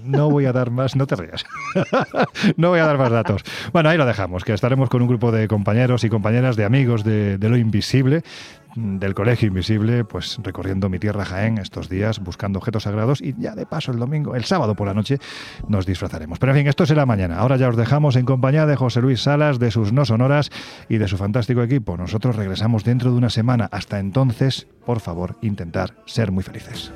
[0.05, 1.45] No voy a dar más, no te rías.
[2.57, 3.43] no voy a dar más datos.
[3.73, 7.05] Bueno, ahí lo dejamos, que estaremos con un grupo de compañeros y compañeras, de amigos
[7.05, 8.25] de, de lo invisible,
[8.75, 13.55] del Colegio Invisible, pues recorriendo mi tierra Jaén estos días, buscando objetos sagrados y ya
[13.55, 15.19] de paso el domingo, el sábado por la noche,
[15.69, 16.39] nos disfrazaremos.
[16.39, 17.39] Pero en fin, esto será mañana.
[17.39, 20.51] Ahora ya os dejamos en compañía de José Luis Salas, de sus no sonoras
[20.89, 21.97] y de su fantástico equipo.
[21.97, 23.69] Nosotros regresamos dentro de una semana.
[23.73, 26.93] Hasta entonces, por favor, intentar ser muy felices.